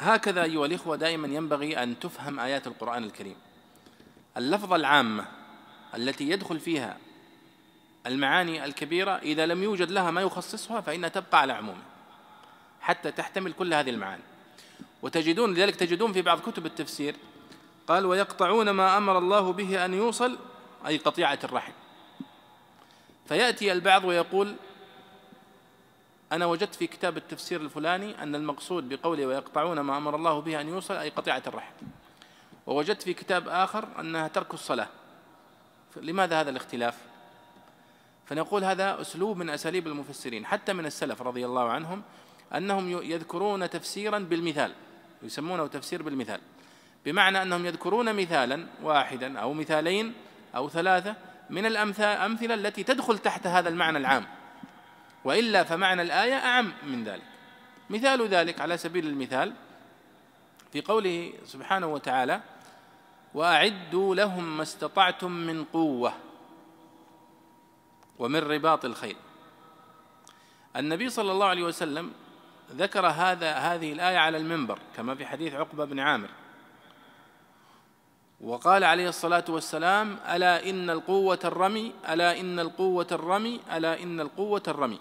وهكذا 0.00 0.42
أيها 0.42 0.66
الإخوة 0.66 0.96
دائما 0.96 1.28
ينبغي 1.28 1.82
أن 1.82 1.98
تفهم 1.98 2.40
آيات 2.40 2.66
القرآن 2.66 3.04
الكريم. 3.04 3.36
اللفظة 4.36 4.76
العامة 4.76 5.26
التي 5.94 6.30
يدخل 6.30 6.60
فيها 6.60 6.96
المعاني 8.06 8.64
الكبيرة 8.64 9.10
إذا 9.10 9.46
لم 9.46 9.62
يوجد 9.62 9.90
لها 9.90 10.10
ما 10.10 10.20
يخصصها 10.20 10.80
فإنها 10.80 11.08
تبقى 11.08 11.40
على 11.40 11.52
عمومه 11.52 11.82
حتى 12.80 13.12
تحتمل 13.12 13.52
كل 13.52 13.74
هذه 13.74 13.90
المعاني. 13.90 14.22
وتجدون 15.02 15.54
لذلك 15.54 15.76
تجدون 15.76 16.12
في 16.12 16.22
بعض 16.22 16.40
كتب 16.40 16.66
التفسير 16.66 17.16
قال 17.88 18.06
ويقطعون 18.06 18.70
ما 18.70 18.96
أمر 18.96 19.18
الله 19.18 19.52
به 19.52 19.84
أن 19.84 19.94
يوصل 19.94 20.38
أي 20.86 20.96
قطيعة 20.96 21.38
الرحم. 21.44 21.72
فيأتي 23.28 23.72
البعض 23.72 24.04
ويقول 24.04 24.54
أنا 26.32 26.46
وجدت 26.46 26.74
في 26.74 26.86
كتاب 26.86 27.16
التفسير 27.16 27.60
الفلاني 27.60 28.22
أن 28.22 28.34
المقصود 28.34 28.88
بقوله 28.88 29.26
ويقطعون 29.26 29.80
ما 29.80 29.96
أمر 29.96 30.16
الله 30.16 30.40
به 30.40 30.60
أن 30.60 30.68
يوصل 30.68 30.94
أي 30.94 31.08
قطيعة 31.08 31.42
الرحم. 31.46 31.72
ووجدت 32.66 33.02
في 33.02 33.14
كتاب 33.14 33.48
آخر 33.48 33.88
أنها 34.00 34.28
ترك 34.28 34.54
الصلاة. 34.54 34.88
لماذا 35.96 36.40
هذا 36.40 36.50
الاختلاف؟ 36.50 36.98
فنقول 38.26 38.64
هذا 38.64 39.00
أسلوب 39.00 39.36
من 39.36 39.50
أساليب 39.50 39.86
المفسرين 39.86 40.46
حتى 40.46 40.72
من 40.72 40.86
السلف 40.86 41.22
رضي 41.22 41.46
الله 41.46 41.70
عنهم 41.70 42.02
أنهم 42.54 42.88
يذكرون 42.90 43.70
تفسيرا 43.70 44.18
بالمثال 44.18 44.72
يسمونه 45.22 45.66
تفسير 45.66 46.02
بالمثال. 46.02 46.40
بمعنى 47.04 47.42
أنهم 47.42 47.66
يذكرون 47.66 48.14
مثالا 48.14 48.66
واحدا 48.82 49.38
أو 49.38 49.52
مثالين 49.52 50.14
أو 50.56 50.68
ثلاثة 50.68 51.16
من 51.50 51.66
الامثله 51.66 52.54
التي 52.54 52.82
تدخل 52.82 53.18
تحت 53.18 53.46
هذا 53.46 53.68
المعنى 53.68 53.98
العام. 53.98 54.26
وإلا 55.24 55.64
فمعنى 55.64 56.02
الآية 56.02 56.34
أعم 56.34 56.72
من 56.82 57.04
ذلك. 57.04 57.22
مثال 57.90 58.28
ذلك 58.28 58.60
على 58.60 58.76
سبيل 58.76 59.06
المثال 59.06 59.52
في 60.72 60.80
قوله 60.80 61.32
سبحانه 61.44 61.86
وتعالى 61.86 62.40
وأعدوا 63.34 64.14
لهم 64.14 64.56
ما 64.56 64.62
استطعتم 64.62 65.30
من 65.30 65.64
قوة 65.64 66.12
ومن 68.18 68.38
رباط 68.38 68.84
الخيل. 68.84 69.16
النبي 70.76 71.10
صلى 71.10 71.32
الله 71.32 71.46
عليه 71.46 71.62
وسلم 71.62 72.12
ذكر 72.70 73.06
هذا 73.06 73.52
هذه 73.52 73.92
الآية 73.92 74.18
على 74.18 74.38
المنبر 74.38 74.78
كما 74.96 75.14
في 75.14 75.26
حديث 75.26 75.54
عقبة 75.54 75.84
بن 75.84 76.00
عامر. 76.00 76.28
وقال 78.40 78.84
عليه 78.84 79.08
الصلاة 79.08 79.44
والسلام 79.48 80.18
ألا 80.28 80.70
إن 80.70 80.90
القوة 80.90 81.38
الرمي 81.44 81.92
ألا 82.08 82.40
إن 82.40 82.58
القوة 82.60 83.06
الرمي 83.12 83.60
ألا 83.72 84.02
إن 84.02 84.20
القوة 84.20 84.62
الرمي. 84.68 85.00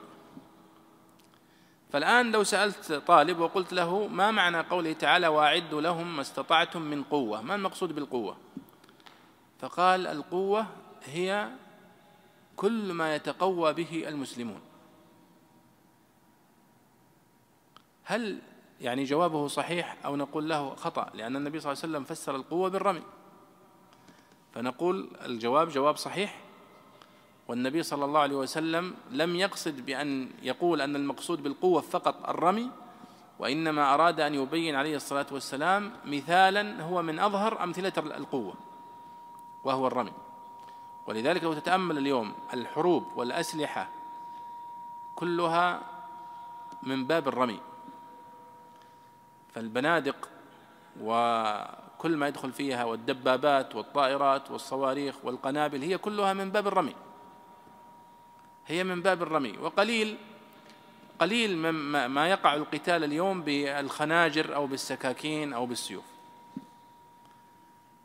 فالآن 1.90 2.32
لو 2.32 2.44
سألت 2.44 2.94
طالب 2.94 3.40
وقلت 3.40 3.74
له 3.74 4.08
ما 4.08 4.32
معنى 4.32 4.60
قوله 4.60 4.94
تعالى 4.94 5.28
وأعدوا 5.28 5.82
لهم 5.82 6.16
ما 6.16 6.22
استطعتم 6.22 6.82
من 6.82 7.04
قوة؟ 7.04 7.42
ما 7.42 7.56
المقصود 7.56 7.96
بالقوة؟ 7.96 8.38
فقال 9.60 10.08
القوة 10.08 10.68
هي 11.04 11.50
كل 12.56 12.94
ما 12.94 13.16
يتقوى 13.16 13.74
به 13.74 14.04
المسلمون. 14.08 14.62
هل 18.04 18.42
يعني 18.82 19.04
جوابه 19.04 19.48
صحيح 19.48 19.98
أو 20.06 20.16
نقول 20.16 20.50
له 20.50 20.76
خطأ؟ 20.76 21.10
لأن 21.14 21.36
النبي 21.36 21.60
صلى 21.60 21.72
الله 21.72 21.84
عليه 21.84 21.94
وسلم 21.94 22.04
فسر 22.04 22.36
القوة 22.36 22.70
بالرمي. 22.70 23.04
فنقول 24.54 25.10
الجواب 25.26 25.70
جواب 25.70 25.96
صحيح 25.98 26.49
والنبي 27.50 27.84
صلى 27.84 28.06
الله 28.06 28.20
عليه 28.20 28.36
وسلم 28.36 28.95
لم 29.12 29.36
يقصد 29.36 29.86
بأن 29.86 30.30
يقول 30.41 30.82
أن 30.82 30.95
المقصود 30.95 31.43
بالقوة 31.43 31.82
فقط 31.82 32.30
الرمي 32.30 32.70
وإنما 33.39 33.93
أراد 33.93 34.20
أن 34.20 34.36
يبين 34.36 34.76
عليه 34.76 34.95
الصلاة 34.95 35.26
والسلام 35.32 35.91
مثالا 36.06 36.84
هو 36.84 37.02
من 37.02 37.20
أظهر 37.20 37.64
أمثلة 37.64 37.93
القوة 37.97 38.54
وهو 39.64 39.88
الرمي. 39.88 40.12
ولذلك 41.08 41.43
لو 41.43 41.54
تتأمل 41.54 41.97
اليوم 41.97 42.34
الحروب 42.54 43.06
والأسلحة 43.16 43.89
كلها 45.16 45.82
من 46.84 47.06
باب 47.06 47.28
الرمي 47.28 47.60
فالبنادق 49.54 50.30
و 51.02 51.14
كل 51.97 52.18
ما 52.18 52.28
يدخل 52.28 52.52
فيها 52.52 52.84
والدبابات 52.84 53.76
والطائرات 53.76 54.52
والصواريخ 54.52 55.16
والقنابل 55.24 55.82
هي 55.82 55.97
كلها 55.97 56.34
من 56.34 56.52
باب 56.52 56.68
الرمي. 56.68 56.95
هي 58.70 58.84
من 58.84 59.02
باب 59.02 59.24
الرمي. 59.24 59.58
وقليل 59.58 60.18
قليل 61.20 61.58
ما 62.08 62.30
يقع 62.30 62.54
القتال 62.56 63.04
اليوم 63.04 63.42
بالخناجر 63.42 64.56
أو 64.56 64.68
بالسكاكين 64.68 65.54
أو 65.54 65.66
بالسيوف. 65.66 66.06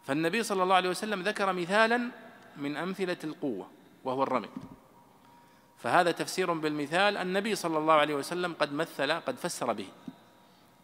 فالنبي 0.05 0.43
صلى 0.43 0.63
الله 0.63 0.75
عليه 0.75 0.91
وسلم 0.91 1.23
ذكر 1.23 1.53
مثالا 1.53 2.11
من 2.57 2.77
أمثلة 2.77 3.17
القوة 3.25 3.67
وهو 4.05 4.23
الرمي. 4.23 4.49
فهذا 5.79 6.11
تفسير 6.11 6.53
بالمثال 6.53 7.17
النبي 7.17 7.55
صلى 7.55 7.79
الله 7.79 7.95
عليه 7.95 8.15
وسلم 8.15 8.55
قد 8.61 8.73
مثل 8.73 9.13
قد 9.13 9.37
فسر 9.37 9.73
به. 9.73 9.89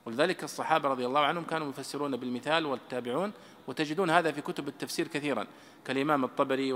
ولذلك 0.06 0.44
الصحابة 0.44 0.88
رضي 0.88 1.06
الله 1.06 1.20
عنهم 1.20 1.44
كانوا 1.44 1.68
يفسرون 1.68 2.16
بالمثال 2.16 2.66
والتابعون 2.66 3.32
وتجدون 3.66 4.10
هذا 4.10 4.32
في 4.32 4.40
كتب 4.40 4.68
التفسير 4.68 5.08
كثيرا 5.08 5.46
كالإمام 5.84 6.24
الطبري 6.24 6.72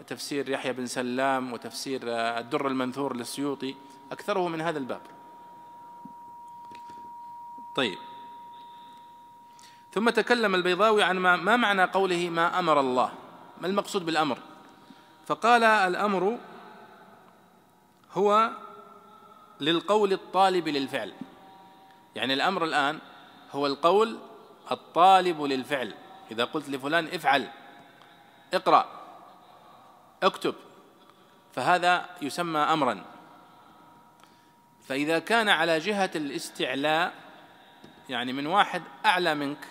وتفسير 0.00 0.48
يحيى 0.48 0.72
بن 0.72 0.86
سلام 0.86 1.52
وتفسير 1.52 2.00
الدر 2.06 2.66
المنثور 2.66 3.16
للسيوطي 3.16 3.74
أكثره 4.12 4.48
من 4.48 4.60
هذا 4.60 4.78
الباب. 4.78 5.00
طيب. 7.74 7.98
ثم 9.92 10.10
تكلم 10.10 10.54
البيضاوي 10.54 11.02
عن 11.02 11.18
ما, 11.18 11.36
ما 11.36 11.56
معنى 11.56 11.84
قوله 11.84 12.30
ما 12.30 12.58
أمر 12.58 12.80
الله؟ 12.80 13.12
ما 13.60 13.66
المقصود 13.66 14.06
بالأمر؟ 14.06 14.38
فقال 15.26 15.64
الأمر 15.64 16.38
هو 18.12 18.50
للقول 19.60 20.12
الطالب 20.12 20.68
للفعل. 20.68 21.12
يعني 22.16 22.34
الأمر 22.34 22.64
الآن 22.64 22.98
هو 23.52 23.66
القول 23.66 24.18
الطالب 24.70 25.42
للفعل. 25.42 25.94
إذا 26.30 26.44
قلت 26.44 26.68
لفلان 26.68 27.06
افعل 27.06 27.48
اقرأ. 28.54 28.99
اكتب. 30.22 30.54
فهذا 31.52 32.08
يسمى 32.22 32.60
أمرا. 32.60 33.04
فإذا 34.88 35.18
كان 35.18 35.48
على 35.48 35.78
جهة 35.78 36.10
الاستعلاء 36.14 37.14
يعني 38.08 38.32
من 38.32 38.46
واحد 38.46 38.82
أعلى 39.06 39.34
منك 39.34 39.68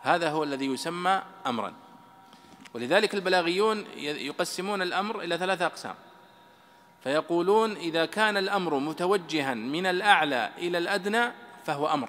هذا 0.00 0.30
هو 0.30 0.44
الذي 0.44 0.66
يسمى 0.66 1.22
أمرا. 1.46 1.74
ولذلك 2.74 3.14
البلاغيون 3.14 3.86
يقسمون 3.96 4.82
الأمر 4.82 5.20
إلى 5.20 5.38
ثلاثة 5.38 5.66
أقسام. 5.66 5.94
فيقولون 7.04 7.76
إذا 7.76 8.06
كان 8.06 8.36
الأمر 8.36 8.78
متوجها 8.78 9.54
من 9.54 9.86
الأعلى 9.86 10.50
إلى 10.58 10.78
الأدنى 10.78 11.32
فهو 11.64 11.86
أمر. 11.86 12.08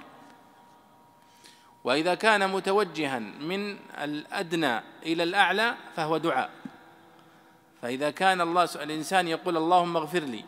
وإذا 1.83 2.15
كان 2.15 2.49
متوجها 2.49 3.19
من 3.19 3.79
الأدنى 3.97 4.81
إلى 5.03 5.23
الأعلى 5.23 5.75
فهو 5.95 6.17
دعاء. 6.17 6.49
فإذا 7.87 8.11
كان 8.11 8.41
الله 8.41 8.69
الإنسان 8.75 9.27
يقول 9.27 9.57
اللهم 9.57 9.97
اغفر 9.97 10.19
لي 10.19 10.43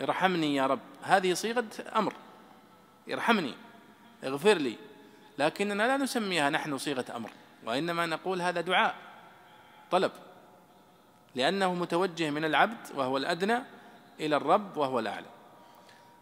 ارحمني 0.00 0.54
يا 0.54 0.66
رب 0.66 0.80
هذه 1.02 1.34
صيغة 1.34 1.64
أمر. 1.96 2.12
ارحمني 3.12 3.54
اغفر 4.24 4.54
لي. 4.54 4.76
لكننا 5.38 5.82
لا 5.82 5.96
نسميها 5.96 6.50
نحن 6.50 6.78
صيغة 6.78 7.04
أمر 7.16 7.30
وإنما 7.64 8.06
نقول 8.06 8.42
هذا 8.42 8.60
دعاء 8.60 8.94
طلب. 9.90 10.12
لأنه 11.34 11.74
متوجه 11.74 12.30
من 12.30 12.44
العبد 12.44 12.86
وهو 12.94 13.16
الأدنى 13.16 13.58
إلى 14.20 14.36
الرب 14.36 14.76
وهو 14.76 14.98
الأعلى. 14.98 15.28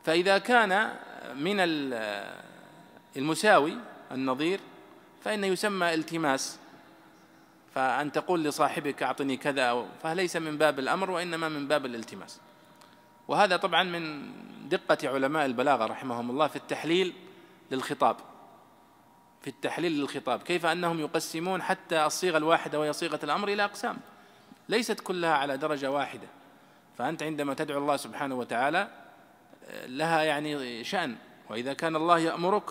فإذا 0.04 0.38
كان 0.38 0.96
من 1.36 1.56
المساوي 3.16 3.76
النظير 4.12 4.61
فإنه 5.24 5.46
يسمى 5.46 5.94
التماس. 5.94 6.59
فأن 7.79 8.12
تقول 8.12 8.45
لصاحبك 8.45 9.03
أعطني 9.03 9.37
كذا 9.37 9.87
فليس 10.03 10.37
من 10.37 10.59
باب 10.59 10.79
الأمر 10.79 11.11
وإنما 11.11 11.49
من 11.49 11.68
باب 11.68 11.87
الالتماس. 11.87 12.41
وهذا 13.29 13.57
طبعا 13.57 13.83
من 13.83 14.33
دقة 14.68 15.09
علماء 15.09 15.47
البلاغة 15.47 15.87
رحمهم 15.87 16.31
الله 16.31 16.47
في 16.47 16.57
التحليل 16.57 17.14
للخطاب. 17.70 18.16
في 19.43 19.51
التحليل 19.51 19.93
للخطاب. 19.93 20.43
كيف 20.43 20.66
أنهم 20.66 21.01
يقسمون 21.01 21.62
حتى 21.62 22.07
الصيغة 22.07 22.37
الواحدة 22.37 22.81
وهي 22.81 22.93
صيغة 22.93 23.20
الأمر 23.22 23.49
إلى 23.49 23.64
أقسام؟ 23.64 23.97
ليست 24.68 25.01
كلها 25.01 25.35
على 25.35 25.57
درجة 25.57 25.91
واحدة. 25.91 26.29
فأنت 26.99 27.22
عندما 27.22 27.55
تدعو 27.55 27.79
الله 27.79 27.97
سبحانه 27.97 28.35
وتعالى 28.35 28.89
لها 29.87 30.22
يعني 30.22 30.85
شأن. 30.85 31.16
وإذا 31.51 31.72
كان 31.72 31.97
الله 31.97 32.18
يأمرك 32.18 32.70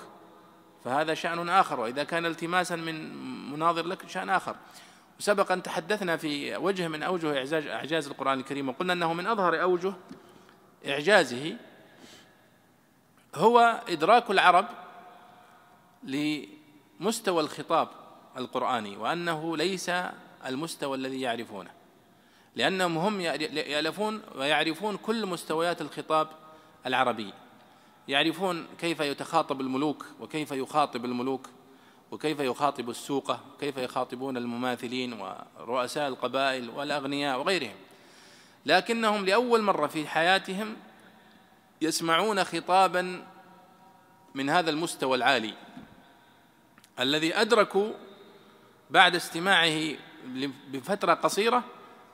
فهذا 0.84 1.14
شأن 1.14 1.50
آخر. 1.50 1.80
وإذا 1.80 2.04
كان 2.04 2.26
التماسا 2.26 2.76
من 2.76 3.16
مناظر 3.52 3.86
لك 3.86 4.08
شأن 4.08 4.30
آخر. 4.30 4.56
وسبق 5.20 5.52
أن 5.52 5.64
تحدثنا 5.64 6.18
في 6.18 6.58
وجه 6.58 6.88
من 6.88 7.04
أوجه 7.04 7.38
إعجاز, 7.38 7.54
إعجاز 7.68 8.08
القرآن 8.08 8.40
الكريم 8.40 8.70
وقلنا 8.70 8.94
أنه 8.94 9.14
من 9.14 9.28
أظهر 9.28 9.62
أوجه 9.62 9.94
إعجازه 10.88 11.58
هو 13.36 13.84
إدراك 13.90 14.32
العرب 14.32 14.68
لمستوى 16.04 17.44
الخطاب 17.44 17.88
القرآني 18.38 18.98
وأنه 18.98 19.58
ليس 19.58 19.92
المستوى 20.46 20.98
الذي 20.98 21.22
يعرفونه. 21.22 21.70
لأنهم 22.56 22.98
هم 22.98 23.22
يألفون 23.22 24.22
ويعرفون 24.36 24.98
كل 24.98 25.26
مستويات 25.26 25.82
الخطاب 25.82 26.28
العربي. 26.86 27.34
يعرفون 28.08 28.68
كيف 28.80 29.00
يتخاطب 29.00 29.62
الملوك 29.62 30.06
وكيف 30.20 30.52
يخاطب 30.52 31.06
الملوك. 31.06 31.50
وكيف 32.12 32.40
يخاطب 32.40 32.90
السوقة 32.90 33.40
وكيف 33.56 33.78
يخاطبون 33.78 34.38
المماثلين 34.38 35.14
ورؤساء 35.14 36.08
القبائل 36.08 36.70
والأغنياء 36.70 37.40
وغيرهم. 37.40 37.76
لكنهم 38.66 39.26
لأول 39.26 39.62
مرة 39.62 39.88
في 39.88 40.08
حياتهم 40.08 40.76
يسمعون 41.82 42.44
خطابا 42.44 43.24
من 44.36 44.50
هذا 44.50 44.70
المستوى 44.70 45.18
العالي 45.18 45.54
الذي 47.00 47.36
أدركوا 47.36 47.94
بعد 48.90 49.16
استماعه 49.16 49.96
بفترة 50.68 51.14
قصيرة 51.14 51.64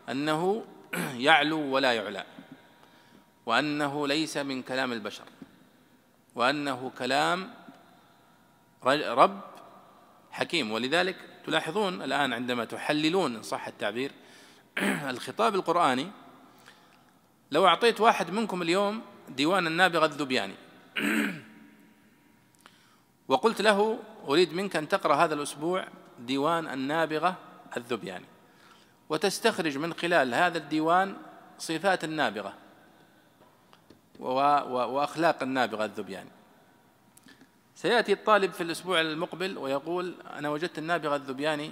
أنه 0.09 0.65
يعلو 1.27 1.59
ولا 1.59 1.93
يعلى 1.93 2.25
وأنه 3.45 4.07
ليس 4.07 4.37
من 4.37 4.61
كلام 4.61 4.91
البشر 4.91 5.25
وأنه 6.35 6.91
كلام 6.97 7.53
رب 8.85 9.52
حكيم. 10.33 10.71
ولذلك 10.71 11.15
تلاحظون 11.45 12.01
الآن 12.01 12.33
عندما 12.33 12.65
تحللون 12.65 13.35
إن 13.35 13.41
صح 13.41 13.67
التعبير 13.67 14.11
الخطاب 15.13 15.55
القرآني 15.55 16.11
لو 17.51 17.67
أعطيت 17.67 18.01
واحد 18.01 18.31
منكم 18.31 18.61
اليوم 18.61 19.01
ديوان 19.29 19.67
النابغة 19.67 20.05
الذبياني 20.05 20.55
وقلت 23.27 23.61
له 23.61 23.99
أريد 24.27 24.53
منك 24.53 24.75
أن 24.75 24.87
تقرأ 24.87 25.15
هذا 25.15 25.33
الأسبوع 25.33 25.87
ديوان 26.19 26.67
النابغة 26.67 27.35
الذبياني 27.77 28.25
وتستخرج 29.09 29.77
من 29.77 29.93
خلال 29.93 30.33
هذا 30.33 30.57
الديوان 30.57 31.15
صفات 31.57 32.03
النابغة 32.03 32.53
وأخلاق 34.19 35.43
النابغة 35.43 35.85
الذبياني. 35.85 36.29
سيأتي 37.83 38.13
الطالب 38.13 38.51
في 38.51 38.63
الأسبوع 38.63 39.01
المقبل 39.01 39.57
ويقول 39.57 40.13
أنا 40.33 40.49
وجدت 40.49 40.77
النابغة 40.77 41.15
الذبياني 41.15 41.71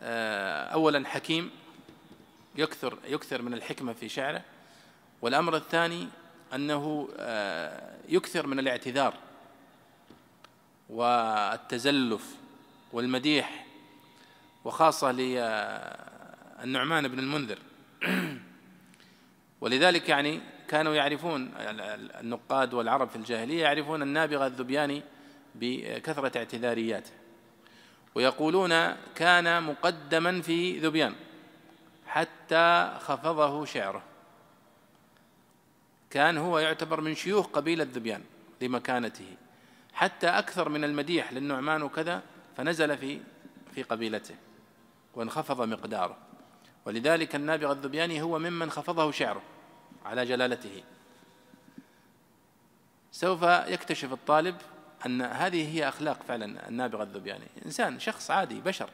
آه، 0.00 0.64
أولا 0.64 1.08
حكيم 1.08 1.50
يكثر 2.56 2.98
يكثر 3.08 3.42
من 3.42 3.54
الحكمة 3.54 3.92
في 3.92 4.08
شعره 4.08 4.42
والأمر 5.22 5.56
الثاني 5.56 6.08
أنه 6.54 7.08
آه، 7.16 7.96
يكثر 8.08 8.46
من 8.46 8.58
الاعتذار 8.58 9.14
والتزلف 10.88 12.36
والمديح 12.92 13.66
وخاصة 14.64 15.12
للنعمان 15.12 17.08
بن 17.08 17.18
المنذر. 17.18 17.58
ولذلك 19.60 20.08
يعني 20.08 20.40
كانوا 20.72 20.94
يعرفون 20.94 21.50
النقاد 22.20 22.74
والعرب 22.74 23.08
في 23.08 23.16
الجاهلية 23.16 23.62
يعرفون 23.62 24.02
النابغة 24.02 24.46
الذبياني 24.46 25.02
بكثرة 25.54 26.38
اعتذارياته. 26.38 27.10
ويقولون 28.14 28.92
كان 29.14 29.62
مقدما 29.62 30.42
في 30.42 30.78
ذبيان 30.78 31.14
حتى 32.06 32.92
خفضه 33.00 33.64
شعره. 33.64 34.02
كان 36.10 36.38
هو 36.38 36.58
يعتبر 36.58 37.00
من 37.00 37.14
شيوخ 37.14 37.46
قبيلة 37.46 37.86
ذبيان 37.92 38.22
لمكانته. 38.60 39.36
حتى 39.92 40.26
أكثر 40.26 40.68
من 40.68 40.84
المديح 40.84 41.32
للنعمان 41.32 41.82
وكذا 41.82 42.22
فنزل 42.56 42.98
في 42.98 43.20
في 43.74 43.82
قبيلته 43.82 44.34
وانخفض 45.14 45.68
مقداره. 45.68 46.16
ولذلك 46.86 47.34
النابغة 47.34 47.72
الذبياني 47.72 48.22
هو 48.22 48.38
ممن 48.38 48.70
خفضه 48.70 49.10
شعره. 49.10 49.42
على 50.04 50.24
جلالته. 50.24 50.82
سوف 53.12 53.42
يكتشف 53.42 54.12
الطالب 54.12 54.56
أن 55.06 55.22
هذه 55.22 55.74
هي 55.74 55.88
أخلاق 55.88 56.22
فعلا 56.28 56.68
النابغة 56.68 57.02
الذبياني 57.02 57.46
إنسان 57.66 58.00
شخص 58.00 58.30
عادي 58.30 58.60
بشر. 58.60 58.90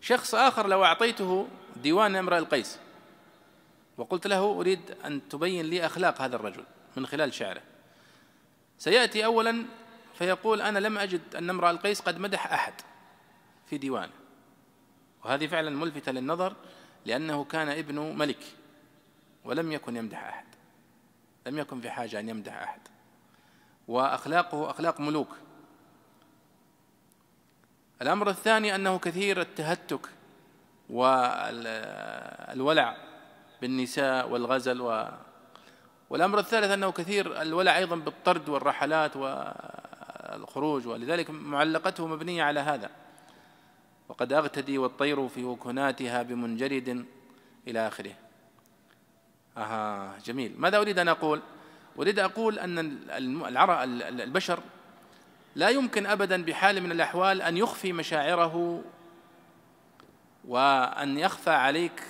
شخص 0.00 0.34
آخر 0.34 0.66
لو 0.66 0.84
أعطيته 0.84 1.48
ديوان 1.76 2.16
امرأ 2.16 2.38
القيس 2.38 2.78
وقلت 3.96 4.26
له 4.26 4.60
أريد 4.60 4.80
أن 5.04 5.28
تبين 5.28 5.66
لي 5.66 5.86
أخلاق 5.86 6.22
هذا 6.22 6.36
الرجل 6.36 6.64
من 6.96 7.06
خلال 7.06 7.34
شعره. 7.34 7.62
سيأتي 8.78 9.24
أولا 9.24 9.64
فيقول 10.14 10.62
أنا 10.62 10.78
لم 10.78 10.98
أجد 10.98 11.36
أن 11.36 11.50
امرأ 11.50 11.70
القيس 11.70 12.00
قد 12.00 12.18
مدح 12.18 12.52
أحد 12.52 12.72
في 13.70 13.78
ديوانه. 13.78 14.12
وهذه 15.24 15.46
فعلا 15.46 15.70
ملفتة 15.70 16.12
للنظر 16.12 16.56
لأنه 17.06 17.44
كان 17.44 17.68
ابن 17.68 17.98
ملك. 17.98 18.57
ولم 19.44 19.72
يكن 19.72 19.96
يمدح 19.96 20.24
أحد. 20.24 20.44
لم 21.46 21.58
يكن 21.58 21.80
في 21.80 21.90
حاجة 21.90 22.20
أن 22.20 22.28
يمدح 22.28 22.62
أحد. 22.62 22.80
وأخلاقه 23.88 24.70
أخلاق 24.70 25.00
ملوك. 25.00 25.36
الأمر 28.02 28.30
الثاني 28.30 28.74
أنه 28.74 28.98
كثير 28.98 29.40
التهتك 29.40 30.08
والولع 30.90 32.96
بالنساء 33.60 34.28
والغزل 34.28 34.80
و 34.80 35.08
والأمر 36.10 36.38
الثالث 36.38 36.70
أنه 36.70 36.92
كثير 36.92 37.42
الولع 37.42 37.78
أيضا 37.78 37.96
بالطرد 37.96 38.48
والرحلات 38.48 39.16
والخروج 39.16 40.86
ولذلك 40.86 41.30
معلقته 41.30 42.06
مبنية 42.06 42.42
على 42.42 42.60
هذا. 42.60 42.90
وقد 44.08 44.32
أغتدي 44.32 44.78
والطير 44.78 45.28
في 45.28 45.44
وكناتها 45.44 46.22
بمنجرد 46.22 47.06
إلى 47.68 47.88
آخره. 47.88 48.14
أها 49.58 50.18
جميل. 50.24 50.52
ماذا 50.58 50.78
أريد 50.78 50.98
أن 50.98 51.08
أقول؟ 51.08 51.40
أريد 51.98 52.18
أقول 52.18 52.58
أن 52.58 52.78
البشر 54.20 54.60
لا 55.56 55.68
يمكن 55.68 56.06
أبدا 56.06 56.44
بحال 56.44 56.82
من 56.82 56.92
الأحوال 56.92 57.42
أن 57.42 57.56
يخفي 57.56 57.92
مشاعره 57.92 58.82
وأن 60.48 61.18
يخفى 61.18 61.50
عليك 61.50 62.02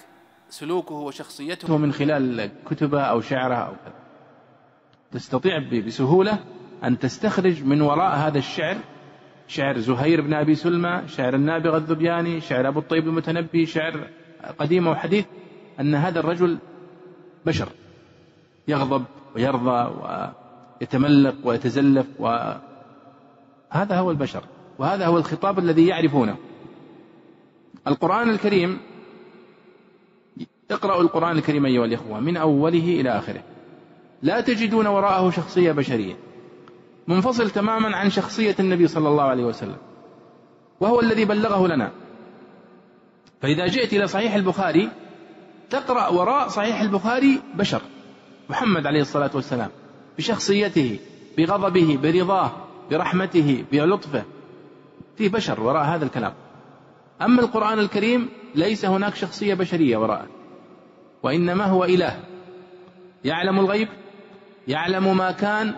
سلوكه 0.49 0.95
وشخصيته. 0.95 1.77
من 1.77 1.93
خلال 1.93 2.51
كتبه 2.71 3.03
أو 3.03 3.21
شعره 3.21 3.55
أو 3.55 3.73
كذا. 3.73 3.95
تستطيع 5.13 5.59
بسهولة 5.87 6.39
أن 6.85 6.99
تستخرج 6.99 7.65
من 7.65 7.83
وراء 7.83 8.17
هذا 8.17 8.39
الشعر 8.39 8.77
شعر 9.49 9.79
زهير 9.79 10.21
بن 10.21 10.35
أبي 10.35 10.55
سلمى 10.55 11.03
شعر 11.09 11.35
النابغة 11.35 11.77
الذبياني 11.77 12.41
شعر 12.41 12.69
أبو 12.69 12.79
الطيب 12.79 13.07
المتنبي 13.07 13.67
شعر 13.67 14.09
قديم 14.59 14.87
وحديث 14.87 15.27
أن 15.81 15.95
هذا 15.95 16.21
الرجل 16.21 16.59
بشر 17.47 17.69
يغضب 18.69 19.05
ويرضى 19.35 19.91
ويتملق 20.81 21.35
ويتزلف 21.45 22.07
وهذا 22.19 23.99
هو 23.99 24.11
البشر 24.11 24.43
وهذا 24.79 25.07
هو 25.07 25.19
الخطاب 25.19 25.59
الذي 25.59 25.87
يعرفونه. 25.87 26.37
القرآن 27.87 28.31
الكريم 28.31 28.79
اقرأوا 30.71 31.03
القرآن 31.03 31.37
الكريم 31.39 31.67
أيها 31.67 31.85
الإخوة 31.85 32.21
من 32.21 32.37
أوله 32.37 33.01
إلى 33.01 33.11
آخره. 33.19 33.43
لا 34.23 34.41
تجدون 34.41 34.87
وراءه 34.87 35.31
شخصية 35.31 35.73
بشرية. 35.73 36.17
منفصل 37.09 37.51
تماما 37.51 37.97
عن 37.97 38.11
شخصية 38.11 38.57
النبي 38.61 38.89
صلى 38.89 39.09
الله 39.09 39.23
عليه 39.23 39.45
وسلم 39.45 39.77
وهو 40.81 41.01
الذي 41.01 41.25
بلغه 41.25 41.67
لنا. 41.67 41.93
فإذا 43.41 43.67
جئت 43.67 43.93
إلى 43.93 44.07
صحيح 44.07 44.35
البخاري 44.35 44.91
تقرأ 45.71 46.09
وراء 46.09 46.49
صحيح 46.49 46.81
البخاري 46.81 47.41
بشر. 47.55 47.83
محمد 48.51 48.87
عليه 48.87 49.01
الصلاة 49.01 49.31
والسلام 49.35 49.71
بشخصيته 50.19 50.99
بغضبه 51.39 51.99
برضاه 52.03 52.51
برحمته 52.91 53.65
بلطفه. 53.73 54.25
في 55.17 55.29
بشر 55.29 55.61
وراء 55.61 55.85
هذا 55.85 56.05
الكلام. 56.05 56.33
أما 57.23 57.41
القرآن 57.41 57.79
الكريم 57.79 58.29
ليس 58.55 58.85
هناك 58.85 59.15
شخصية 59.15 59.55
بشرية 59.55 59.97
وراءه. 59.97 60.27
وإنما 61.23 61.65
هو 61.65 61.85
إله. 61.85 62.21
يعلم 63.25 63.59
الغيب 63.59 63.89
يعلم 64.69 65.17
ما 65.17 65.33
كان 65.33 65.75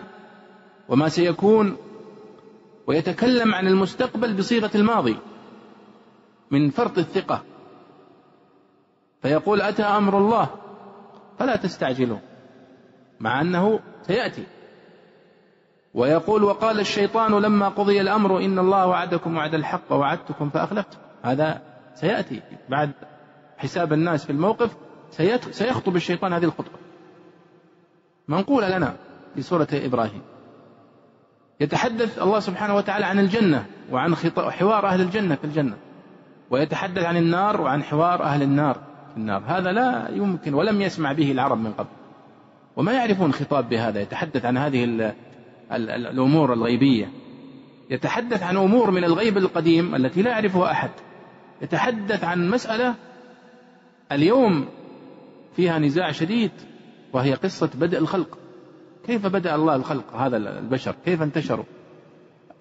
وما 0.89 1.09
سيكون 1.09 1.77
ويتكلم 2.87 3.55
عن 3.55 3.67
المستقبل 3.67 4.33
بصيغة 4.33 4.71
الماضي 4.75 5.17
من 6.51 6.69
فرط 6.69 6.97
الثقة. 6.97 7.43
فيقول 9.21 9.61
أتى 9.61 9.83
أمر 9.83 10.17
الله 10.17 10.49
فلا 11.39 11.55
تستعجلوا 11.55 12.19
مع 13.19 13.41
أنه 13.41 13.79
سيأتي. 14.01 14.43
ويقول 15.93 16.43
وقال 16.43 16.79
الشيطان 16.79 17.31
لما 17.31 17.69
قضي 17.69 18.01
الأمر 18.01 18.37
إن 18.39 18.59
الله 18.59 18.87
وعدكم 18.87 19.37
وعد 19.37 19.53
الحق 19.53 19.91
ووعدتكم 19.91 20.49
فأخلفتم 20.49 20.97
هذا 21.23 21.61
سيأتي 21.93 22.41
بعد 22.69 22.91
حساب 23.57 23.93
الناس 23.93 24.25
في 24.25 24.29
الموقف 24.29 24.75
سيخطب 25.51 25.95
الشيطان 25.95 26.33
هذه 26.33 26.43
الخطبة. 26.43 26.77
منقولة 28.27 28.77
لنا 28.77 28.95
في 29.35 29.41
سورة 29.41 29.67
إبراهيم. 29.73 30.21
يتحدث 31.59 32.21
الله 32.21 32.39
سبحانه 32.39 32.75
وتعالى 32.75 33.05
عن 33.05 33.19
الجنة 33.19 33.65
وعن 33.91 34.15
حوار 34.37 34.87
أهل 34.87 35.01
الجنة 35.01 35.35
في 35.35 35.43
الجنة. 35.43 35.77
ويتحدث 36.49 37.03
عن 37.03 37.17
النار 37.17 37.61
وعن 37.61 37.83
حوار 37.83 38.23
أهل 38.23 38.41
النار. 38.41 38.77
في 39.11 39.17
النار. 39.17 39.43
هذا 39.47 39.71
لا 39.71 40.09
يمكن 40.09 40.53
ولم 40.53 40.81
يسمع 40.81 41.11
به 41.11 41.31
العرب 41.31 41.57
من 41.57 41.71
قبل. 41.71 41.89
وما 42.75 42.93
يعرفون 42.93 43.33
خطاب 43.33 43.69
بهذا 43.69 44.01
يتحدث 44.01 44.45
عن 44.45 44.57
هذه 44.57 44.83
ال 44.83 45.01
ال 45.71 45.89
الأمور 45.89 46.53
الغيبية. 46.53 47.11
يتحدث 47.89 48.43
عن 48.43 48.57
أمور 48.57 48.91
من 48.91 49.03
الغيب 49.03 49.37
القديم 49.37 49.95
التي 49.95 50.21
لا 50.21 50.31
يعرفها 50.31 50.71
أحد. 50.71 50.89
يتحدث 51.61 52.23
عن 52.23 52.49
مسألة 52.49 52.95
اليوم 54.11 54.65
فيها 55.55 55.79
نزاع 55.79 56.11
شديد 56.11 56.51
وهي 57.13 57.33
قصة 57.33 57.69
بدء 57.75 57.97
الخلق. 57.97 58.37
كيف 59.05 59.27
بدأ 59.27 59.55
الله 59.55 59.75
الخلق 59.75 60.15
هذا 60.15 60.37
البشر؟ 60.37 60.95
كيف 61.05 61.21
انتشروا؟ 61.21 61.65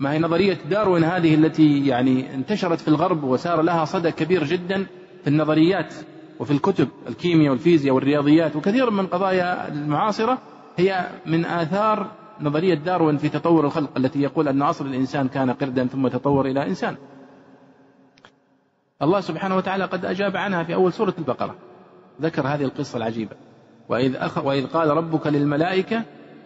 ما 0.01 0.13
هي 0.13 0.19
نظرية 0.19 0.59
داروين 0.71 1.05
هذه 1.05 1.35
التي 1.35 1.87
يعني 1.87 2.35
انتشرت 2.35 2.81
في 2.81 2.89
الغرب 2.89 3.25
وسار 3.25 3.63
لها 3.63 3.85
صدى 3.85 4.11
كبير 4.11 4.45
جدا 4.45 4.87
في 5.23 5.29
النظريات 5.29 5.95
وفي 6.41 6.51
الكتب 6.51 6.89
الكيمياء 7.09 7.51
والفيزياء 7.51 7.95
والرياضيات 7.95 8.57
وكثير 8.57 8.91
من 8.91 9.07
قضايا 9.07 9.69
المعاصرة 9.69 10.39
هي 10.77 11.09
من 11.27 11.45
آثار 11.45 12.11
نظرية 12.41 12.75
داروين 12.75 13.17
في 13.17 13.29
تطور 13.29 13.67
الخلق 13.67 13.91
التي 13.97 14.23
يقول 14.23 14.49
أن 14.49 14.63
أصل 14.63 14.87
الإنسان 14.87 15.29
كان 15.29 15.51
قردا 15.51 15.87
ثم 15.87 16.09
تطور 16.09 16.47
إلى 16.47 16.67
إنسان. 16.67 16.97
الله 19.03 19.21
سبحانه 19.21 19.57
وتعالى 19.57 19.85
قد 19.85 20.05
أجاب 20.05 20.37
عنها 20.37 20.63
في 20.63 20.75
أول 20.75 20.93
سورة 20.93 21.15
البقرة. 21.19 21.55
ذكر 22.21 22.47
هذه 22.47 22.65
القصة 22.65 22.97
العجيبة. 22.97 23.37
وإذ, 23.89 24.17
أخ 24.17 24.45
وإذ 24.45 24.67
قال 24.67 24.89
ربك 24.89 25.27
للملائكة 25.27 26.03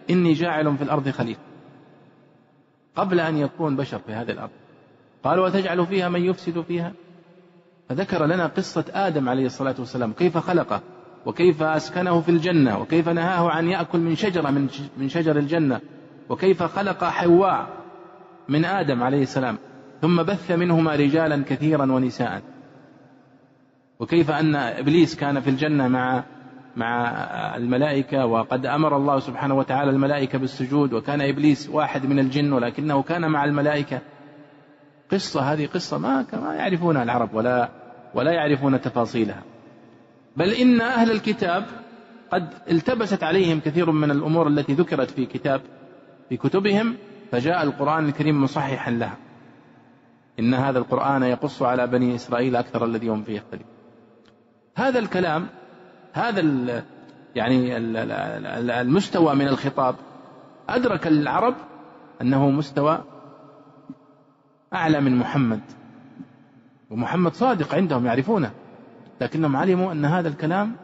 إني 0.09 0.33
جاعل 0.33 0.77
في 0.77 0.83
الأرض 0.83 1.09
خليفة 1.09 1.41
قبل 2.95 3.19
أن 3.19 3.37
يكون 3.37 3.75
بشر 3.75 3.99
في 3.99 4.13
هذه 4.13 4.31
الأرض. 4.31 4.51
قال 5.23 5.39
وتجعل 5.39 5.85
فيها 5.85 6.09
من 6.09 6.25
يفسد 6.25 6.61
فيها. 6.61 6.93
فذكر 7.89 8.25
لنا 8.25 8.47
قصة 8.47 8.85
آدم 8.93 9.29
عليه 9.29 9.45
الصلاة 9.45 9.75
والسلام 9.79 10.13
كيف 10.13 10.37
خلقه 10.37 10.81
وكيف 11.25 11.63
أسكنه 11.63 12.21
في 12.21 12.29
الجنة 12.29 12.79
وكيف 12.79 13.09
نهاه 13.09 13.49
عن 13.49 13.67
يأكل 13.69 13.99
من 13.99 14.15
شجرة 14.15 14.49
من 14.97 15.09
شجر 15.09 15.37
الجنة 15.37 15.81
وكيف 16.29 16.63
خلق 16.63 17.03
حواء 17.03 17.67
من 18.49 18.65
آدم 18.65 19.03
عليه 19.03 19.21
السلام 19.21 19.57
ثم 20.01 20.23
بث 20.23 20.51
منهما 20.51 20.95
رجالا 20.95 21.43
كثيرا 21.47 21.91
ونساء. 21.91 22.41
وكيف 23.99 24.31
أن 24.31 24.55
إبليس 24.55 25.15
كان 25.15 25.39
في 25.39 25.49
الجنة 25.49 25.87
مع 25.87 26.23
مع 26.75 27.11
الملائكة 27.55 28.25
وقد 28.25 28.65
أمر 28.65 28.97
الله 28.97 29.19
سبحانه 29.19 29.55
وتعالى 29.55 29.91
الملائكة 29.91 30.37
بالسجود 30.37 30.93
وكان 30.93 31.21
إبليس 31.21 31.69
واحد 31.69 32.05
من 32.05 32.19
الجن 32.19 32.53
ولكنه 32.53 33.01
كان 33.01 33.31
مع 33.31 33.45
الملائكة. 33.45 34.01
قصة 35.11 35.41
هذه 35.53 35.65
قصة 35.67 35.97
ما 35.97 36.25
ما 36.33 36.55
يعرفونها 36.55 37.03
العرب 37.03 37.33
ولا 37.33 37.69
ولا 38.13 38.31
يعرفون 38.31 38.81
تفاصيلها. 38.81 39.43
بل 40.37 40.51
إن 40.51 40.81
أهل 40.81 41.11
الكتاب 41.11 41.65
قد 42.31 42.49
التبست 42.71 43.23
عليهم 43.23 43.59
كثير 43.59 43.91
من 43.91 44.11
الأمور 44.11 44.47
التي 44.47 44.73
ذكرت 44.73 45.11
في 45.11 45.25
كتاب 45.25 45.61
في 46.29 46.37
كتبهم 46.37 46.95
فجاء 47.31 47.63
القرآن 47.63 48.05
الكريم 48.05 48.43
مصححا 48.43 48.91
لها. 48.91 49.17
إن 50.39 50.53
هذا 50.53 50.79
القرآن 50.79 51.23
يقص 51.23 51.61
على 51.61 51.87
بني 51.87 52.15
إسرائيل 52.15 52.55
أكثر 52.55 52.85
الذي 52.85 53.07
هم 53.07 53.23
فيه 53.23 53.37
يختلف 53.37 53.65
هذا 54.75 54.99
الكلام 54.99 55.47
هذا 56.13 56.39
ال 56.39 56.83
يعني 57.35 57.77
المستوى 58.81 59.35
من 59.35 59.47
الخطاب 59.47 59.95
أدرك 60.69 61.07
العرب 61.07 61.55
أنه 62.21 62.49
مستوى 62.49 63.03
أعلى 64.75 65.01
من 65.01 65.15
محمد. 65.15 65.61
ومحمد 66.89 67.33
صادق 67.33 67.75
عندهم 67.75 68.05
يعرفونه. 68.05 68.51
لكنهم 69.21 69.55
علموا 69.55 69.91
أن 69.91 70.05
هذا 70.05 70.27
الكلام 70.27 70.75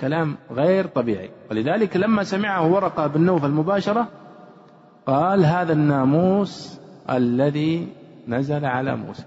كلام 0.00 0.36
غير 0.50 0.86
طبيعي. 0.86 1.30
ولذلك 1.50 1.96
لما 1.96 2.22
سمعه 2.22 2.72
ورقة 2.72 3.06
بن 3.06 3.20
نوفل 3.20 3.50
مباشرة 3.50 4.08
قال 5.06 5.44
هذا 5.44 5.72
الناموس 5.72 6.80
الذي 7.10 7.88
نزل 8.28 8.64
على 8.64 8.96
موسى. 8.96 9.24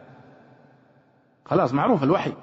خلاص 1.46 1.74
معروف 1.74 2.04
الوحي. 2.04 2.34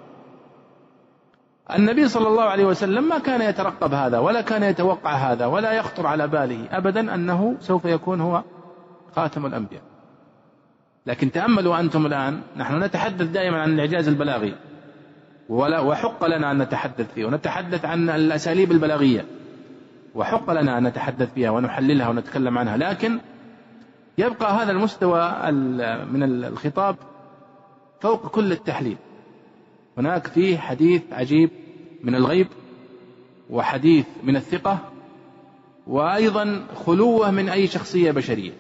النبي 1.75 2.09
صلى 2.09 2.29
الله 2.29 2.45
عليه 2.45 2.65
وسلم 2.65 3.09
ما 3.09 3.19
كان 3.19 3.43
يترقب 3.43 3.95
هذا 3.95 4.19
ولا 4.19 4.41
كان 4.41 4.63
يتوقع 4.63 5.13
هذا 5.13 5.47
ولا 5.47 5.73
يخطر 5.73 6.07
على 6.07 6.29
باله 6.29 6.69
ابدا 6.71 7.15
أنه 7.15 7.57
سوف 7.61 7.85
يكون 7.85 8.21
هو 8.21 8.43
خاتم 9.17 9.47
الأنبياء. 9.47 9.83
لكن 11.07 11.33
تأملوا 11.33 11.81
أنتم 11.81 12.07
الآن 12.07 12.41
نحن 12.57 12.83
نتحدث 12.83 13.27
دائما 13.27 13.61
عن 13.61 13.73
الإعجاز 13.73 14.09
البلاغي. 14.09 14.55
ولا 15.49 15.81
وحق 15.81 16.27
لنا 16.27 16.51
أن 16.51 16.63
نتحدث 16.63 17.15
فيه 17.15 17.25
ونتحدث 17.25 17.85
عن 17.85 18.11
الأساليب 18.11 18.73
البلاغية. 18.73 19.25
وحق 20.15 20.53
لنا 20.53 20.79
أن 20.79 20.87
نتحدث 20.87 21.35
فيها 21.35 21.51
ونحللها 21.51 22.09
ونتكلم 22.09 22.59
عنها. 22.59 22.77
لكن 22.77 23.19
يبقى 24.19 24.63
هذا 24.63 24.73
المستوى 24.73 25.53
من 26.11 26.23
الخطاب 26.23 26.97
فوق 28.01 28.27
كل 28.27 28.53
التحليل. 28.53 28.97
هناك 29.99 30.27
فيه 30.27 30.59
حديث 30.59 31.03
عجيب 31.13 31.51
من 32.05 32.15
الغيب 32.15 32.47
وحديث 33.51 34.07
من 34.25 34.37
الثقة 34.37 34.79
وأيضا 35.87 36.67
خلوة 36.87 37.31
من 37.31 37.49
أي 37.49 37.67
شخصية 37.67 38.11
بشرية. 38.11 38.53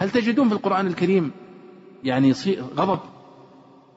هل 0.00 0.10
تجدون 0.10 0.48
في 0.48 0.54
القرآن 0.54 0.86
الكريم 0.86 1.30
يعني 2.04 2.32
غضب. 2.76 2.98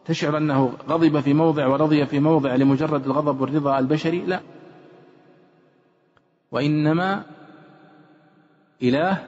تشعر 0.06 0.38
أنه 0.38 0.74
غضب 0.90 1.20
في 1.20 1.34
موضع 1.34 1.68
ورضي 1.68 2.06
في 2.06 2.20
موضع 2.20 2.56
لمجرد 2.56 3.06
الغضب 3.06 3.42
والرضا 3.42 3.80
البشري؟ 3.80 4.20
لا. 4.20 4.40
وإنما 6.52 7.24
إله 8.84 9.28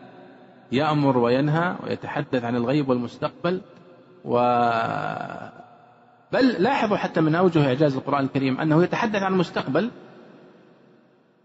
يأمر 0.72 1.18
وينهى 1.18 1.76
ويتحدث 1.84 2.44
عن 2.44 2.56
الغيب 2.56 2.90
والمستقبل 2.90 3.62
و 4.26 4.38
بل 6.32 6.48
لاحظوا 6.48 6.98
حتى 6.98 7.22
من 7.22 7.36
أوجه 7.36 7.68
إعجاز 7.68 7.96
القرآن 7.96 8.26
الكريم 8.26 8.60
أنه 8.60 8.84
يتحدث 8.84 9.22
عن 9.22 9.34
المستقبل. 9.34 9.92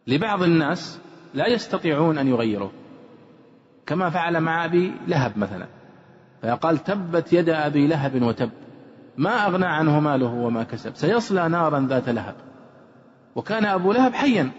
لبعض 0.07 0.43
الناس 0.43 1.01
لا 1.35 1.47
يستطيعون 1.47 2.19
أن 2.19 2.29
يغيروه 2.29 2.71
كما 3.87 4.11
فعل 4.11 4.41
مع 4.41 4.65
أبي 4.65 4.93
لهب 5.07 5.39
مثلا. 5.39 5.67
فقال 6.43 6.79
تبت 6.79 7.33
يد 7.33 7.49
أبي 7.49 7.87
لهب 7.87 8.23
وتب. 8.23 8.51
ما 9.17 9.47
أغنى 9.47 9.67
عنه 9.67 10.01
ماله 10.01 10.35
وما 10.35 10.63
كسب. 10.63 10.97
سيصلى 10.97 11.49
نارا 11.49 11.87
ذات 11.91 12.09
لهب. 12.09 12.35
وكان 13.35 13.65
أبو 13.65 13.93
لهب 13.93 14.15
حيا. 14.15 14.51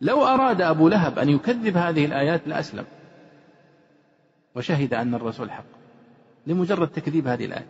لو 0.00 0.24
أراد 0.24 0.62
أبو 0.62 0.88
لهب 0.88 1.18
أن 1.18 1.28
يكذب 1.28 1.76
هذه 1.76 2.04
الآيات 2.04 2.48
لأسلم. 2.48 2.84
وشهد 4.54 4.94
أن 4.94 5.14
الرسول 5.14 5.50
حق. 5.50 5.64
لمجرد 6.46 6.88
تكذيب 6.88 7.26
هذه 7.26 7.44
الآية. 7.44 7.66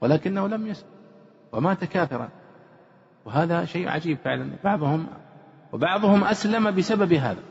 ولكنه 0.00 0.48
لم 0.48 0.66
يسلم. 0.66 0.88
ومات 1.52 1.84
كافرا. 1.84 2.28
وهذا 3.24 3.64
شيء 3.64 3.88
عجيب 3.88 4.18
فعلا. 4.24 4.50
بعضهم 4.64 5.06
وبعضهم 5.72 6.24
أسلم 6.24 6.70
بسبب 6.70 7.12
هذا. 7.12 7.42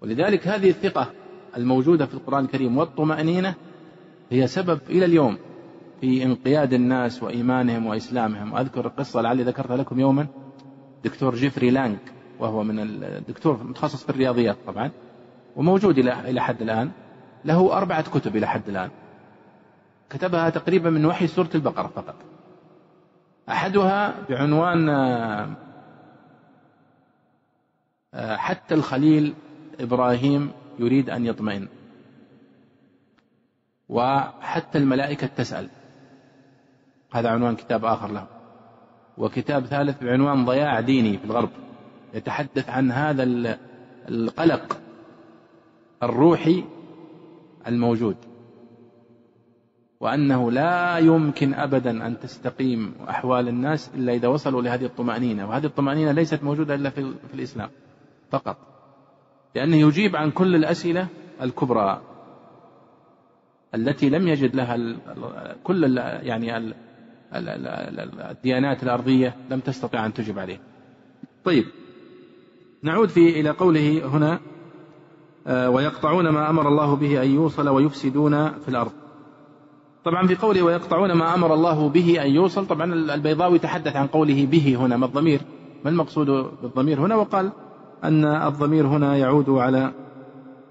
ولذلك 0.00 0.48
هذه 0.48 0.70
الثقة 0.70 1.10
الموجودة 1.56 2.06
في 2.06 2.14
القرآن 2.14 2.44
الكريم 2.44 2.78
والطمأنينة 2.78 3.54
هي 4.30 4.46
سبب 4.46 4.80
إلى 4.90 5.04
اليوم 5.04 5.38
في 6.00 6.22
انقياد 6.22 6.72
الناس 6.72 7.22
وإيمانهم 7.22 7.86
وإسلامهم. 7.86 8.52
وأذكر 8.52 8.86
القصة 8.86 9.20
لعلي 9.20 9.42
ذكرتها 9.42 9.76
لكم 9.76 10.00
يوما. 10.00 10.26
دكتور 11.04 11.34
جيفري 11.34 11.70
لانك 11.70 12.12
وهو 12.38 12.62
من 12.62 12.78
الدكتور 13.04 13.62
متخصص 13.62 14.04
في 14.04 14.10
الرياضيات 14.10 14.56
طبعا 14.66 14.90
وموجود 15.56 15.98
إلى 15.98 16.40
حد 16.40 16.62
الآن. 16.62 16.90
له 17.44 17.76
أربعة 17.76 18.10
كتب 18.10 18.36
إلى 18.36 18.46
حد 18.46 18.68
الآن. 18.68 18.90
كتبها 20.10 20.50
تقريبا 20.50 20.90
من 20.90 21.06
وحي 21.06 21.26
سورة 21.26 21.50
البقرة 21.54 21.86
فقط. 21.86 22.14
أحدها 23.48 24.14
بعنوان 24.28 24.88
آه، 28.14 28.36
حتى 28.36 28.74
الخليل 28.74 29.34
إبراهيم 29.80 30.50
يريد 30.78 31.10
أن 31.10 31.26
يطمئن. 31.26 31.68
وحتى 33.88 34.78
الملائكة 34.78 35.26
تسأل. 35.26 35.68
هذا 37.12 37.28
عنوان 37.28 37.56
كتاب 37.56 37.84
آخر 37.84 38.12
له. 38.12 38.26
وكتاب 39.18 39.66
ثالث 39.66 40.02
بعنوان 40.02 40.44
ضياع 40.44 40.80
ديني 40.80 41.18
في 41.18 41.24
الغرب. 41.24 41.50
يتحدث 42.14 42.68
عن 42.68 42.90
هذا 42.90 43.22
القلق 44.08 44.78
الروحي 46.02 46.64
الموجود. 47.66 48.16
وأنه 50.00 50.50
لا 50.50 50.98
يمكن 50.98 51.54
أبدا 51.54 52.06
أن 52.06 52.20
تستقيم 52.20 52.94
أحوال 53.08 53.48
الناس 53.48 53.90
إلا 53.94 54.12
إذا 54.12 54.28
وصلوا 54.28 54.62
لهذه 54.62 54.84
الطمأنينة. 54.84 55.48
وهذه 55.48 55.66
الطمأنينة 55.66 56.12
ليست 56.12 56.42
موجودة 56.42 56.74
إلا 56.74 56.90
في, 56.90 57.14
الإسلام 57.34 57.70
فقط. 58.30 58.73
لأنه 59.54 59.76
يجيب 59.76 60.16
عن 60.16 60.30
كل 60.30 60.54
الأسئلة 60.54 61.08
الكبرى 61.42 62.00
التي 63.74 64.10
لم 64.10 64.28
يجد 64.28 64.56
لها 64.56 64.76
كل 65.64 65.98
يعني 65.98 66.74
الديانات 68.30 68.82
الأرضية 68.82 69.36
لم 69.50 69.60
تستطع 69.60 70.06
أن 70.06 70.12
تجب 70.12 70.38
عليه. 70.38 70.60
طيب 71.44 71.64
نعود 72.82 73.08
في 73.08 73.40
إلى 73.40 73.50
قوله 73.50 74.02
هنا 74.06 74.40
آه، 75.46 75.70
ويقطعون 75.70 76.28
ما 76.28 76.50
أمر 76.50 76.68
الله 76.68 76.96
به 76.96 77.22
أن 77.22 77.30
يوصل 77.30 77.68
ويفسدون 77.68 78.48
في 78.48 78.68
الأرض. 78.68 78.92
طبعا 80.04 80.26
في 80.26 80.34
قوله 80.34 80.62
ويقطعون 80.62 81.12
ما 81.12 81.34
أمر 81.34 81.54
الله 81.54 81.88
به 81.88 82.22
أن 82.22 82.30
يوصل 82.30 82.66
طبعا 82.66 82.94
البيضاوي 82.94 83.58
تحدث 83.58 83.96
عن 83.96 84.06
قوله 84.06 84.46
به 84.46 84.76
هنا 84.80 84.96
ما 84.96 85.06
الضمير؟ 85.06 85.40
ما 85.84 85.90
المقصود 85.90 86.26
بالضمير 86.62 87.00
هنا؟ 87.00 87.16
وقال 87.16 87.52
أن 88.04 88.24
الضمير 88.24 88.86
هنا 88.86 89.16
يعود 89.16 89.50
على 89.50 89.92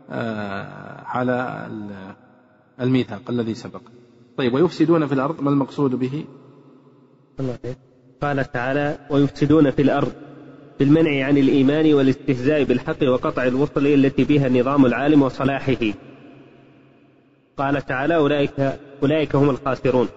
آه، 0.09 1.01
على 1.05 1.67
الميثاق 2.81 3.21
الذي 3.29 3.53
سبق. 3.53 3.81
طيب 4.37 4.53
ويفسدون 4.53 5.07
في 5.07 5.13
الأرض 5.13 5.41
ما 5.41 5.49
المقصود 5.49 5.95
به؟ 5.95 6.25
قال 8.21 8.51
تعالى 8.51 8.97
ويفسدون 9.09 9.71
في 9.71 9.81
الأرض 9.81 10.11
بالمنع 10.79 11.25
عن 11.25 11.37
الإيمان 11.37 11.93
والاستهزاء 11.93 12.63
بالحق 12.63 13.03
وقطع 13.03 13.43
الوصل 13.43 13.87
التي 13.87 14.23
بها 14.23 14.47
النظام 14.47 14.85
العالم 14.85 15.21
وصلاحه. 15.21 15.93
قال 17.57 17.85
تعالى 17.85 18.15
أولئك, 18.15 18.79
أولئك 19.03 19.35
هم 19.35 19.49
الخاسرون 19.49 20.07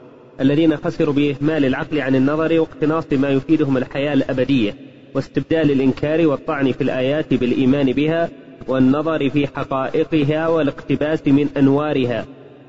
الذين 0.41 0.77
خسروا 0.77 1.15
بإهمال 1.15 1.65
العقل 1.65 2.01
عن 2.01 2.15
النظر 2.15 2.61
واقتناص 2.61 3.13
ما 3.13 3.29
يفيدهم 3.29 3.77
الحياة 3.77 4.13
الأبدية. 4.13 4.86
واستبدال 5.17 5.71
الإنكار 5.71 6.27
والطعن 6.27 6.73
في 6.73 6.81
الآيات 6.81 7.35
بالإيمان 7.35 7.93
بها 7.93 8.31
والنظر 8.69 9.31
في 9.31 9.47
حقائقها 9.47 10.49
والاقتباس 10.49 11.29
من 11.29 11.49
أنوارها 11.57 12.27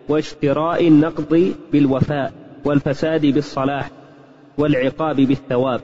واشتراء 0.09 0.87
النقض 0.87 1.55
بالوفاء 1.71 2.33
والفساد 2.65 3.25
بالصلاح 3.25 3.89
والعقاب 4.57 5.15
بالثواب. 5.15 5.81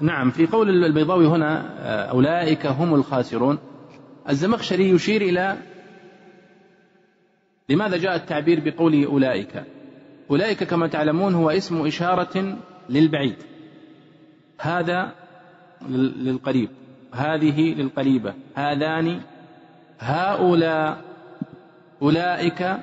نعم 0.00 0.30
في 0.30 0.46
قول 0.46 0.84
البيضاوي 0.84 1.26
هنا 1.26 1.60
آه، 1.80 2.10
أولئك 2.10 2.66
هم 2.66 2.94
الخاسرون. 2.94 3.58
الزمخشري 4.28 4.90
يشير 4.90 5.22
إلى 5.22 5.56
لماذا 7.68 7.96
جاء 7.96 8.16
التعبير 8.16 8.60
بقوله 8.64 9.06
أولئك؟ 9.06 9.64
أولئك 10.30 10.64
كما 10.64 10.86
تعلمون 10.86 11.34
هو 11.34 11.50
اسم 11.50 11.86
إشارة 11.86 12.56
للبعيد. 12.88 13.36
هذا 14.58 15.27
للقريب. 15.88 16.68
هذه 17.12 17.74
للقريبة. 17.74 18.34
هذان 18.54 19.20
هؤلاء 19.98 21.02
أولئك 22.02 22.76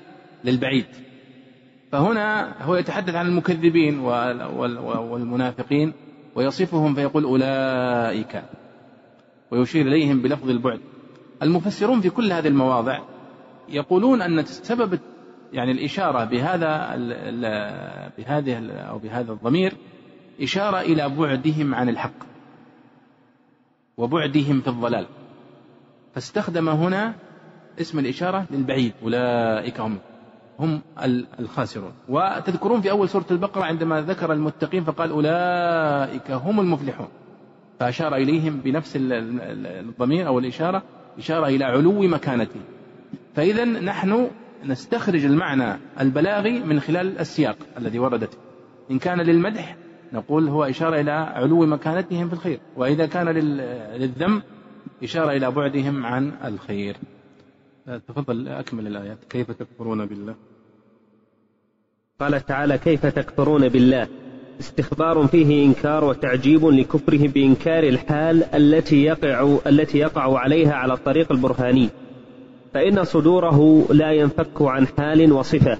للبعيد. 0.44 0.86
فهنا 1.92 2.56
هو 2.64 2.76
يتحدث 2.76 3.16
عن 3.16 3.28
المكذبين 3.28 4.00
والمنافقين 4.00 5.94
ويصفهم 6.36 6.96
فيقول 6.96 7.24
أولئك 7.24 8.44
ويشير 9.52 9.88
إليهم 9.88 10.22
بلفظ 10.22 10.50
البعد. 10.50 10.80
المفسرون 11.44 12.02
في 12.02 12.10
كل 12.10 12.32
هذه 12.32 12.48
المواضع 12.48 13.00
يقولون 13.70 14.22
أن 14.22 14.46
سبب 14.46 15.00
يعني 15.54 15.72
الإشارة 15.72 16.24
بهذا 16.26 16.96
بهذه 18.18 18.70
أو 18.70 18.98
بهذا 18.98 19.32
الضمير 19.32 19.74
إشارة 20.42 20.82
إلى 20.82 21.10
بعدهم 21.10 21.76
عن 21.76 21.90
الحق. 21.90 22.35
وبعدهم 23.98 24.62
في 24.62 24.68
الضلال. 24.68 25.06
فاستخدم 26.14 26.70
هنا 26.70 27.14
اسم 27.82 28.00
الإشارة 28.00 28.46
للبعيد. 28.52 28.94
أولئك 29.04 29.80
هم 29.80 29.98
هم 30.60 30.82
الخاسرون. 31.40 31.92
وتذكرون 32.10 32.82
في 32.82 32.92
أول 32.92 33.10
سورة 33.10 33.26
البقرة 33.32 33.64
عندما 33.64 34.02
ذكر 34.02 34.34
المتقين 34.34 34.84
فقال 34.84 35.10
أولئك 35.10 36.32
هم 36.32 36.60
المفلحون. 36.60 37.08
فأشار 37.80 38.16
إليهم 38.16 38.58
بنفس 38.58 38.94
الضمير 38.96 40.28
أو 40.28 40.40
الإشارة 40.40 40.84
إشارة 41.18 41.48
إلى 41.48 41.66
علو 41.66 42.02
مكانته. 42.02 42.62
فإذا 43.36 43.66
نحن 43.66 44.28
نستخرج 44.66 45.26
المعنى 45.26 45.80
البلاغي 46.00 46.60
من 46.60 46.80
خلال 46.80 47.20
السياق 47.20 47.58
الذي 47.78 48.00
وردت. 48.00 48.38
إن 48.92 49.00
كان 49.00 49.22
للمدح 49.22 49.76
نقول 50.16 50.48
هو 50.48 50.64
إشارة 50.64 51.02
إلى 51.02 51.12
علو 51.12 51.66
مكانتهم 51.66 52.28
في 52.28 52.34
الخير 52.34 52.60
وإذا 52.78 53.06
كان 53.06 53.28
للذم 53.30 54.42
إشارة 55.04 55.32
إلى 55.32 55.52
بعدهم 55.52 56.06
عن 56.06 56.32
الخير. 56.46 56.98
تفضل 58.08 58.48
أكمل 58.48 58.88
الآيات. 58.88 59.18
كيف 59.30 59.52
تكفرون 59.52 60.06
بالله؟ 60.06 60.36
قال 62.20 62.46
تعالى 62.46 62.78
كيف 62.78 63.06
تكفرون 63.06 63.70
بالله؟ 63.70 64.08
استخبار 64.60 65.28
فيه 65.28 65.66
إنكار 65.66 66.04
وتعجيب 66.04 66.66
لكفرهم 66.66 67.28
بإنكار 67.28 67.84
الحال 67.84 68.44
التي 68.44 69.04
يقع 69.04 69.58
التي 69.68 69.98
يقع 69.98 70.40
عليها 70.40 70.74
على 70.74 70.94
الطريق 70.94 71.32
البرهاني. 71.32 71.90
فإن 72.74 73.04
صدوره 73.04 73.88
لا 73.90 74.12
ينفك 74.12 74.62
عن 74.62 74.88
حال 74.88 75.32
وصفة. 75.32 75.78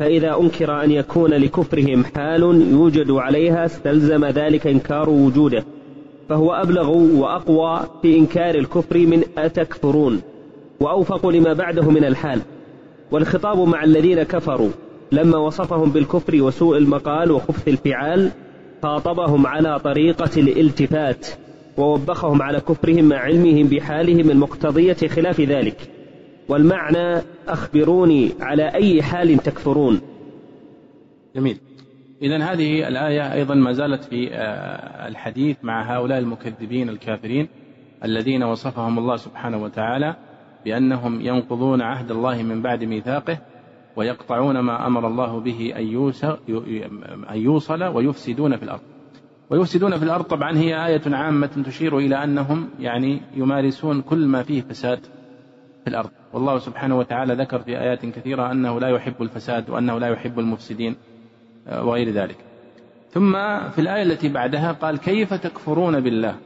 فإذا 0.00 0.36
أنكر 0.40 0.84
أن 0.84 0.90
يكون 0.90 1.30
لكفرهم 1.30 2.04
حال 2.04 2.42
يوجد 2.72 3.10
عليها 3.10 3.64
استلزم 3.64 4.24
ذلك 4.24 4.66
إنكار 4.66 5.10
وجوده 5.10 5.64
فهو 6.28 6.52
أبلغ 6.52 6.90
وأقوى 6.90 7.80
في 8.02 8.18
إنكار 8.18 8.54
الكفر 8.54 8.98
من 8.98 9.22
أتكفرون 9.38 10.20
وأوفق 10.80 11.26
لما 11.26 11.52
بعده 11.52 11.90
من 11.90 12.04
الحال 12.04 12.40
والخطاب 13.10 13.68
مع 13.68 13.84
الذين 13.84 14.22
كفروا 14.22 14.70
لما 15.12 15.38
وصفهم 15.38 15.90
بالكفر 15.90 16.42
وسوء 16.42 16.78
المقال 16.78 17.30
وخبث 17.30 17.68
الفعال 17.68 18.30
خاطبهم 18.82 19.46
على 19.46 19.78
طريقة 19.78 20.30
الالتفات 20.40 21.26
ووبخهم 21.76 22.42
على 22.42 22.60
كفرهم 22.60 23.04
مع 23.04 23.16
علمهم 23.16 23.66
بحالهم 23.66 24.30
المقتضية 24.30 24.96
خلاف 25.08 25.40
ذلك. 25.40 25.99
والمعنى 26.50 27.22
أخبروني 27.48 28.32
على 28.40 28.74
أي 28.74 29.02
حال 29.02 29.38
تكفرون. 29.38 30.00
جميل. 31.36 31.60
إذا 32.22 32.38
هذه 32.38 32.88
الآية 32.88 33.32
أيضا 33.32 33.54
ما 33.54 33.72
زالت 33.72 34.04
في 34.04 34.28
آه، 34.32 35.08
الحديث 35.08 35.56
مع 35.62 35.96
هؤلاء 35.96 36.18
المكذبين 36.18 36.88
الكافرين 36.88 37.48
الذين 38.04 38.42
وصفهم 38.42 38.98
الله 38.98 39.16
سبحانه 39.16 39.62
وتعالى 39.62 40.16
بأنهم 40.64 41.20
ينقضون 41.20 41.82
عهد 41.82 42.10
الله 42.10 42.42
من 42.42 42.62
بعد 42.62 42.84
ميثاقه 42.84 43.38
ويقطعون 43.96 44.58
ما 44.58 44.86
أمر 44.86 45.06
الله 45.06 45.40
به 45.40 45.72
أن 47.30 47.36
يوصل 47.36 47.82
ويفسدون 47.82 48.56
في 48.56 48.62
الأرض. 48.62 48.80
ويفسدون 49.50 49.98
في 49.98 50.04
الأرض 50.04 50.24
طبعا 50.24 50.58
هي 50.58 50.86
آية 50.86 51.02
عامة 51.06 51.62
تشير 51.66 51.98
إلى 51.98 52.24
أنهم 52.24 52.68
يعني 52.80 53.20
يمارسون 53.36 54.02
كل 54.02 54.26
ما 54.26 54.42
فيه 54.42 54.60
فساد. 54.60 55.00
في 55.84 55.90
الأرض. 55.90 56.10
والله 56.32 56.58
سبحانه 56.58 56.98
وتعالى 56.98 57.34
ذكر 57.34 57.58
في 57.58 57.78
آيات 57.78 58.06
كثيرة 58.06 58.52
أنه 58.52 58.80
لا 58.80 58.88
يحب 58.88 59.22
الفساد 59.22 59.70
وأنه 59.70 59.98
لا 59.98 60.08
يحب 60.08 60.38
المفسدين 60.38 60.96
آه، 61.68 61.84
وغير 61.84 62.10
ذلك. 62.10 62.36
ثم 63.10 63.32
في 63.70 63.80
الآية 63.80 64.02
التي 64.02 64.28
بعدها 64.28 64.72
قال 64.72 64.98
كيف 64.98 65.34
تكفرون 65.34 66.00
بالله؟ 66.00 66.36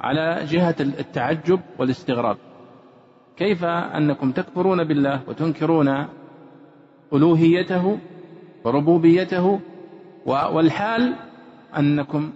على 0.00 0.44
جهة 0.44 0.76
التعجب 0.80 1.60
والاستغراب. 1.78 2.36
كيف 3.36 3.64
أنكم 3.64 4.32
تكفرون 4.32 4.84
بالله 4.84 5.20
وتنكرون 5.28 6.06
ألوهيته 7.12 7.98
وربوبيته؟ 8.64 9.60
والحال 10.26 11.14
أنكم 11.78 12.32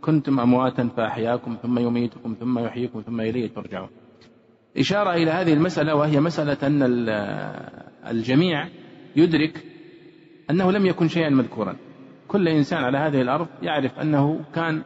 كنتم 0.00 0.40
أمواتا 0.40 0.88
فأحياكم 0.96 1.56
ثم 1.62 1.78
يميتكم 1.78 2.36
ثم 2.40 2.58
يحييكم 2.58 3.00
ثم 3.00 3.20
إليه 3.20 3.48
ترجعون. 3.48 3.88
إشارة 4.78 5.14
إلى 5.14 5.30
هذه 5.30 5.52
المسألة 5.52 5.94
وهي 5.94 6.20
مسألة 6.20 6.56
أن 6.62 6.82
الجميع 8.10 8.68
يدرك 9.16 9.64
أنه 10.50 10.72
لم 10.72 10.86
يكن 10.86 11.08
شيئا 11.08 11.28
مذكورا. 11.28 11.76
كل 12.28 12.48
إنسان 12.48 12.84
على 12.84 12.98
هذه 12.98 13.20
الأرض 13.22 13.46
يعرف 13.62 13.98
أنه 13.98 14.40
كان 14.54 14.82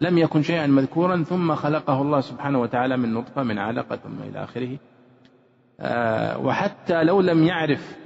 لم 0.00 0.18
يكن 0.18 0.42
شيئا 0.42 0.66
مذكورا 0.66 1.22
ثم 1.22 1.54
خلقه 1.54 2.02
الله 2.02 2.20
سبحانه 2.20 2.60
وتعالى 2.60 2.96
من 2.96 3.14
نطفة 3.14 3.42
من 3.42 3.58
علقة 3.58 3.96
ثم 3.96 4.22
إلى 4.28 4.44
آخره. 4.44 4.78
آه، 5.80 6.38
وحتى 6.38 7.04
لو 7.04 7.20
لم 7.20 7.44
يعرف 7.44 7.96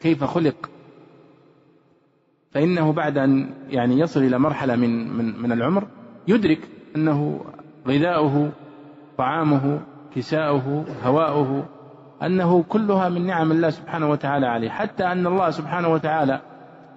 كيف 0.00 0.24
خلق 0.24 0.70
فإنه 2.50 2.92
بعد 2.92 3.18
أن 3.18 3.50
يعني 3.68 3.98
يصل 3.98 4.22
إلى 4.22 4.38
مرحلة 4.38 4.76
من 4.76 5.08
من 5.08 5.42
من 5.42 5.52
العمر 5.52 5.86
يدرك 6.28 6.58
أنه 6.96 7.44
غذاؤه 7.88 8.52
طعامه 9.18 9.80
كساؤه 10.18 10.84
هواؤه 11.04 11.68
أنه 12.22 12.62
كلها 12.62 13.08
من 13.08 13.26
نعم 13.26 13.52
الله 13.52 13.70
سبحانه 13.70 14.10
وتعالى 14.10 14.46
عليه. 14.46 14.68
حتى 14.68 15.04
أن 15.04 15.26
الله 15.26 15.50
سبحانه 15.50 15.88
وتعالى 15.88 16.40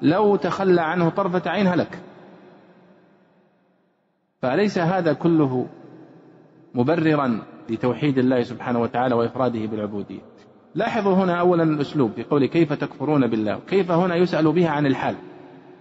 لو 0.01 0.35
تخلى 0.35 0.81
عنه 0.81 1.09
طرفة 1.09 1.49
عين 1.49 1.67
هلك. 1.67 1.99
فأليس 4.41 4.77
هذا 4.77 5.13
كله 5.13 5.67
مبررا 6.73 7.41
لتوحيد 7.69 8.17
الله 8.17 8.43
سبحانه 8.43 8.81
وتعالى 8.81 9.15
وإفراده 9.15 9.65
بالعبودية. 9.65 10.21
لاحظوا 10.75 11.13
هنا 11.13 11.39
أولا 11.39 11.63
الأسلوب 11.63 12.11
في 12.11 12.23
قوله 12.23 12.45
كيف 12.45 12.73
تكفرون 12.73 13.27
بالله. 13.27 13.59
كيف 13.67 13.91
هنا 13.91 14.15
يسأل 14.15 14.51
بها 14.51 14.69
عن 14.69 14.85
الحال. 14.85 15.15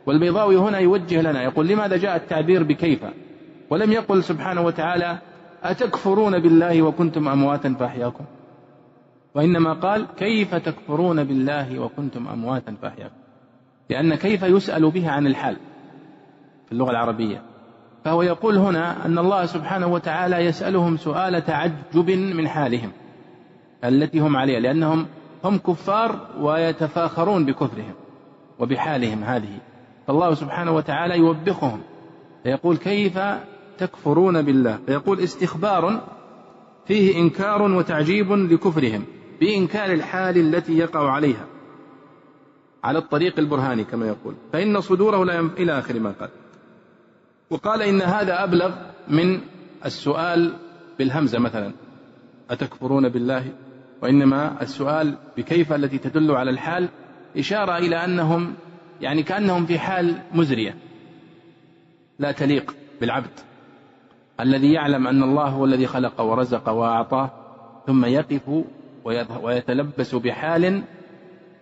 والبيضاوي 0.07 0.57
هنا 0.57 0.79
يوجه 0.79 1.21
لنا 1.21 1.43
يقول 1.43 1.69
لماذا 1.69 1.97
جاء 1.97 2.17
التعبير 2.17 2.63
بكيف؟ 2.63 3.05
ولم 3.71 3.93
يقل 3.93 4.23
سبحانه 4.25 4.61
وتعالى 4.61 5.19
أتكفرون 5.63 6.39
بالله 6.39 6.83
وكنتم 6.83 7.29
أمواتا 7.29 7.75
فأحياكم؟ 7.81 8.25
وإنما 9.35 9.73
قال 9.73 10.07
كيف 10.17 10.55
تكفرون 10.55 11.25
بالله 11.25 11.79
وكنتم 11.79 12.29
أمواتا 12.29 12.77
فأحياكم؟ 12.83 13.15
لأن 13.91 14.15
كيف 14.15 14.43
يسأل 14.43 14.91
بها 14.91 15.11
عن 15.11 15.27
الحال 15.27 15.57
في 16.67 16.73
اللغة 16.73 16.91
العربية. 16.91 17.43
فهو 18.05 18.23
يقول 18.23 18.57
هنا 18.57 19.07
أن 19.07 19.19
الله 19.19 19.47
سبحانه 19.47 19.87
وتعالى 19.87 20.37
يسألهم 20.37 20.97
سؤال 20.97 21.45
تعجب 21.45 22.11
من 22.11 22.49
حالهم 22.49 22.91
التي 23.85 24.19
هم 24.19 24.37
عليها 24.37 24.61
لأنهم 24.61 25.07
هم 25.45 25.59
كفار 25.59 26.29
ويتفاخرون 26.41 27.47
بكفرهم 27.47 27.95
وبحالهم 28.59 29.25
هذه. 29.25 29.59
فالله 30.07 30.35
سبحانه 30.35 30.73
وتعالى 30.73 31.19
يوبخهم 31.19 31.81
فيقول 32.43 32.77
كيف 32.77 33.19
تكفرون 33.81 34.43
بالله. 34.43 34.79
فيقول 34.87 35.21
استخبار 35.21 36.09
فيه 36.87 37.19
إنكار 37.19 37.63
وتعجيب 37.63 38.33
لكفرهم 38.33 39.05
بإنكار 39.41 39.93
الحال 39.93 40.39
التي 40.39 40.79
يقع 40.79 41.11
عليها 41.11 41.47
على 42.85 42.99
الطريق 42.99 43.39
البرهاني 43.39 43.85
كما 43.85 44.07
يقول. 44.07 44.35
فإن 44.53 44.81
صدوره 44.81 45.25
لا. 45.25 45.41
إلى 45.41 45.79
آخر 45.79 46.01
ما 46.01 46.15
قال. 46.21 46.29
وقال 47.51 47.83
إن 47.83 48.03
هذا 48.03 48.45
أبلغ 48.45 48.75
من 49.09 49.41
السؤال 49.85 50.57
بالهمزة 50.99 51.39
مثلا. 51.39 51.73
أتكفرون 52.51 53.09
بالله؟ 53.09 53.45
وإنما 54.03 54.63
السؤال 54.63 55.15
بكيف 55.37 55.73
التي 55.73 55.99
تدل 55.99 56.31
على 56.31 56.51
الحال؟ 56.51 56.89
إشارة 57.37 57.79
إلى 57.79 58.05
أنهم 58.05 58.55
يعني 59.01 59.23
كأنهم 59.23 59.67
في 59.67 59.79
حال 59.79 60.23
مزرية. 60.35 60.77
لا 62.19 62.33
تليق 62.33 62.75
بالعبد. 63.01 63.50
الذي 64.41 64.73
يعلم 64.73 65.07
أن 65.07 65.23
الله 65.23 65.45
هو 65.45 65.65
الذي 65.65 65.87
خلق 65.87 66.21
ورزق 66.21 66.69
وأعطاه 66.69 67.31
ثم 67.87 68.05
يقف 68.05 68.65
ويتلبس 69.43 70.15
بحال 70.15 70.83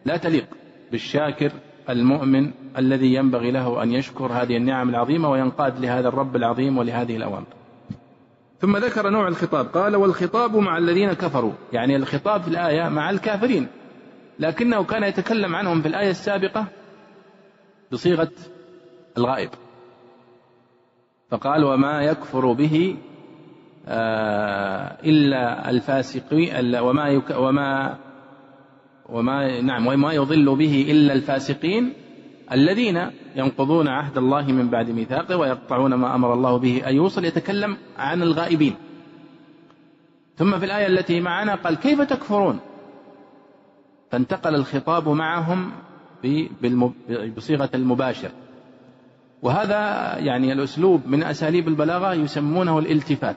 لا 0.05 0.17
تليق 0.17 0.47
بالشاكر 0.93 1.53
المؤمن 1.91 2.51
الذي 2.79 3.15
ينبغي 3.15 3.51
له 3.51 3.83
أن 3.83 3.93
يشكر 3.93 4.33
هذه 4.33 4.57
النعم 4.57 4.89
العظيمة 4.89 5.31
وينقاد 5.31 5.81
لهذا 5.81 6.09
الرب 6.09 6.37
العظيم 6.37 6.79
ولهذه 6.79 7.17
الأوامر. 7.17 7.47
ثم 8.61 8.77
ذكر 8.77 9.11
نوع 9.11 9.29
الخطاب 9.29 9.67
قال 9.67 9.97
والخطاب 9.97 10.57
مع 10.57 10.79
الذين 10.79 11.13
كفروا. 11.13 11.53
يعني 11.73 11.97
الخطاب 11.97 12.43
في 12.43 12.49
الآية 12.49 12.89
مع 12.89 13.11
الكافرين. 13.11 13.67
لكنه 14.39 14.85
كان 14.85 15.03
يتكلم 15.05 15.55
عنهم 15.55 15.83
في 15.83 15.89
الآية 15.89 16.11
السابقة 16.11 16.67
بصيغة 17.93 18.31
الغائب. 19.19 19.51
فقال 21.31 21.65
وما 21.65 22.03
يكفر 22.03 22.53
به 22.53 22.97
آه، 23.87 24.97
إلا 25.05 25.71
الفاسقين 25.71 26.77
وما 26.77 27.09
يك 27.09 27.31
وما 27.31 27.99
وما 29.09 29.61
نعم 29.61 29.87
وما 29.87 30.13
يضل 30.13 30.57
به 30.57 30.87
إلا 30.91 31.13
الفاسقين 31.13 31.93
الذين 32.53 33.11
ينقضون 33.37 33.89
عهد 33.89 34.19
الله 34.19 34.53
من 34.53 34.69
بعد 34.69 34.91
ميثاقه 34.91 35.37
ويقطعون 35.37 35.95
ما 35.95 36.15
أمر 36.15 36.35
الله 36.35 36.57
به 36.57 36.89
أن 36.89 36.97
يوصل 36.97 37.25
يتكلم 37.25 37.77
عن 37.99 38.23
الغائبين. 38.23 38.75
ثم 40.37 40.59
في 40.59 40.65
الآية 40.65 40.87
التي 40.87 41.21
معنا 41.21 41.55
قال 41.55 41.77
كيف 41.77 42.01
تكفرون؟ 42.01 42.61
فانتقل 44.11 44.55
الخطاب 44.55 45.09
معهم 45.09 45.73
بصيغة 47.37 47.71
المباشر. 47.75 48.31
وهذا 49.43 49.79
يعني 50.19 50.53
الأسلوب 50.53 51.01
من 51.07 51.23
أساليب 51.23 51.69
البلاغة 51.69 52.15
يسمونه 52.15 52.79
الالتفات. 52.79 53.37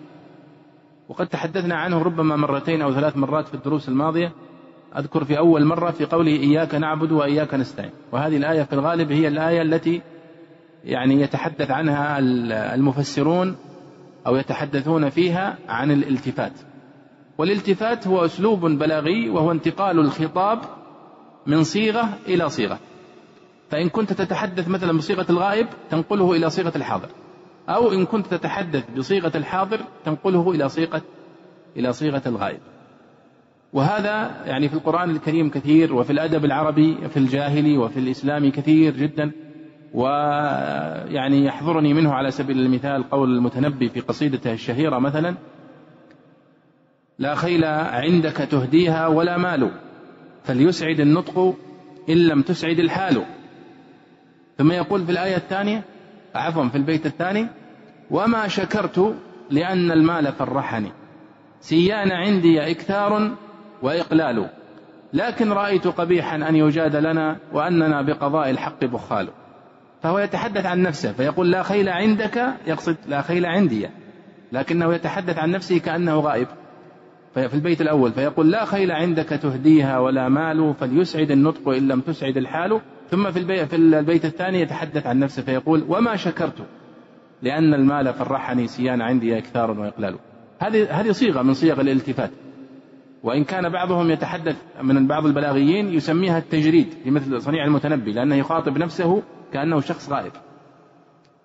وقد 1.09 1.27
تحدثنا 1.27 1.75
عنه 1.75 2.01
ربما 2.03 2.35
مرتين 2.35 2.81
أو 2.81 2.93
ثلاث 2.93 3.17
مرات 3.17 3.47
في 3.47 3.53
الدروس 3.53 3.89
الماضية. 3.89 4.31
أذكر 4.97 5.23
في 5.23 5.37
أول 5.37 5.65
مرة 5.65 5.91
في 5.91 6.05
قوله 6.05 6.31
إياك 6.31 6.75
نعبد 6.75 7.11
وإياك 7.11 7.53
نستعين. 7.53 7.91
وهذه 8.11 8.37
الآية 8.37 8.63
في 8.63 8.73
الغالب 8.73 9.11
هي 9.11 9.27
الآية 9.27 9.61
التي 9.61 10.01
يعني 10.83 11.21
يتحدث 11.21 11.71
عنها 11.71 12.19
المفسرون 12.75 13.55
أو 14.27 14.35
يتحدثون 14.35 15.09
فيها 15.09 15.57
عن 15.69 15.91
الالتفات. 15.91 16.53
والالتفات 17.37 18.07
هو 18.07 18.25
أسلوب 18.25 18.65
بلاغي 18.65 19.29
وهو 19.29 19.51
انتقال 19.51 19.99
الخطاب 19.99 20.59
من 21.47 21.63
صيغة 21.63 22.09
إلى 22.27 22.49
صيغة. 22.49 22.79
فإن 23.71 23.89
كنت 23.89 24.13
تتحدث 24.13 24.67
مثلا 24.67 24.97
بصيغة 24.97 25.25
الغائب 25.29 25.67
تنقله 25.89 26.33
إلى 26.33 26.49
صيغة 26.49 26.73
الحاضر. 26.75 27.09
أو 27.69 27.91
إن 27.91 28.05
كنت 28.05 28.27
تتحدث 28.27 28.83
بصيغة 28.97 29.31
الحاضر 29.35 29.79
تنقله 30.05 30.51
إلى 30.51 30.69
صيغة 30.69 31.01
إلى 31.77 31.93
صيغة 31.93 32.21
الغائب. 32.25 32.59
وهذا 33.73 34.45
يعني 34.45 34.69
في 34.69 34.73
القرآن 34.73 35.09
الكريم 35.09 35.49
كثير 35.49 35.93
وفي 35.93 36.11
الأدب 36.11 36.45
العربي 36.45 37.07
في 37.09 37.17
الجاهلي 37.17 37.77
وفي 37.77 37.99
الإسلامي 37.99 38.51
كثير 38.51 38.97
جدا. 38.97 39.31
ويعني 39.93 41.45
يحضرني 41.45 41.93
منه 41.93 42.13
على 42.13 42.31
سبيل 42.31 42.59
المثال 42.59 43.09
قول 43.09 43.37
المتنبي 43.37 43.89
في 43.89 43.99
قصيدته 43.99 44.53
الشهيرة 44.53 44.99
مثلا 44.99 45.35
لا 47.19 47.35
خيل 47.35 47.65
عندك 47.65 48.37
تهديها 48.37 49.07
ولا 49.07 49.37
مال 49.37 49.71
فليسعد 50.43 50.99
النطق 50.99 51.55
إن 52.09 52.17
لم 52.17 52.41
تسعد 52.41 52.79
الحال. 52.79 53.25
ثم 54.61 54.71
يقول 54.71 55.05
في 55.05 55.11
الآية 55.11 55.35
الثانية 55.35 55.83
عفوا 56.35 56.67
في 56.67 56.77
البيت 56.77 57.05
الثاني 57.05 57.47
وما 58.11 58.47
شكرت 58.47 59.15
لأن 59.49 59.91
المال 59.91 60.31
فرحني. 60.31 60.91
سيان 61.59 62.11
عندي 62.11 62.71
إكثار 62.71 63.31
وإقلال. 63.81 64.49
لكن 65.13 65.51
رأيت 65.51 65.87
قبيحا 65.87 66.35
أن 66.35 66.55
يجاد 66.55 66.95
لنا 66.95 67.37
وأننا 67.53 68.01
بقضاء 68.01 68.49
الحق 68.49 68.85
بخال. 68.85 69.29
فهو 70.03 70.19
يتحدث 70.19 70.65
عن 70.65 70.81
نفسه 70.81 71.11
فيقول 71.11 71.51
لا 71.51 71.63
خيل 71.63 71.89
عندك 71.89 72.47
يقصد 72.67 72.97
لا 73.07 73.21
خيل 73.21 73.45
عندي. 73.45 73.89
لكنه 74.51 74.93
يتحدث 74.93 75.37
عن 75.37 75.51
نفسه 75.51 75.77
كأنه 75.77 76.19
غائب. 76.19 76.47
في 77.33 77.53
البيت 77.53 77.81
الأول 77.81 78.11
فيقول 78.11 78.51
لا 78.51 78.65
خيل 78.65 78.91
عندك 78.91 79.29
تهديها 79.29 79.99
ولا 79.99 80.29
مال 80.29 80.73
فليسعد 80.79 81.31
النطق 81.31 81.69
إن 81.69 81.87
لم 81.87 82.01
تسعد 82.01 82.37
الحال. 82.37 82.81
ثم 83.11 83.31
في 83.31 83.39
البيت, 83.39 83.69
في 83.69 83.75
البيت 83.75 84.25
الثاني 84.25 84.61
يتحدث 84.61 85.07
عن 85.07 85.19
نفسه 85.19 85.41
فيقول 85.41 85.85
وما 85.87 86.15
شكرت 86.15 86.65
لأن 87.41 87.73
المال 87.73 88.13
فرحني 88.13 88.67
سيان 88.67 89.01
عندي 89.01 89.37
إكثار 89.37 89.71
وإقلال. 89.71 90.15
هذه 90.59 91.01
هذه 91.01 91.11
صيغة 91.11 91.41
من 91.41 91.53
صيغ 91.53 91.81
الالتفات. 91.81 92.31
وإن 93.23 93.43
كان 93.43 93.69
بعضهم 93.69 94.11
يتحدث 94.11 94.55
من 94.81 95.07
بعض 95.07 95.25
البلاغيين 95.25 95.93
يسميها 95.93 96.37
التجريد 96.37 96.87
مثل 97.05 97.41
صنيع 97.41 97.65
المتنبي 97.65 98.11
لأنه 98.11 98.35
يخاطب 98.35 98.77
نفسه 98.77 99.23
كأنه 99.53 99.79
شخص 99.79 100.09
غائب. 100.09 100.31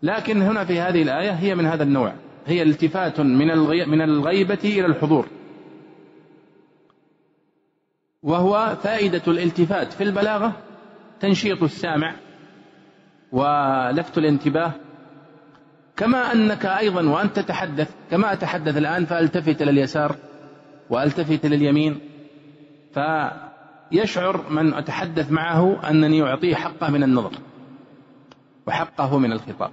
لكن 0.03 0.43
هنا 0.43 0.65
في 0.65 0.81
هذه 0.81 1.03
الآية 1.03 1.31
هي 1.31 1.55
من 1.55 1.67
هذا 1.67 1.83
النوع. 1.83 2.13
هي 2.47 2.63
التفات 2.63 3.21
من 3.21 3.59
من 3.89 4.03
الغيبة 4.03 4.59
إلى 4.65 4.87
الحضور. 4.87 5.27
وهو 8.23 8.77
فائدة 8.83 9.23
الالتفات 9.29 9.93
في 9.93 10.05
البلاغة 10.05 10.53
تنشيط 11.21 11.63
السامع 11.63 12.15
ولفت 13.33 14.19
الانتباه. 14.19 14.73
كما 15.97 16.33
أنك 16.33 16.67
أيضا 16.67 17.09
وأنت 17.09 17.37
تتحدث 17.37 17.95
كما 18.11 18.33
أتحدث 18.33 18.77
الآن 18.77 19.05
فألتفت 19.05 19.63
إلى 19.63 19.71
اليسار 19.71 20.17
وألتفت 20.91 21.45
إلى 21.45 21.57
اليمين. 21.57 22.01
فيشعر 22.95 24.51
من 24.51 24.75
أتحدث 24.75 25.33
معه 25.33 25.91
أنني 25.91 26.23
أعطيه 26.23 26.55
حقه 26.55 26.91
من 26.91 27.03
النظر 27.03 27.33
وحقه 28.67 29.19
من 29.19 29.33
الخطاب. 29.33 29.71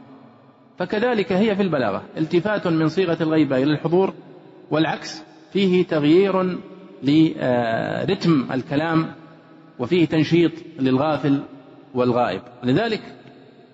فكذلك 0.77 1.31
هي 1.31 1.55
في 1.55 1.61
البلاغة 1.61 2.03
التفات 2.17 2.67
من 2.67 2.87
صيغة 2.87 3.23
الغيبه 3.23 3.57
إلى 3.57 3.71
الحضور 3.71 4.13
والعكس 4.71 5.23
فيه 5.53 5.87
تغيير 5.87 6.59
لرتم 7.03 8.47
الكلام 8.51 9.11
وفيه 9.79 10.05
تنشيط 10.05 10.51
للغافل 10.79 11.43
والغائب. 11.93 12.41
لذلك 12.63 13.01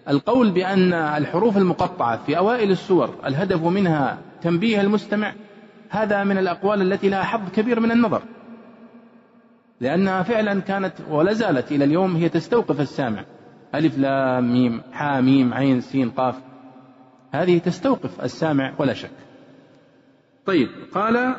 القول 0.10 0.52
بأن 0.52 0.94
الحروف 0.94 1.58
المقطعة 1.58 2.24
في 2.26 2.38
أوائل 2.38 2.72
السور 2.72 3.16
الهدف 3.26 3.64
منها 3.64 4.18
تنبيه 4.42 4.82
المستمع 4.82 5.34
هذا 5.90 6.24
من 6.24 6.38
الأقوال 6.38 6.82
التي 6.82 7.10
لها 7.10 7.24
حظ 7.24 7.52
كبير 7.56 7.80
من 7.80 7.92
النظر. 7.92 8.22
لأنها 9.82 10.24
فعلا 10.24 10.62
كانت 10.62 10.94
ولا 11.10 11.34
زالت 11.34 11.72
إلى 11.72 11.86
اليوم 11.86 12.16
هي 12.16 12.30
تستوقف 12.30 12.82
السامع. 12.82 13.26
ألف 13.76 13.98
لام 13.98 14.54
ميم 14.54 14.82
حا 14.92 15.22
ميم 15.22 15.54
عين 15.54 15.82
سين 15.82 16.10
قاف. 16.10 16.36
هذه 17.32 17.58
تستوقف 17.58 18.22
السامع 18.24 18.74
ولا 18.80 18.94
شك. 18.94 19.12
طيب 20.46 20.70
قال 20.94 21.36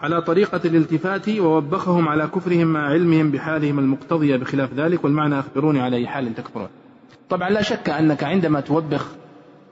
على 0.00 0.22
طريقة 0.22 0.60
الالتفات 0.64 1.28
ووبخهم 1.28 2.08
على 2.08 2.26
كفرهم 2.26 2.66
مع 2.66 2.88
علمهم 2.88 3.30
بحالهم 3.30 3.78
المقتضية 3.78 4.36
بخلاف 4.36 4.74
ذلك 4.74 5.04
والمعنى 5.04 5.38
أخبروني 5.38 5.80
على 5.80 5.96
أي 5.96 6.06
حال 6.06 6.34
تكفرون. 6.34 6.68
طبعا 7.28 7.50
لا 7.50 7.62
شك 7.62 7.90
أنك 7.90 8.24
عندما 8.24 8.60
توبخ 8.60 9.08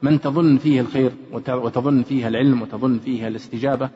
من 0.02 0.20
تظن 0.20 0.56
فيه 0.56 0.80
الخير 0.80 1.12
وتظن 1.32 2.02
فيه 2.02 2.28
العلم 2.28 2.62
وتظن 2.62 2.98
فيه 2.98 3.28
الاستجابة 3.28 3.90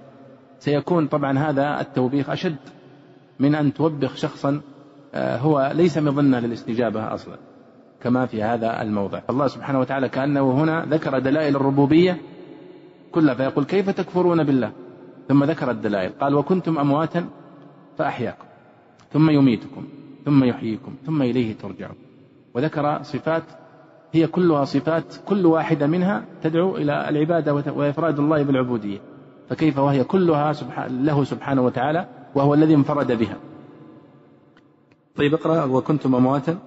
سيكون 0.58 1.06
طبعا 1.06 1.38
هذا 1.38 1.80
التوبيخ 1.80 2.30
أشد 2.30 2.56
من 3.38 3.54
أن 3.54 3.74
توبخ 3.74 4.16
شخصا 4.16 4.60
آه، 5.14 5.36
هو 5.36 5.72
ليس 5.74 5.98
مظنة 5.98 6.40
للاستجابة 6.40 7.14
أصلا 7.14 7.36
كما 8.02 8.26
في 8.26 8.42
هذا 8.42 8.82
الموضع. 8.82 9.20
الله 9.30 9.46
سبحانه 9.46 9.80
وتعالى 9.80 10.08
كأنه 10.08 10.52
هنا 10.52 10.86
ذكر 10.90 11.18
دلائل 11.18 11.56
الربوبية 11.56 12.20
كلها 13.12 13.34
فيقول 13.34 13.64
كيف 13.64 13.90
تكفرون 13.90 14.44
بالله؟ 14.44 14.72
ثم 15.30 15.44
ذكر 15.44 15.70
الدلائل. 15.70 16.10
قال 16.20 16.34
وكنتم 16.34 16.78
أمواتا 16.78 17.28
فأحياكم 17.98 18.44
ثم 19.12 19.30
يميتكم 19.30 19.84
ثم 20.24 20.44
يحييكم 20.44 20.94
ثم 21.06 21.22
إليه 21.22 21.54
ترجعون. 21.62 21.96
وذكر 22.54 23.02
صفات 23.02 23.42
هي 24.12 24.26
كلها 24.26 24.64
صفات 24.64 25.04
كل 25.26 25.46
واحدة 25.46 25.86
منها 25.86 26.24
تدعو 26.42 26.76
إلى 26.76 27.08
العبادة 27.08 27.54
وإفراد 27.54 28.18
الله 28.18 28.42
بالعبودية. 28.42 28.98
فكيف 29.48 29.78
وهي 29.78 30.04
كلها 30.04 30.52
له 30.88 31.24
سبحانه 31.24 31.62
وتعالى 31.62 32.06
وهو 32.34 32.54
الذي 32.54 32.74
انفرد 32.74 33.12
بها. 33.12 33.36
طيب 35.16 35.34
اقرأ 35.34 35.64
وكنتم 35.64 36.14
أمواتا 36.14 36.58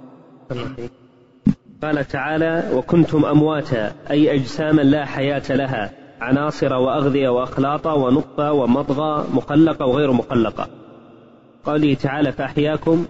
قال 1.84 2.08
تعالى 2.08 2.70
وكنتم 2.74 3.26
أمواتا 3.26 3.96
أي 4.12 4.36
أجساما 4.36 4.82
لا 4.82 5.06
حياة 5.06 5.56
لها. 5.56 6.03
عناصر 6.24 6.74
وأغذية 6.74 7.30
وأخلاط 7.30 7.88
ونطفة 7.88 8.52
ومضغة 8.52 9.36
مخلقة 9.36 9.86
وغير 9.86 10.12
مخلقة 10.12 10.68
قوله 11.66 11.94
تعالى 11.94 12.32
فأحياكم 12.32 13.06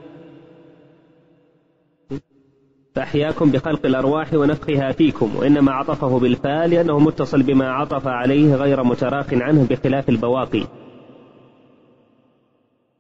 فأحياكم 2.96 3.52
بخلق 3.52 3.86
الأرواح 3.86 4.34
ونفخها 4.34 4.92
فيكم 4.92 5.36
وإنما 5.36 5.72
عطفه 5.72 6.20
بالفاء 6.20 6.68
لأنه 6.68 7.00
متصل 7.00 7.44
بما 7.44 7.70
عطف 7.72 8.08
عليه 8.08 8.56
غير 8.56 8.84
متراخ 8.84 9.34
عنه 9.34 9.68
بخلاف 9.70 10.10
البواقي. 10.10 10.64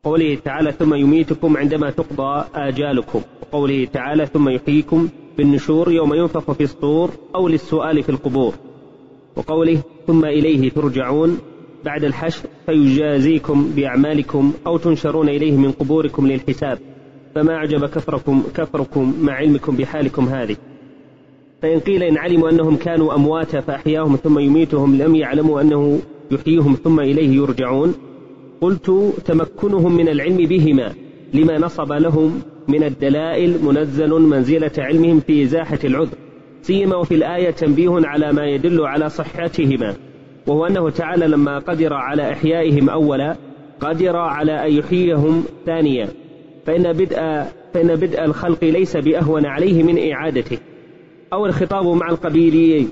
قوله 0.03 0.35
تعالى 0.35 0.71
ثم 0.71 0.93
يميتكم 0.93 1.57
عندما 1.57 1.89
تقضى 1.89 2.45
آجالكم. 2.55 3.21
وقوله 3.41 3.85
تعالى 3.85 4.25
ثم 4.25 4.49
يحييكم 4.49 5.09
بالنشور 5.37 5.91
يوم 5.91 6.13
ينفخ 6.13 6.51
في 6.51 6.63
الصور 6.63 7.09
أو 7.35 7.47
للسؤال 7.47 8.03
في 8.03 8.09
القبور. 8.09 8.53
وقوله 9.35 9.81
ثم 10.07 10.25
إليه 10.25 10.69
ترجعون 10.69 11.37
بعد 11.85 12.03
الحشر 12.03 12.43
فيجازيكم 12.65 13.71
بأعمالكم 13.75 14.53
أو 14.67 14.77
تنشرون 14.77 15.29
إليه 15.29 15.57
من 15.57 15.71
قبوركم 15.71 16.27
للحساب 16.27 16.79
فما 17.35 17.53
أعجب 17.53 17.85
كفركم 17.85 18.43
كفركم 18.55 19.13
مع 19.21 19.33
علمكم 19.33 19.75
بحالكم 19.75 20.25
هذه. 20.25 20.55
فإن 21.61 21.79
قيل 21.79 22.03
إن 22.03 22.17
علموا 22.17 22.49
أنهم 22.49 22.75
كانوا 22.75 23.15
أمواتا 23.15 23.59
فأحياهم 23.61 24.15
ثم 24.15 24.39
يميتهم 24.39 24.97
لم 24.97 25.15
يعلموا 25.15 25.61
أنه 25.61 25.99
يحييهم 26.31 26.73
ثم 26.83 26.99
إليه 26.99 27.35
يرجعون 27.35 27.93
قلت 28.61 29.13
تمكنهم 29.25 29.97
من 29.97 30.09
العلم 30.09 30.37
بهما 30.37 30.93
لما 31.33 31.57
نصب 31.57 31.91
لهم 31.91 32.41
من 32.67 32.83
الدلائل 32.83 33.65
منزل 33.65 34.09
منزلة 34.09 34.71
علمهم 34.77 35.19
في 35.19 35.43
إزاحة 35.43 35.79
العذر. 35.83 36.17
سيما 36.63 36.95
وفي 36.95 37.15
الآية 37.15 37.51
تنبيه 37.51 37.91
على 37.91 38.33
ما 38.33 38.45
يدل 38.45 38.81
على 38.81 39.09
صحتهما 39.09 39.95
وهو 40.47 40.65
أنه 40.65 40.89
تعالى 40.89 41.27
لما 41.27 41.59
قدر 41.59 41.93
على 41.93 42.31
إحيائهم 42.31 42.89
أولا 42.89 43.35
قدر 43.79 44.15
على 44.15 44.67
أن 44.67 44.71
يحييهم 44.73 45.43
ثانيا 45.65 46.07
فإن 46.65 46.93
بدء 46.93 47.17
فإن 47.73 47.95
بدء 47.95 48.25
الخلق 48.25 48.63
ليس 48.63 48.97
بأهون 48.97 49.45
عليه 49.45 49.83
من 49.83 50.11
إعادته 50.11 50.57
أو 51.33 51.45
الخطاب 51.45 51.85
مع 51.85 52.09
القبيليين 52.09 52.89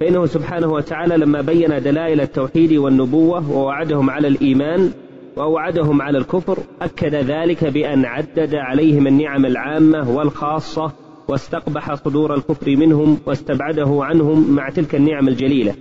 فإنه 0.00 0.26
سبحانه 0.26 0.72
وتعالى 0.72 1.16
لما 1.16 1.40
بين 1.40 1.82
دلائل 1.82 2.20
التوحيد 2.20 2.72
والنبوة 2.72 3.50
ووعدهم 3.50 4.10
على 4.10 4.28
الإيمان 4.28 4.90
وأوعدهم 5.36 6.02
على 6.02 6.18
الكفر 6.18 6.58
أكد 6.82 7.14
ذلك 7.14 7.64
بأن 7.64 8.04
عدد 8.04 8.54
عليهم 8.54 9.06
النعم 9.06 9.46
العامة 9.46 10.10
والخاصة 10.10 11.03
واستقبح 11.28 11.94
صدور 11.94 12.34
الكفر 12.34 12.76
منهم 12.76 13.18
واستبعده 13.26 13.98
عنهم 14.04 14.54
مع 14.54 14.68
تلك 14.68 14.94
النعم 14.94 15.28
الجليلة. 15.28 15.74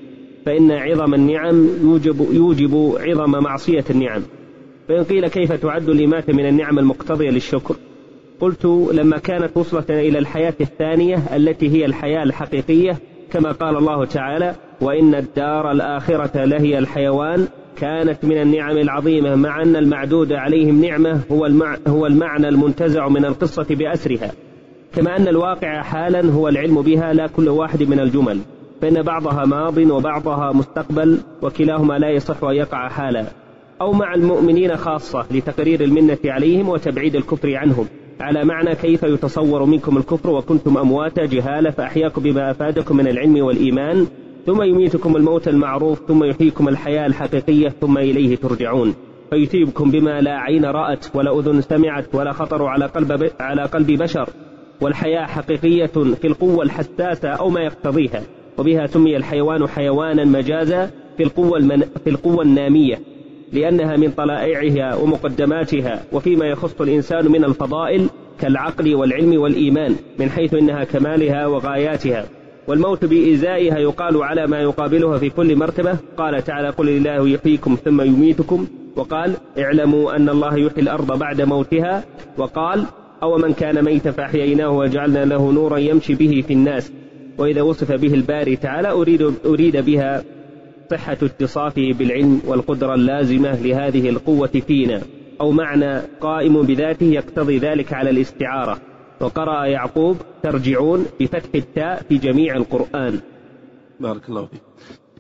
فإن 0.46 0.72
عظم 0.72 1.14
النعم 1.14 1.68
يوجب, 1.84 2.28
يوجب 2.32 2.96
عظم 3.00 3.32
معصية 3.32 3.86
النعم. 3.90 4.22
فإن 4.88 5.04
قيل 5.04 5.28
كيف 5.28 5.52
تعد 5.52 5.90
الإماتة 5.90 6.34
من 6.34 6.46
النعم 6.46 6.80
المقتضية 6.80 7.30
للشكر؟ 7.30 7.76
قلت 8.40 8.66
لما 8.94 9.18
كانت 9.18 9.58
وصلة 9.58 9.86
إلى 9.90 10.20
الحياة 10.20 10.54
الثانية 10.62 11.36
التي 11.36 11.70
هي 11.70 11.86
الحياة 11.86 12.24
الحقيقية 12.24 12.98
كما 13.32 13.52
قال 13.52 13.78
الله 13.78 14.06
تعالى 14.06 14.56
وإن 14.82 15.16
الدار 15.16 15.72
الآخرة 15.72 16.46
لهي 16.46 16.78
الحيوان 16.78 17.48
كانت 17.78 18.26
من 18.26 18.42
النعم 18.42 18.78
العظيمة 18.78 19.36
مع 19.36 19.62
أن 19.62 19.76
المعدود 19.76 20.34
عليهم 20.34 20.86
نعمة 20.86 21.22
هو, 21.32 21.46
هو 21.88 22.06
المعنى 22.06 22.50
المنتزع 22.50 23.08
من 23.08 23.26
القصة 23.26 23.68
بأسرها. 23.70 24.32
كما 24.96 25.18
أن 25.18 25.28
الواقع 25.28 25.82
حالا 25.82 26.32
هو 26.32 26.48
العلم 26.48 26.82
بها 26.82 27.14
لا 27.14 27.28
كل 27.28 27.50
واحد 27.50 27.84
من 27.84 28.00
الجمل 28.00 28.40
فإن 28.82 29.02
بعضها 29.02 29.46
ماض 29.46 29.78
وبعضها 29.78 30.52
مستقبل 30.52 31.20
وكلاهما 31.42 31.94
لا 31.94 32.10
يصح 32.10 32.44
أن 32.44 32.56
يقع 32.56 32.90
حالا. 32.90 33.26
أو 33.82 33.94
مع 33.94 34.14
المؤمنين 34.14 34.76
خاصة 34.76 35.26
لتقرير 35.32 35.82
المنة 35.82 36.18
عليهم 36.26 36.70
وتبعيد 36.70 37.16
الكفر 37.16 37.56
عنهم. 37.56 37.88
على 38.20 38.46
معنى 38.46 38.76
كيف 38.76 39.04
يتصور 39.04 39.66
منكم 39.66 39.98
الكفر 39.98 40.30
وكنتم 40.30 40.78
أمواتا 40.78 41.26
جهالة 41.26 41.70
فأحياكم 41.70 42.22
بما 42.22 42.52
أفادكم 42.52 42.98
من 42.98 43.08
العلم 43.08 43.44
والإيمان؟ 43.46 44.08
ثم 44.46 44.64
يميتكم 44.64 45.16
الموت 45.16 45.48
المعروف 45.48 46.08
ثم 46.08 46.24
يحييكم 46.24 46.68
الحياة 46.68 47.06
الحقيقية 47.06 47.70
ثم 47.70 47.98
إليه 47.98 48.36
ترجعون. 48.36 48.94
فيثيبكم 49.30 49.92
بما 49.92 50.22
لا 50.22 50.38
عين 50.38 50.66
رأت 50.66 51.06
ولا 51.16 51.40
أذن 51.40 51.62
سمعت 51.62 52.16
ولا 52.16 52.32
خطر 52.32 52.66
على 52.66 52.86
قلب 52.86 53.30
على 53.40 53.64
قلب 53.64 53.92
بشر. 53.92 54.30
والحياة 54.84 55.26
حقيقية 55.26 55.86
في 56.22 56.28
القوة 56.28 56.64
الحساسة 56.64 57.30
أو 57.30 57.50
ما 57.50 57.62
يقتضيها 57.62 58.24
وبها 58.58 58.86
سمي 58.86 59.18
الحيوان 59.18 59.68
حيوانا 59.68 60.26
مجازا 60.26 60.92
في 61.18 61.24
القوة 61.24 61.58
المن... 61.58 61.82
في 62.04 62.10
القوة 62.10 62.44
النامية 62.44 63.00
لأنها 63.54 63.98
من 63.98 64.12
طلائعها 64.12 64.96
ومقدماتها 64.96 66.04
وفيما 66.12 66.46
يخص 66.46 66.82
الإنسان 66.82 67.32
من 67.32 67.46
الفضائل 67.46 68.10
كالعقل 68.40 68.96
والعلم 68.96 69.42
والإيمان 69.42 69.96
من 70.20 70.30
حيث 70.30 70.54
إنها 70.54 70.84
كمالها 70.84 71.48
وغاياتها. 71.48 72.26
والموت 72.68 73.06
بإزائها 73.06 73.78
يقال 73.78 74.24
على 74.24 74.48
ما 74.48 74.62
يقابلها 74.62 75.18
في 75.18 75.30
كل 75.30 75.56
مرتبة. 75.56 75.98
قال 76.18 76.44
تعالى 76.44 76.70
قل 76.70 76.90
الله 76.90 77.30
يحييكم 77.30 77.78
ثم 77.86 78.02
يميتكم 78.02 78.68
وقال 78.96 79.34
اعلموا 79.60 80.16
أن 80.16 80.30
الله 80.30 80.58
يحيي 80.58 80.82
الأرض 80.84 81.20
بعد 81.20 81.42
موتها 81.42 82.04
وقال 82.38 82.86
أو 83.24 83.38
من 83.38 83.54
كان 83.54 83.86
ميتا 83.86 84.12
فأحييناه 84.12 84.70
وجعلنا 84.70 85.26
له 85.26 85.52
نورا 85.52 85.78
يمشي 85.78 86.16
به 86.16 86.44
في 86.48 86.54
الناس. 86.54 86.92
وإذا 87.38 87.62
وصف 87.62 87.92
به 87.92 88.14
الباري 88.14 88.56
تعالى 88.56 88.92
أريد, 88.92 89.34
أريد 89.46 89.78
بها 89.78 90.24
صحة 90.92 91.18
اتصافه 91.24 91.94
بالعلم 91.94 92.42
والقدرة 92.48 92.94
اللازمة 92.94 93.62
لهذه 93.62 94.10
القوة 94.10 94.48
فينا. 94.68 95.02
أو 95.42 95.52
معنى 95.52 96.02
قائم 96.22 96.62
بذاته 96.62 97.06
يقتضي 97.06 97.58
ذلك 97.58 97.94
على 97.94 98.10
الاستعارة. 98.10 98.78
وقرأ 99.22 99.66
يعقوب 99.66 100.18
ترجعون 100.44 101.06
بفتح 101.20 101.50
التاء 101.56 102.04
في 102.10 102.18
جميع 102.18 102.56
القرآن. 102.56 103.20
بارك 104.00 104.30
الله 104.30 104.46
فيك. 104.46 104.62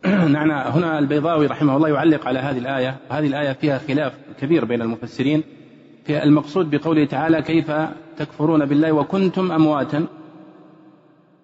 نعم 0.35 0.51
هنا 0.51 0.99
البيضاوي 0.99 1.45
رحمه 1.45 1.77
الله 1.77 1.89
يعلق 1.89 2.27
على 2.27 2.39
هذه 2.39 2.57
الآية. 2.57 2.97
هذه 3.09 3.27
الآية 3.27 3.53
فيها 3.53 3.77
خلاف 3.77 4.13
كبير 4.41 4.65
بين 4.65 4.81
المفسرين. 4.81 5.43
في 6.05 6.23
المقصود 6.23 6.75
بقوله 6.75 7.05
تعالى 7.05 7.41
كيف 7.41 7.71
تكفرون 8.17 8.65
بالله 8.65 8.91
وكنتم 8.91 9.51
أمواتا. 9.51 10.05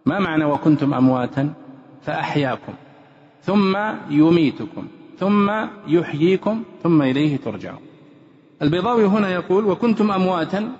ما 0.06 0.19
معنى 0.19 0.45
وكنتم 0.45 0.94
أمواتا؟ 0.94 1.53
فأحياكم 2.02 2.73
ثم 3.41 3.77
يميتكم 4.10 4.88
ثم 5.18 5.52
يحييكم 5.88 6.64
ثم 6.84 7.02
إليه 7.02 7.38
ترجعون. 7.38 7.80
البيضاوي 8.61 9.06
هنا 9.06 9.30
يقول 9.30 9.65
وكنتم 9.65 10.11
أمواتا. 10.11 10.72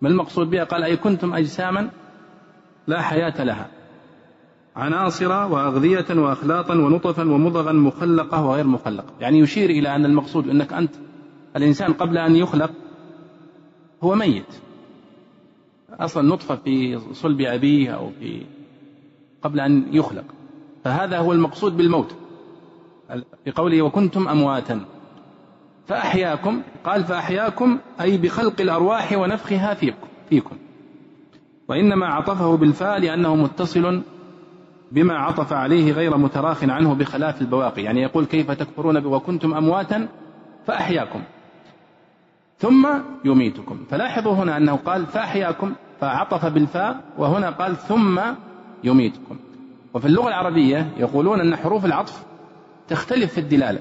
ما 0.00 0.08
المقصود 0.08 0.50
بها؟ 0.50 0.64
قال 0.64 0.82
أي 0.82 0.96
كنتم 0.96 1.34
أجساما 1.34 1.90
لا 2.86 3.02
حياة 3.02 3.44
لها. 3.44 3.68
عناصر 4.76 5.32
وأغذية 5.32 6.06
وأخلاطا 6.10 6.74
ونطفا 6.74 7.22
ومضغا 7.22 7.72
مخلقة 7.72 8.44
وغير 8.44 8.66
مخلقة. 8.66 9.12
يعني 9.20 9.38
يشير 9.38 9.70
إلى 9.70 9.96
أن 9.96 10.04
المقصود 10.04 10.48
أنك 10.48 10.72
أنت 10.72 10.94
الإنسان 11.56 11.92
قبل 11.92 12.18
أن 12.18 12.36
يخلق 12.36 12.70
هو 14.02 14.14
ميت. 14.14 14.54
أصلا 15.90 16.28
نطفة 16.28 16.56
في 16.56 16.98
صلب 17.12 17.40
أبيه 17.40 17.90
أو 17.90 18.10
في 18.20 18.42
قبل 19.42 19.60
أن 19.60 19.86
يخلق. 19.92 20.24
فهذا 20.84 21.18
هو 21.18 21.32
المقصود 21.32 21.76
بالموت. 21.76 22.14
في 23.44 23.50
قوله 23.50 23.82
وكنتم 23.82 24.28
أمواتا. 24.28 24.84
فأحياكم 25.86 26.62
قال 26.84 27.04
فأحياكم 27.04 27.78
أي 28.00 28.18
بخلق 28.18 28.60
الأرواح 28.60 29.12
ونفخها 29.12 29.74
فيكم. 30.30 30.56
وإنما 31.68 32.06
عطفه 32.06 32.56
بالفاء 32.56 33.00
لأنه 33.00 33.36
متصل 33.36 34.02
بما 34.92 35.14
عطف 35.14 35.52
عليه 35.52 35.92
غير 35.92 36.16
متراخ 36.16 36.64
عنه 36.64 36.94
بخلاف 36.94 37.40
البواقي. 37.40 37.82
يعني 37.82 38.02
يقول 38.02 38.24
كيف 38.24 38.50
تكفرون 38.50 39.06
وكنتم 39.06 39.54
أمواتا 39.54 40.08
فأحياكم. 40.66 41.22
ثم 42.58 42.88
يميتكم. 43.24 43.84
فلاحظوا 43.90 44.32
هنا 44.32 44.56
أنه 44.56 44.76
قال 44.76 45.06
فأحياكم 45.06 45.72
فعطف 46.00 46.46
بالفاء 46.46 47.00
وهنا 47.18 47.50
قال 47.50 47.76
ثم 47.76 48.20
يميتكم. 48.84 49.38
وفي 49.94 50.06
اللغة 50.06 50.28
العربية 50.28 50.92
يقولون 50.96 51.40
أن 51.40 51.56
حروف 51.56 51.84
العطف 51.84 52.24
تختلف 52.88 53.32
في 53.32 53.40
الدلالة. 53.40 53.80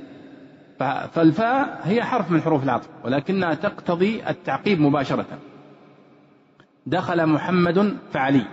فالفاء 1.12 1.82
هي 1.84 2.04
حرف 2.04 2.32
من 2.32 2.42
حروف 2.42 2.64
العطف 2.64 2.90
ولكنها 3.06 3.54
تقتضي 3.54 4.24
التعقيب 4.30 4.82
مباشرة. 4.82 5.26
دخل 6.86 7.26
محمد 7.26 7.98
فعلي. 8.12 8.46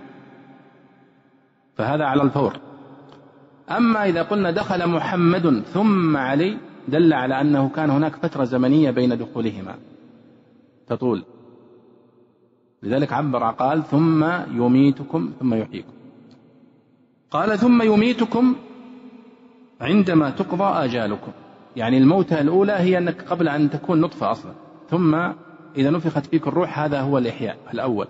فهذا 1.77 2.05
على 2.05 2.21
الفور. 2.21 2.53
أما 3.71 4.05
إذا 4.05 4.21
قلنا 4.21 4.51
دخل 4.51 4.89
محمد 4.89 5.63
ثم 5.73 6.17
علي 6.17 6.57
دل 6.87 7.13
على 7.13 7.41
أنه 7.41 7.69
كان 7.69 7.89
هناك 7.89 8.15
فترة 8.15 8.43
زمنية 8.43 8.91
بين 8.91 9.17
دخولهما. 9.17 9.75
تطول. 10.87 11.23
لذلك 12.83 13.13
عبر 13.13 13.43
قال 13.51 13.83
ثم 13.83 14.23
يميتكم 14.51 15.31
ثم 15.39 15.53
يحييكم. 15.53 15.91
قال 17.31 17.59
ثم 17.59 17.81
يميتكم 17.81 18.55
عندما 19.81 20.29
تقضى 20.29 20.85
آجالكم. 20.85 21.31
يعني 21.75 21.97
الموتة 21.97 22.41
الأولى 22.41 22.73
هي 22.73 22.97
أنك 22.97 23.21
قبل 23.21 23.47
أن 23.47 23.69
تكون 23.69 24.01
نطفة 24.01 24.31
أصلا. 24.31 24.51
ثم 24.89 25.15
إذا 25.77 25.89
نفخت 25.89 26.25
فيك 26.25 26.47
الروح 26.47 26.79
هذا 26.79 27.01
هو 27.01 27.17
الإحياء 27.17 27.57
الأول. 27.73 28.07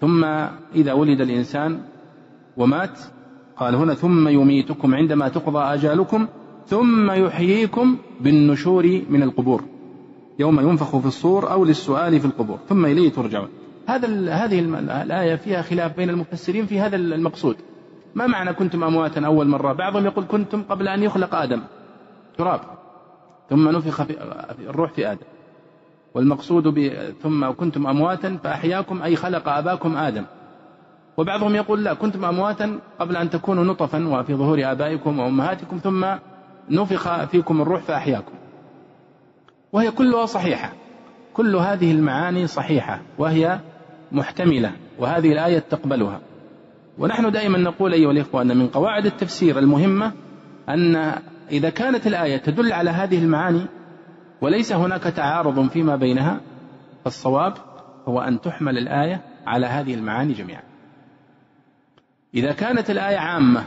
ثم 0.00 0.24
إذا 0.74 0.92
ولد 0.92 1.20
الإنسان 1.20 1.80
ومات 2.56 2.98
قال 3.56 3.74
هنا 3.74 3.94
ثم 3.94 4.28
يميتكم 4.28 4.94
عندما 4.94 5.28
تقضى 5.28 5.58
آجالكم 5.58 6.26
ثم 6.66 7.10
يحييكم 7.10 7.96
بالنشور 8.20 9.02
من 9.08 9.22
القبور. 9.22 9.73
يوم 10.38 10.60
ينفخ 10.60 10.98
في 10.98 11.06
الصور 11.06 11.52
أو 11.52 11.64
للسؤال 11.64 12.20
في 12.20 12.26
القبور 12.26 12.58
ثم 12.68 12.86
إليه 12.86 13.12
ترجعون. 13.12 13.48
هذا 13.88 14.32
هذه 14.32 14.60
الآية 15.02 15.36
فيها 15.36 15.62
خلاف 15.62 15.96
بين 15.96 16.10
المفسرين 16.10 16.66
في 16.66 16.80
هذا 16.80 16.96
المقصود. 16.96 17.56
ما 18.14 18.26
معنى 18.26 18.52
كنتم 18.52 18.84
أمواتا 18.84 19.26
أول 19.26 19.48
مرة؟ 19.48 19.72
بعضهم 19.72 20.04
يقول 20.04 20.24
كنتم 20.24 20.62
قبل 20.62 20.88
أن 20.88 21.02
يخلق 21.02 21.34
آدم. 21.34 21.60
تراب. 22.38 22.60
ثم 23.50 23.68
نفخ 23.68 24.02
في 24.02 24.16
الروح 24.68 24.92
في 24.92 25.12
آدم. 25.12 25.26
والمقصود 26.14 26.92
ثم 27.22 27.50
كنتم 27.50 27.86
أمواتا 27.86 28.38
فأحياكم 28.44 29.02
أي 29.02 29.16
خلق 29.16 29.48
أباكم 29.48 29.96
آدم. 29.96 30.24
وبعضهم 31.16 31.54
يقول 31.54 31.84
لا 31.84 31.94
كنتم 31.94 32.24
أمواتا 32.24 32.78
قبل 32.98 33.16
أن 33.16 33.30
تكونوا 33.30 33.64
نطفا 33.64 34.08
وفي 34.08 34.34
ظهور 34.34 34.58
آبائكم 34.72 35.18
وأمهاتكم 35.18 35.78
ثم 35.78 36.06
نفخ 36.70 37.24
فيكم 37.24 37.62
الروح 37.62 37.82
فأحياكم. 37.82 38.32
وهي 39.74 39.90
كلها 39.90 40.26
صحيحة. 40.26 40.72
كل 41.32 41.56
هذه 41.56 41.92
المعاني 41.92 42.46
صحيحة 42.46 43.00
وهي 43.18 43.60
محتملة 44.12 44.72
وهذه 44.98 45.32
الآية 45.32 45.58
تقبلها. 45.58 46.20
ونحن 46.98 47.30
دائما 47.30 47.58
نقول 47.58 47.92
أيها 47.92 48.10
الإخوة 48.10 48.42
أن 48.42 48.56
من 48.56 48.68
قواعد 48.68 49.06
التفسير 49.06 49.58
المهمة 49.58 50.12
أن 50.68 51.12
إذا 51.50 51.70
كانت 51.70 52.06
الآية 52.06 52.36
تدل 52.36 52.72
على 52.72 52.90
هذه 52.90 53.18
المعاني 53.18 53.66
وليس 54.40 54.72
هناك 54.72 55.02
تعارض 55.02 55.68
فيما 55.68 55.96
بينها 55.96 56.40
فالصواب 57.04 57.54
هو 58.08 58.20
أن 58.20 58.40
تحمل 58.40 58.78
الآية 58.78 59.20
على 59.46 59.66
هذه 59.66 59.94
المعاني 59.94 60.32
جميعا. 60.32 60.62
إذا 62.34 62.52
كانت 62.52 62.90
الآية 62.90 63.16
عامة 63.16 63.64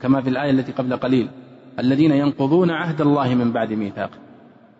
كما 0.00 0.20
في 0.20 0.28
الآية 0.28 0.50
التي 0.50 0.72
قبل 0.72 0.96
قليل 0.96 1.30
الذين 1.78 2.12
ينقضون 2.12 2.70
عهد 2.70 3.00
الله 3.00 3.34
من 3.34 3.52
بعد 3.52 3.72
ميثاقه 3.72 4.23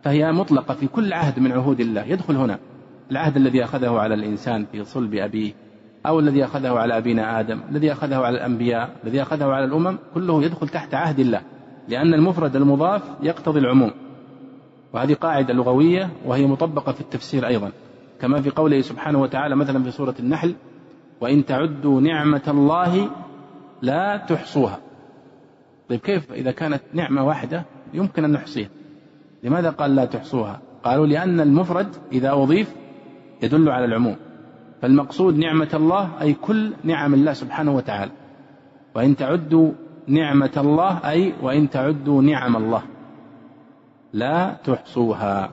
فهي 0.05 0.32
مطلقة 0.32 0.74
في 0.74 0.86
كل 0.86 1.12
عهد 1.12 1.39
من 1.39 1.52
عهود 1.52 1.81
الله. 1.81 2.02
يدخل 2.05 2.36
هنا. 2.36 2.59
العهد 3.10 3.36
الذي 3.36 3.64
أخذه 3.64 3.98
على 3.98 4.14
الإنسان 4.14 4.66
في 4.72 4.85
صلب 4.85 5.14
أبيه 5.14 5.52
أو 6.06 6.18
الذي 6.20 6.44
أخذه 6.44 6.72
على 6.72 6.98
أبينا 6.98 7.40
آدم 7.40 7.60
الذي 7.70 7.93
أخذه 7.93 8.16
على 8.16 8.36
الأنبياء 8.36 8.97
الذي 9.05 9.22
أخذه 9.22 9.44
على 9.44 9.64
الأمم 9.64 9.98
كله 10.14 10.43
يدخل 10.43 10.68
تحت 10.68 10.94
عهد 10.94 11.20
الله. 11.20 11.40
لأن 11.89 12.14
المفرد 12.14 12.56
المضاف 12.56 13.02
يقتضي 13.22 13.60
العموم. 13.60 13.90
وهذه 14.93 15.14
قاعدة 15.14 15.55
لغوية 15.55 16.10
وهي 16.24 16.47
مطبقة 16.47 16.93
في 16.93 17.01
التفسير 17.01 17.47
أيضا. 17.47 17.70
كما 18.20 18.40
في 18.40 18.51
قوله 18.51 18.81
سبحانه 18.81 19.20
وتعالى 19.20 19.56
مثلا 19.56 19.82
في 19.82 19.90
سورة 19.90 20.14
النحل 20.20 20.55
وإن 21.20 21.44
تعدوا 21.44 22.01
نعمة 22.01 22.43
الله 22.48 23.10
لا 23.82 24.16
تحصوها. 24.28 24.78
طيب 25.89 26.01
كيف 26.01 26.32
إذا 26.32 26.51
كانت 26.51 26.82
نعمة 26.93 27.24
واحدة 27.24 27.64
يمكن 27.94 28.24
أن 28.24 28.32
نحصيها؟ 28.32 28.68
لماذا 29.44 29.70
قال 29.70 29.94
لا 29.94 30.04
تحصوها؟ 30.04 30.60
قالوا 30.84 31.06
لأن 31.06 31.40
المفرد 31.40 31.88
إذا 32.12 32.32
أضيف 32.32 32.74
يدل 33.42 33.68
على 33.68 33.84
العموم. 33.84 34.16
فالمقصود 34.82 35.38
نعمة 35.38 35.68
الله 35.74 36.10
أي 36.20 36.32
كل 36.32 36.72
نعم 36.84 37.14
الله 37.14 37.32
سبحانه 37.32 37.74
وتعالى. 37.76 38.10
وإن 38.94 39.16
تعدوا 39.16 39.72
نعمة 40.06 40.50
الله 40.56 41.10
أي 41.10 41.32
وإن 41.42 41.70
تعدوا 41.70 42.22
نعم 42.22 42.56
الله. 42.56 42.82
لا 44.12 44.56
تحصوها. 44.64 45.50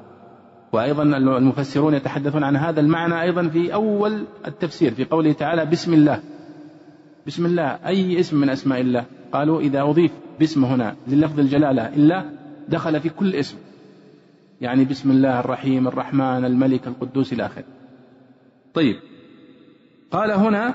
وأيضا 0.73 1.03
المفسرون 1.03 1.93
يتحدثون 1.93 2.43
عن 2.43 2.55
هذا 2.55 2.79
المعنى 2.79 3.21
أيضا 3.21 3.47
في 3.47 3.73
أول 3.73 4.23
التفسير 4.47 4.91
في 4.91 5.05
قوله 5.05 5.31
تعالى 5.31 5.65
بسم 5.65 5.93
الله. 5.93 6.19
بسم 7.27 7.45
الله 7.45 7.63
أي 7.63 8.19
اسم 8.19 8.37
من 8.41 8.49
أسماء 8.49 8.81
الله؟ 8.81 9.05
قالوا 9.33 9.61
إذا 9.61 9.81
أضيف 9.81 10.11
باسم 10.39 10.65
هنا 10.65 10.95
للفظ 11.07 11.39
الجلالة 11.39 11.87
إلا 11.87 12.25
دخل 12.69 12.99
في 12.99 13.09
كل 13.09 13.35
اسم. 13.35 13.57
يعني 14.61 14.85
بسم 14.85 15.11
الله 15.11 15.39
الرحيم 15.39 15.87
الرحمن 15.87 16.45
الملك 16.45 16.87
القدوس 16.87 17.33
إلى 17.33 17.45
آخره. 17.45 17.63
طيب. 18.73 18.95
قال 20.11 20.31
هنا 20.31 20.73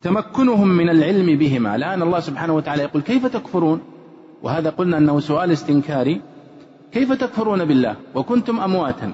تمكنهم 0.00 0.68
من 0.68 0.88
العلم 0.88 1.38
بهما. 1.38 1.76
الآن 1.76 2.02
الله 2.02 2.20
سبحانه 2.20 2.54
وتعالى 2.54 2.82
يقول 2.82 3.02
كيف 3.02 3.26
تكفرون؟ 3.26 3.80
وهذا 4.42 4.70
قلنا 4.70 4.98
أنه 4.98 5.20
سؤال 5.20 5.50
استنكاري. 5.50 6.20
كيف 6.92 7.12
تكفرون 7.12 7.64
بالله؟ 7.64 7.96
وكنتم 8.14 8.60
أمواتا. 8.60 9.12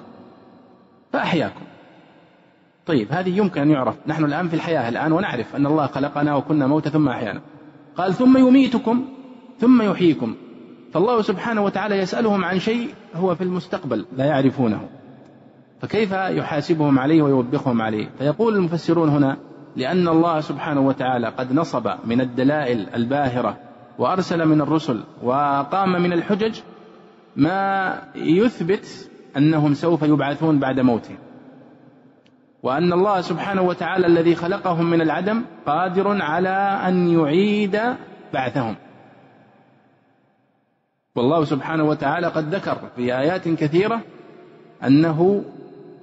فأحياكم. 1.13 1.65
طيب 2.87 3.13
هذه 3.13 3.39
يمكن 3.39 3.61
أن 3.61 3.71
يعرف. 3.71 3.97
نحن 4.07 4.25
الآن 4.25 4.49
في 4.49 4.55
الحياة 4.55 4.89
الآن 4.89 5.13
ونعرف 5.13 5.57
أن 5.57 5.67
الله 5.67 5.87
خلقنا 5.87 6.35
وكنا 6.35 6.67
موتا 6.67 6.91
ثم 6.91 7.09
أحيانا. 7.09 7.41
قال 7.97 8.15
ثم 8.15 8.39
يميتكم 8.49 9.05
ثم 9.59 9.83
يحييكم. 9.83 10.35
فالله 10.95 11.23
سبحانه 11.23 11.65
وتعالى 11.65 11.99
يسألهم 11.99 12.45
عن 12.45 12.59
شيء 12.59 12.95
هو 13.15 13.35
في 13.35 13.45
المستقبل 13.45 14.07
لا 14.17 14.25
يعرفونه 14.25 14.89
فكيف 15.81 16.13
يحاسبهم 16.13 16.99
عليه 16.99 17.23
ويوبخهم 17.23 17.83
عليه؟ 17.83 18.09
فيقول 18.19 18.55
المفسرون 18.55 19.09
هنا 19.09 19.37
لأن 19.77 20.09
الله 20.09 20.41
سبحانه 20.41 20.81
وتعالى 20.81 21.29
قد 21.29 21.53
نصب 21.53 21.91
من 22.05 22.21
الدلائل 22.21 22.87
الباهرة 22.95 23.57
وأرسل 23.99 24.47
من 24.47 24.61
الرسل 24.61 25.05
وقام 25.23 26.03
من 26.03 26.13
الحجج 26.13 26.61
ما 27.37 27.99
يثبت 28.15 29.11
أنهم 29.37 29.75
سوف 29.75 30.03
يبعثون 30.03 30.59
بعد 30.59 30.81
موتهم 30.81 31.19
وأن 32.63 32.93
الله 32.93 33.21
سبحانه 33.21 33.63
وتعالى 33.63 34.07
الذي 34.07 34.35
خلقهم 34.35 34.91
من 34.91 35.01
العدم 35.01 35.43
قادر 35.67 36.23
على 36.23 36.81
أن 36.89 37.09
يعيد 37.09 37.81
بعثهم. 38.35 38.75
والله 41.17 41.45
سبحانه 41.45 41.85
وتعالى 41.85 42.27
قد 42.27 42.55
ذكر 42.55 42.79
في 42.97 43.19
آيات 43.19 43.49
كثيرة 43.49 44.01
أنه 44.85 45.45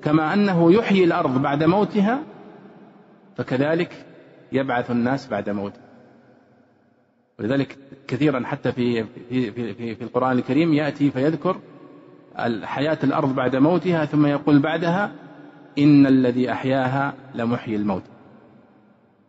كما 0.04 0.34
أنه 0.34 0.74
يحيي 0.74 1.04
الأرض 1.04 1.42
بعد 1.42 1.64
موتها 1.64 2.24
فكذلك 3.38 4.06
يبعث 4.52 4.92
الناس 4.92 5.28
بعد 5.28 5.50
موته 5.50 5.80
ولذلك 7.40 7.78
كثيرا 8.08 8.46
حتى 8.46 8.72
في 8.72 9.04
في 9.04 9.52
في 9.52 9.74
في, 9.74 9.96
في 9.96 10.04
القرآن 10.04 10.38
الكريم 10.38 10.74
يأتي 10.74 11.12
فيذكر 11.12 11.58
حياة 12.64 12.98
الأرض 13.04 13.36
بعد 13.36 13.56
موتها 13.56 14.06
ثم 14.06 14.26
يقول 14.26 14.60
بعدها 14.60 15.12
إن 15.78 16.08
الذي 16.08 16.52
أحياها 16.52 17.14
لمحيي 17.36 17.76
الموت. 17.76 18.04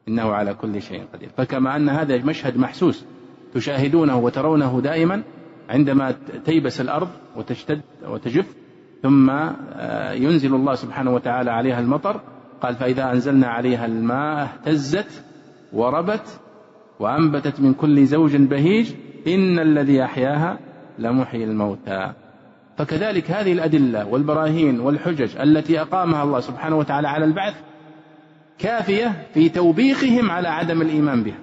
إنه 0.09 0.33
على 0.33 0.55
كل 0.55 0.83
شيء 0.83 1.05
قدير. 1.13 1.29
فكما 1.37 1.77
أن 1.77 1.89
هذا 1.89 2.19
مشهد 2.19 2.57
محسوس 2.57 3.05
تشاهدونه 3.55 4.19
وترونه 4.19 4.81
دائما 4.81 5.23
عندما 5.73 6.15
تيبس 6.44 6.81
الأرض 6.81 7.09
وتشتد 7.36 7.81
وتجف 8.09 8.47
ثم 9.03 9.31
آه، 9.31 10.12
ينزل 10.12 10.55
الله 10.55 10.74
سبحانه 10.74 11.15
وتعالى 11.15 11.51
عليها 11.51 11.81
المطر 11.81 12.20
قال 12.62 12.74
فإذا 12.74 13.12
أنزلنا 13.12 13.47
عليها 13.47 13.86
الماء 13.86 14.43
اهتزت 14.43 15.24
وربت 15.73 16.40
وأنبتت 17.01 17.61
من 17.61 17.74
كل 17.74 18.07
زوج 18.07 18.36
بهيج 18.36 18.93
إن 19.27 19.59
الذي 19.59 20.05
أحياها 20.05 20.59
لمحيي 20.99 21.44
الموتى. 21.44 22.12
فكذلك 22.77 23.31
هذه 23.31 23.53
الأدلة 23.53 24.07
والبراهين 24.07 24.81
والحجج 24.81 25.36
التي 25.36 25.81
أقامها 25.81 26.23
الله 26.23 26.40
سبحانه 26.40 26.77
وتعالى 26.77 27.09
على 27.09 27.24
البعث 27.24 27.55
كافية 28.59 29.27
في 29.35 29.49
توبيخهم 29.49 30.31
على 30.31 30.49
عدم 30.49 30.82
الإيمان 30.82 31.23
بها. 31.23 31.39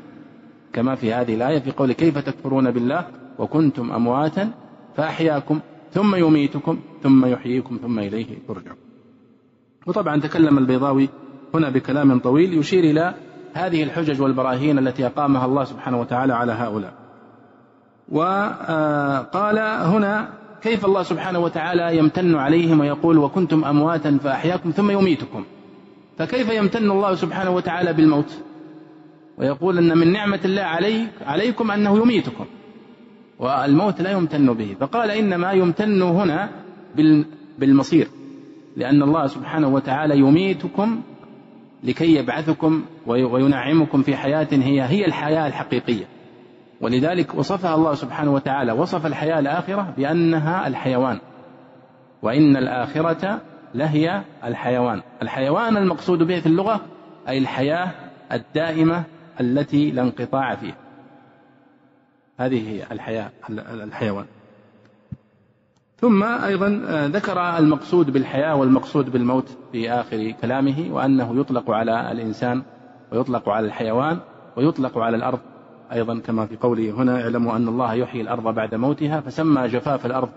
كما 0.73 0.95
في 0.95 1.13
هذه 1.13 1.35
الآية 1.35 1.59
في 1.59 1.71
قول 1.71 1.91
كيف 1.91 2.17
تكفرون 2.17 2.71
بالله؟ 2.71 3.05
وكنتم 3.39 3.91
أمواتا 3.91 4.51
فأحياكم 4.95 5.59
ثم 5.91 6.15
يميتكم 6.15 6.79
ثم 7.03 7.25
يحييكم 7.25 7.79
ثم 7.81 7.99
إليه 7.99 8.27
ترجعون. 8.47 8.77
وطبعا 9.87 10.19
تكلم 10.19 10.57
البيضاوي 10.57 11.09
هنا 11.53 11.69
بكلام 11.69 12.19
طويل 12.19 12.57
يشير 12.57 12.83
إلى 12.83 13.13
هذه 13.53 13.83
الحجج 13.83 14.21
والبراهين 14.21 14.79
التي 14.79 15.05
أقامها 15.05 15.45
الله 15.45 15.63
سبحانه 15.63 15.99
وتعالى 15.99 16.33
على 16.33 16.51
هؤلاء. 16.51 16.93
وقال 18.11 19.57
هنا 19.59 20.29
كيف 20.61 20.85
الله 20.85 21.03
سبحانه 21.03 21.39
وتعالى 21.39 21.97
يمتن 21.97 22.35
عليهم 22.35 22.79
ويقول 22.79 23.17
وكنتم 23.17 23.65
أمواتا 23.65 24.17
فأحياكم 24.17 24.71
ثم 24.71 24.91
يميتكم. 24.91 25.43
فكيف 26.17 26.49
يمتن 26.49 26.91
الله 26.91 27.15
سبحانه 27.15 27.51
وتعالى 27.51 27.93
بالموت؟ 27.93 28.43
ويقول 29.37 29.77
أن 29.77 29.97
من 29.97 30.11
نعمة 30.11 30.39
الله 30.45 30.61
عليك 30.61 31.09
عليكم 31.21 31.71
أنه 31.71 31.97
يميتكم. 31.97 32.45
والموت 33.39 34.01
لا 34.01 34.11
يمتن 34.11 34.53
به. 34.53 34.75
فقال 34.79 35.11
إنما 35.11 35.51
يمتن 35.51 36.01
هنا 36.01 36.49
بالمصير. 37.59 38.07
لأن 38.77 39.03
الله 39.03 39.27
سبحانه 39.27 39.67
وتعالى 39.67 40.17
يميتكم 40.19 41.01
لكي 41.83 42.15
يبعثكم 42.15 42.83
وينعمكم 43.07 44.01
في 44.01 44.15
حياة 44.15 44.47
هي 44.51 44.81
هي 44.81 45.05
الحياة 45.05 45.47
الحقيقية. 45.47 46.05
ولذلك 46.81 47.35
وصفها 47.35 47.75
الله 47.75 47.93
سبحانه 47.93 48.33
وتعالى. 48.33 48.71
وصف 48.71 49.05
الحياة 49.05 49.39
الآخرة 49.39 49.93
بأنها 49.97 50.67
الحيوان. 50.67 51.19
وإن 52.21 52.57
الآخرة 52.57 53.41
لهي 53.75 54.21
الحيوان. 54.43 55.01
الحيوان 55.21 55.77
المقصود 55.77 56.23
به 56.23 56.39
في 56.39 56.45
اللغة 56.45 56.81
أي 57.27 57.37
الحياة 57.37 57.91
الدائمة 58.31 59.03
التي 59.41 59.91
لا 59.91 60.01
انقطاع 60.01 60.55
فيها. 60.55 60.88
هذه 62.39 62.69
هي 62.69 62.83
الحياة 62.91 63.31
الحيوان. 63.49 64.25
ثم 65.97 66.23
أيضا 66.23 66.81
آه، 66.87 67.07
ذكر 67.07 67.57
المقصود 67.57 68.09
بالحياة 68.09 68.55
والمقصود 68.55 69.09
بالموت 69.11 69.57
في 69.71 69.91
آخر 69.91 70.31
كلامه 70.41 70.87
وأنه 70.91 71.39
يطلق 71.39 71.71
على 71.71 72.11
الإنسان 72.11 72.63
ويطلق 73.11 73.49
على 73.49 73.67
الحيوان 73.67 74.19
ويطلق 74.57 74.97
على 74.97 75.17
الأرض. 75.17 75.39
أيضا 75.91 76.19
كما 76.19 76.45
في 76.45 76.55
قوله 76.55 76.91
هنا 76.91 77.21
اعلموا 77.21 77.55
أن 77.55 77.67
الله 77.67 77.93
يحيي 77.93 78.21
الأرض 78.21 78.55
بعد 78.55 78.75
موتها 78.75 79.19
فسمى 79.19 79.67
جفاف 79.67 80.05
الأرض 80.05 80.29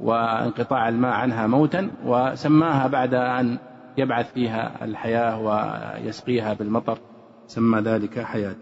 وانقطاع 0.00 0.88
الماء 0.88 1.12
عنها 1.12 1.46
موتا 1.46 1.90
وسماها 2.04 2.86
بعد 2.86 3.14
أن 3.14 3.58
يبعث 3.98 4.32
فيها 4.32 4.84
الحياة 4.84 5.40
ويسقيها 5.40 6.54
بالمطر 6.54 6.98
سمى 7.46 7.80
ذلك 7.80 8.18
حياة. 8.20 8.56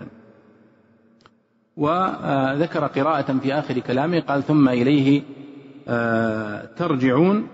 وذكر 1.81 2.87
قراءة 2.87 3.39
في 3.43 3.55
آخر 3.55 3.79
كلامه 3.79 4.21
قال 4.21 4.43
ثم 4.43 4.69
إليه 4.69 5.23
آه، 5.89 6.65
ترجعون 6.77 7.47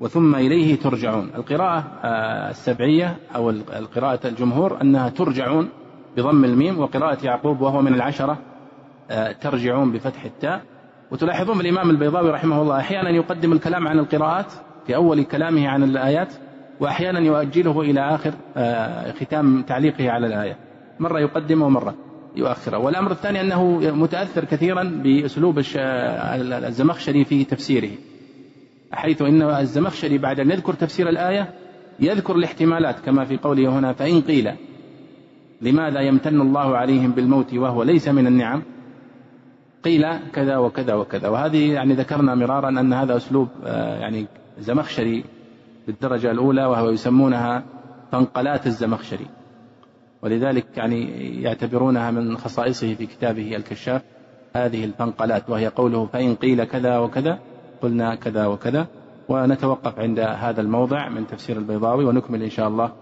وثم 0.00 0.34
إليه 0.34 0.76
ترجعون. 0.76 1.30
القراءة 1.34 1.84
آه، 2.04 2.50
السبعية 2.50 3.16
أو 3.36 3.50
القراءة 3.50 4.26
الجمهور 4.26 4.80
أنها 4.82 5.08
ترجعون 5.08 5.68
بضم 6.16 6.44
الميم 6.44 6.78
وقراءة 6.78 7.26
يعقوب 7.26 7.60
وهو 7.60 7.82
من 7.82 7.94
العشرة 7.94 8.38
آه، 9.10 9.32
ترجعون 9.32 9.92
بفتح 9.92 10.24
التاء. 10.24 10.62
وتلاحظون 11.10 11.60
الإمام 11.60 11.90
البيضاوي 11.90 12.30
رحمه 12.30 12.62
الله 12.62 12.78
أحيانا 12.78 13.10
يقدم 13.10 13.52
الكلام 13.52 13.88
عن 13.88 13.98
القراءات 13.98 14.52
في 14.86 14.96
أول 14.96 15.24
كلامه 15.24 15.68
عن 15.68 15.82
الآيات 15.82 16.32
وأحيانا 16.80 17.20
يؤجله 17.20 17.80
إلى 17.80 18.00
آخر 18.00 18.34
ختام 19.12 19.62
تعليقه 19.62 20.10
على 20.10 20.26
الآية. 20.26 20.56
مرة 21.00 21.20
يقدمه 21.20 21.66
ومرة 21.66 21.94
يؤخره. 22.36 22.78
والأمر 22.78 23.10
الثاني 23.10 23.40
أنه 23.40 23.78
متأثر 23.78 24.44
كثيرا 24.44 24.82
بأسلوب 25.04 25.58
الزمخشري 26.38 27.24
في 27.24 27.44
تفسيره 27.44 27.90
حيث 28.92 29.22
إن 29.22 29.42
الزمخشري 29.42 30.18
بعد 30.18 30.40
أن 30.40 30.50
يذكر 30.50 30.74
تفسير 30.74 31.08
الآية 31.08 31.54
يذكر 32.00 32.36
الاحتمالات 32.36 33.00
كما 33.00 33.24
في 33.24 33.36
قوله 33.36 33.78
هنا 33.78 33.92
فإن 33.92 34.20
قيل 34.20 34.52
لماذا 35.62 36.00
يمتن 36.00 36.40
الله 36.40 36.76
عليهم 36.76 37.10
بالموت 37.10 37.54
وهو 37.54 37.82
ليس 37.82 38.08
من 38.08 38.26
النعم؟ 38.26 38.62
قيل 39.84 40.18
كذا 40.32 40.56
وكذا 40.56 40.94
وكذا. 40.94 41.28
وهذه 41.28 41.72
يعني 41.72 41.94
ذكرنا 41.94 42.34
مرارا 42.34 42.68
أن 42.68 42.92
هذا 42.92 43.16
أسلوب 43.16 43.48
آه، 43.64 43.98
يعني 43.98 44.26
زمخشري 44.58 45.24
بالدرجة 45.86 46.30
الأولى 46.30 46.64
وهو 46.64 46.90
يسمونها 46.90 47.64
فانقلات 48.12 48.66
الزمخشري. 48.66 49.26
ولذلك 50.22 50.66
يعني 50.76 51.42
يعتبرونها 51.42 52.10
من 52.10 52.38
خصائصه 52.38 52.94
في 52.94 53.06
كتابه 53.06 53.56
الكشاف 53.56 54.02
هذه 54.56 54.84
الفنقلات 54.84 55.50
وهي 55.50 55.66
قوله 55.66 56.06
فإن 56.06 56.34
قيل 56.34 56.64
كذا 56.64 56.98
وكذا 56.98 57.38
قلنا 57.82 58.14
كذا 58.14 58.46
وكذا 58.46 58.86
ونتوقف 59.28 59.98
عند 59.98 60.18
هذا 60.18 60.60
الموضع 60.60 61.08
من 61.08 61.26
تفسير 61.26 61.56
البيضاوي 61.56 62.04
ونكمل 62.04 62.42
إن 62.42 62.50
شاء 62.50 62.68
الله 62.68 62.92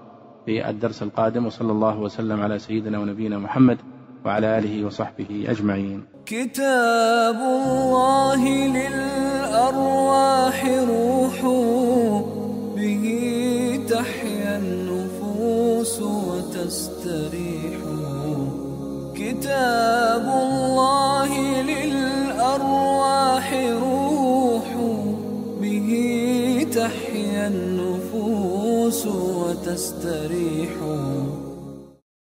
في 0.46 0.68
الدرس 0.70 1.02
القادم 1.02 1.46
وصلى 1.46 1.72
الله 1.72 1.98
وسلم 1.98 2.40
على 2.40 2.58
سيدنا 2.58 2.98
ونبينا 2.98 3.38
محمد 3.38 3.78
وعلى 4.24 4.58
آله 4.58 4.86
وصحبه 4.86 5.44
أجمعين. 5.48 6.04
كتاب 6.26 7.36
الله 7.36 8.66
للأرواح 8.68 10.64
روح 10.88 11.42
به 12.76 13.06
كتاب 19.40 20.26
الله 20.28 21.62
للأرواح 21.62 23.46
روح 23.82 24.68
به 25.60 25.90
تحيا 26.74 27.48
النفوس 27.48 29.06
وتستريح. 29.06 30.70